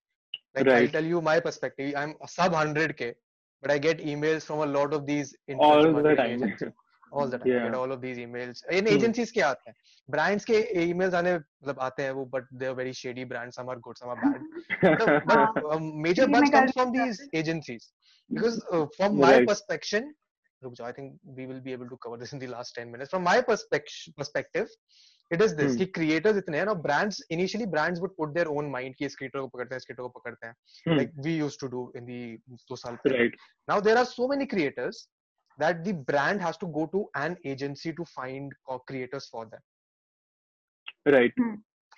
[1.10, 3.14] you my perspective I'm sub 100k
[3.62, 6.72] but I get emails from a lot of these all influencer the marketing time agencies.
[7.10, 7.64] all the time I Yeah.
[7.64, 8.94] get all of these emails in Hmm.
[8.96, 9.76] agencies के आते हैं
[10.16, 13.72] brands के emails आने मतलब आते हैं वो but they are very shady brands some
[13.74, 14.40] are good some are bad
[14.82, 17.92] but, but um, major ये buzz मैं comes कर from सकती these agencies
[18.30, 19.48] because uh, from my Right.
[19.52, 20.14] perspective
[20.63, 22.91] रुक जाओ, I think we will be able to cover this in the last 10
[22.91, 24.75] minutes from my perspective perspective
[25.35, 25.77] it is this Hmm.
[25.79, 29.17] कि creators इतने हैं ना brands initially brands would put their own mind कि इस
[29.21, 30.55] creator को पकड़ते हैं इस creator को पकड़ते हैं
[30.87, 30.99] Hmm.
[31.01, 32.21] like we used to do in the
[32.71, 33.37] दो साल पहले right
[33.71, 35.01] now there are so many creators
[35.57, 39.63] that the brand has to go to an agency to find co- creators for them
[41.05, 41.33] right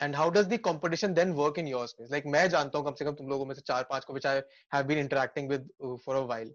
[0.02, 2.94] and how does the competition then work in your space like मैं जानता हूँ कम
[3.00, 4.36] से कम तुम लोगों में से चार पांच को which I
[4.76, 6.52] have been interacting with uh, for a while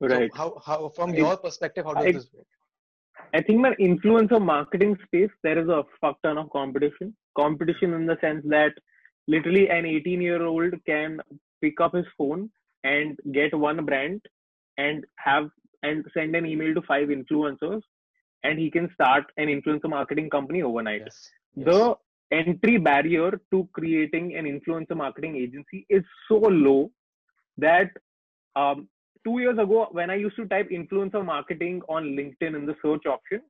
[0.00, 2.46] right so how how from I- your perspective how does I- this work
[3.34, 7.14] I think my influencer marketing space, there is a fuck ton of competition.
[7.36, 8.72] Competition in the sense that
[9.26, 11.18] literally an 18 year old can
[11.60, 12.50] pick up his phone
[12.84, 14.20] and get one brand
[14.78, 15.48] and have
[15.82, 17.80] and send an email to five influencers
[18.44, 21.02] and he can start an influencer marketing company overnight.
[21.04, 21.96] yes The
[22.32, 26.90] entry barrier to creating an influencer marketing agency is so low
[27.58, 27.90] that
[28.54, 28.88] um,
[29.26, 33.06] two years ago, when I used to type influencer marketing on LinkedIn in the search
[33.06, 33.40] option,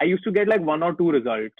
[0.00, 1.54] I used to get like one or two results.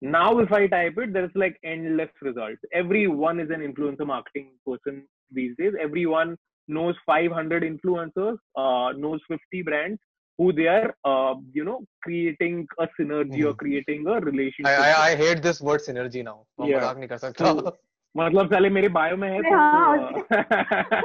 [0.00, 2.60] Now, if I type it, there's like endless results.
[2.72, 5.72] Everyone is an influencer marketing person these days.
[5.80, 6.36] Everyone
[6.66, 10.00] knows 500 influencers, uh, knows 50 brands
[10.38, 13.44] who they are, uh, you know, creating a synergy mm.
[13.44, 13.56] or hmm.
[13.56, 14.66] creating a relationship.
[14.66, 16.44] I, I, I, hate this word synergy now.
[16.58, 16.92] Yeah.
[17.18, 17.76] So,
[18.16, 20.10] मतलब पहले मेरे bio में है तो, हाँ,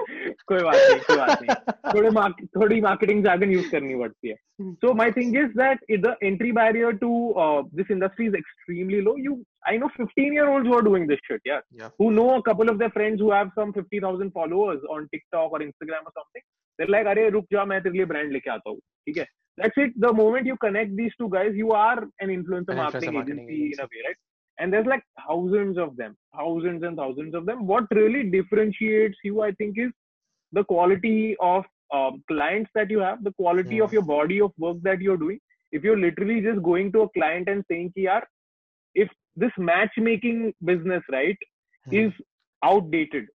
[0.48, 1.56] कोई बात नहीं कोई बात नहीं।
[1.96, 6.02] थोड़े मार्क, थोड़ी मार्केटिंग जागन यूज़ करनी पड़ती है। So my thing is that is
[6.02, 7.34] the entry barrier to
[7.76, 11.48] this industry is extremely low you I know fifteen year old are doing this shit
[11.48, 15.54] यार who know a couple of the friends who have some thousand followers on TikTok
[15.54, 18.80] और Instagram और something like अरे रुक जा मैं तेरे लिए brand लेके आता हूँ।
[18.80, 19.24] ठीक है?
[19.58, 23.66] That's it the moment you connect these two guys you are an influencer marketing agency
[23.66, 24.18] in a way right
[24.60, 29.42] and there's like thousands of them thousands and thousands of them what really differentiates you
[29.42, 29.92] i think is
[30.54, 31.64] the quality of
[31.94, 33.84] um, clients that you have the quality Hmm.
[33.86, 35.40] of your body of work that you're doing
[35.72, 38.22] if you're literally just going to a client and saying ki, yaar,
[38.96, 41.38] if this matchmaking business right
[41.86, 42.04] Hmm.
[42.04, 42.12] is
[42.64, 43.28] outdated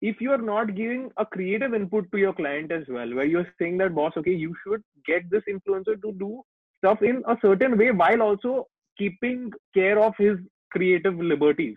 [0.00, 3.78] if you're not giving a creative input to your client as well where you're saying
[3.78, 6.42] that boss okay you should get this influencer to do
[6.78, 8.66] stuff in a certain way while also
[8.98, 10.36] keeping care of his
[10.70, 11.76] creative liberties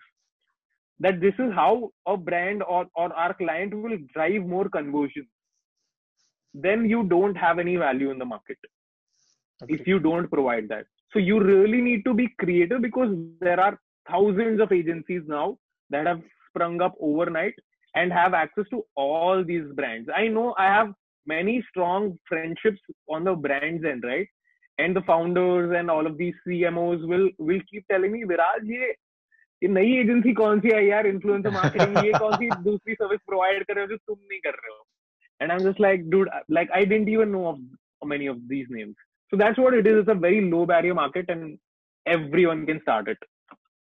[0.99, 5.27] that this is how a brand or, or our client will drive more conversion
[6.53, 8.57] then you don't have any value in the market
[9.67, 10.85] if you don't provide that.
[11.11, 13.79] So you really need to be creative because there are
[14.09, 15.57] thousands of agencies now
[15.89, 17.53] that have sprung up overnight
[17.95, 20.09] and have access to all these brands.
[20.15, 20.93] I know I have
[21.25, 22.79] many strong friendships
[23.09, 24.27] on the brands end, right?
[24.78, 28.94] And the founders and all of these CMOs will will keep telling me, Viraj, ये
[29.62, 33.64] ये नई agency कौन सी है यार influencer marketing ये कौन सी दूसरी service provide
[33.64, 34.84] कर रहे हो जो तुम नहीं कर रहे हो
[35.40, 39.06] and i'm just like dude like i didn't even know of many of these names
[39.32, 40.00] so that's what it is.
[40.00, 41.58] It's a very low barrier market and
[42.06, 43.16] everyone can start it.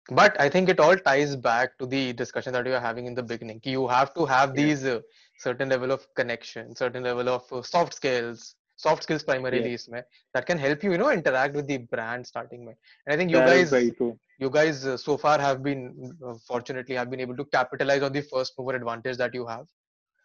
[0.10, 3.16] But I think it all ties back to the discussion that we were having in
[3.16, 3.60] the beginning.
[3.60, 4.62] ki You have to have Yeah.
[4.62, 5.00] these uh,
[5.40, 10.02] certain level of connection, certain level of uh, soft skills, soft skills primarily isme,
[10.34, 12.76] that can help you, you know, interact with the brand starting में.
[13.06, 14.18] And I think you That is guys, very true.
[14.40, 18.14] you guys uh, so far have been, uh, fortunately, have been able to capitalize on
[18.14, 19.66] the first mover advantage that you have.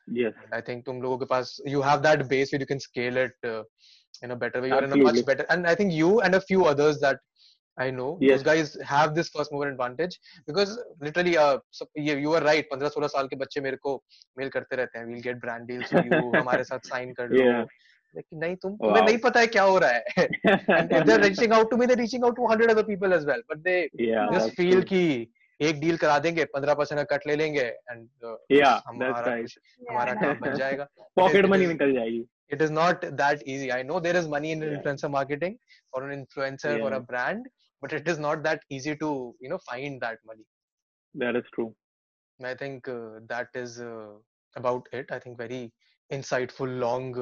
[0.07, 0.35] Yes.
[0.53, 3.33] I think तुम लोगों के पास you have that base where you can scale it
[3.45, 3.63] uh,
[4.23, 4.69] in a better way.
[4.69, 5.13] You're in a Absolutely.
[5.23, 7.19] much better, and I think you and a few others that
[7.77, 8.37] I know, Yes.
[8.37, 12.65] those guys have this first mover advantage because literally, uh, so, you, you were right.
[12.73, 14.03] 15-16 साल के बच्चे मेरे को
[14.39, 15.07] mail करते रहते हैं.
[15.07, 16.21] We'll get brand deals for you.
[16.37, 17.43] हमारे साथ sign कर लो.
[17.45, 17.65] Yeah.
[18.16, 21.54] लेकिन नहीं तुम तुम्हें नहीं पता है क्या हो रहा है। And they are reaching
[21.54, 24.56] out to me they reaching out to 100 other people as well but they just
[24.58, 25.02] feel कि
[25.60, 29.32] एक डील करा देंगे 15% का कट ले लेंगे एंड या हमारा
[29.90, 34.00] हमारा काम बन जाएगा। पॉकेट मनी निकल जाएगी। It is not that easy I know
[34.00, 35.56] there is money in influencer marketing
[35.94, 37.48] for an influencer और a brand
[37.84, 39.10] but it is not that easy to
[39.44, 40.46] you know find that money
[41.16, 41.68] that is true
[42.40, 42.90] I think
[43.34, 43.82] that is
[44.56, 45.62] about it I think very
[46.10, 47.18] insightful long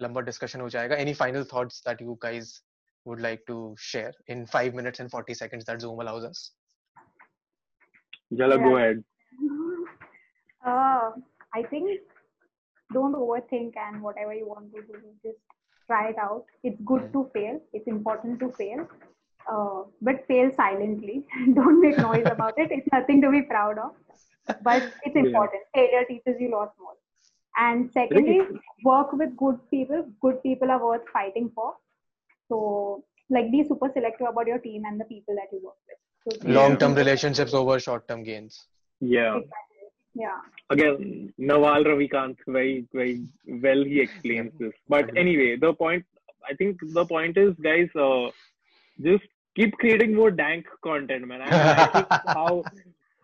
[0.00, 0.96] lamba discussion ho jayega.
[0.98, 2.60] Any final thoughts that you guys
[3.04, 6.52] would like to share in five minutes and forty seconds that Zoom allows us?
[8.36, 9.04] Jala, go ahead.
[10.66, 11.10] Uh,
[11.54, 12.00] I think
[12.94, 15.36] don't overthink and whatever you want to do, just
[15.86, 16.46] try it out.
[16.62, 17.12] It's good Mm.
[17.12, 17.60] to fail.
[17.74, 18.88] It's important to fail.
[19.46, 21.26] Uh, but fail silently.
[21.58, 22.72] Don't make noise about it.
[22.72, 23.90] It's nothing to be proud of.
[24.62, 25.24] But it's Yeah.
[25.26, 25.64] important.
[25.74, 26.94] Failure teaches you lots more.
[27.56, 28.40] And secondly,
[28.84, 30.06] work with good people.
[30.20, 31.74] Good people are worth fighting for.
[32.48, 36.42] So, like, be super selective about your team and the people that you work with.
[36.42, 38.66] So, Long term relationships over short term gains.
[39.00, 39.36] Yeah.
[39.36, 39.64] Exactly.
[40.14, 40.40] Yeah.
[40.70, 44.72] Again, Naval Ravikant, very, very well he explains this.
[44.88, 46.04] But anyway, the point,
[46.48, 48.30] I think the point is, guys, uh,
[49.02, 49.24] just
[49.56, 51.42] keep creating more dank content, man.
[51.42, 52.64] I, I think how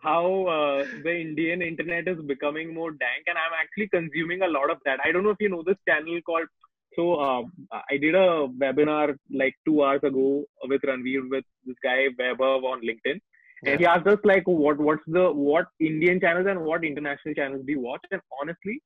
[0.01, 4.69] how uh, the Indian internet is becoming more dank, and I'm actually consuming a lot
[4.71, 4.99] of that.
[5.05, 6.47] I don't know if you know this channel called.
[6.95, 7.43] So uh,
[7.89, 12.81] I did a webinar like two hours ago with Ranveer with this guy Vaibhav on
[12.81, 13.19] LinkedIn,
[13.65, 17.63] and he asked us like, what what's the what Indian channels and what international channels
[17.65, 18.01] do you watch?
[18.11, 18.81] And honestly,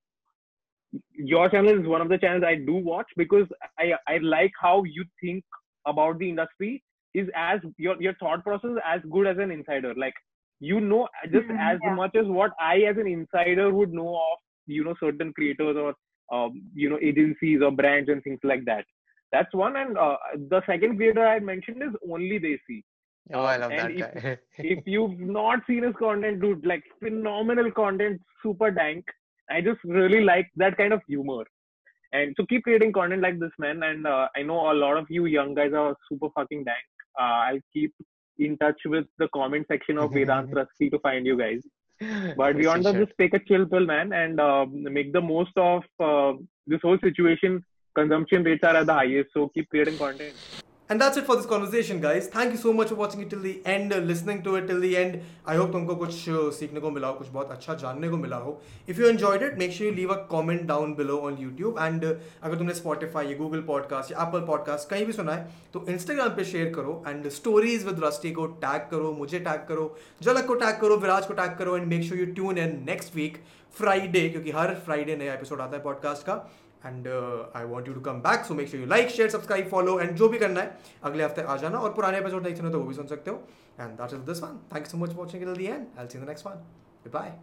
[1.14, 3.48] your channel is one of the channels I do watch because
[3.80, 5.44] I I like how you think
[5.88, 6.84] about the industry
[7.14, 9.94] is as your your thought process is as good as an insider.
[9.96, 10.14] Like
[10.60, 11.96] you know just Mhm, as yeah.
[11.96, 15.94] much as what I as an insider would know of you know certain creators or
[16.36, 18.86] um, you know agencies or brands and things like that.
[19.32, 19.76] That's one.
[19.76, 20.18] And uh,
[20.50, 22.84] the second creator I mentioned is only Desi.
[23.34, 24.40] Oh, I love And that guy.
[24.62, 29.06] if you've not seen his content, dude, like phenomenal content, super dank.
[29.50, 31.44] I just really like that kind of humor.
[32.14, 33.84] And so keep creating content like this, man.
[33.84, 36.86] And uh, I know a lot of you young guys are super fucking dank.
[37.20, 37.94] Uh, I'll keep
[38.40, 41.62] in touch with the comment section of Vedant Rusty to find you guys.
[42.36, 43.06] But to Appreciate.
[43.06, 46.34] just take a chill pill, man, and uh, make the most of uh,
[46.68, 47.64] this whole situation.
[47.96, 50.34] Consumption rates are at the highest, so keep creating content.
[50.90, 53.54] And that's it for this conversation guys thank you so much for watching till the
[53.68, 57.08] end listening to it till the end I hope तुमको कुछ uh, सीखने को मिला
[57.08, 58.62] हो, कुछ बहुत अच्छा जानने को मिला हो.
[58.90, 62.06] If you enjoyed it make sure you leave a comment down below on YouTube and
[62.06, 66.30] अगर तुमने स्पॉटिफाई या गूगल पॉडकास्ट या एप्पल पॉडकास्ट कहीं भी सुना है तो इंस्टाग्राम
[66.36, 70.56] पर शेयर करो एंड स्टोरीज विद रस्टी को टैग करो, मुझे टैग करो जलक को
[70.56, 73.44] टैग करो विराज को टैग करो and make sure you tune in next week
[73.76, 76.36] Friday क्योंकि हर फ्राइडे नया एपिसोड आता है पॉडकास्ट का.
[76.86, 77.08] And
[77.56, 80.12] I want you to come back so make sure you like share subscribe follow and
[80.12, 82.86] जो भी करना है, अगले हफ़्ते आ जाना और पुराने एपिसोड नहीं सुने तो वो
[82.86, 83.44] भी सुन सकते हो।
[83.80, 86.28] And that is this one thank you so much watching till end I see the
[86.30, 86.64] next one
[87.14, 87.38] bye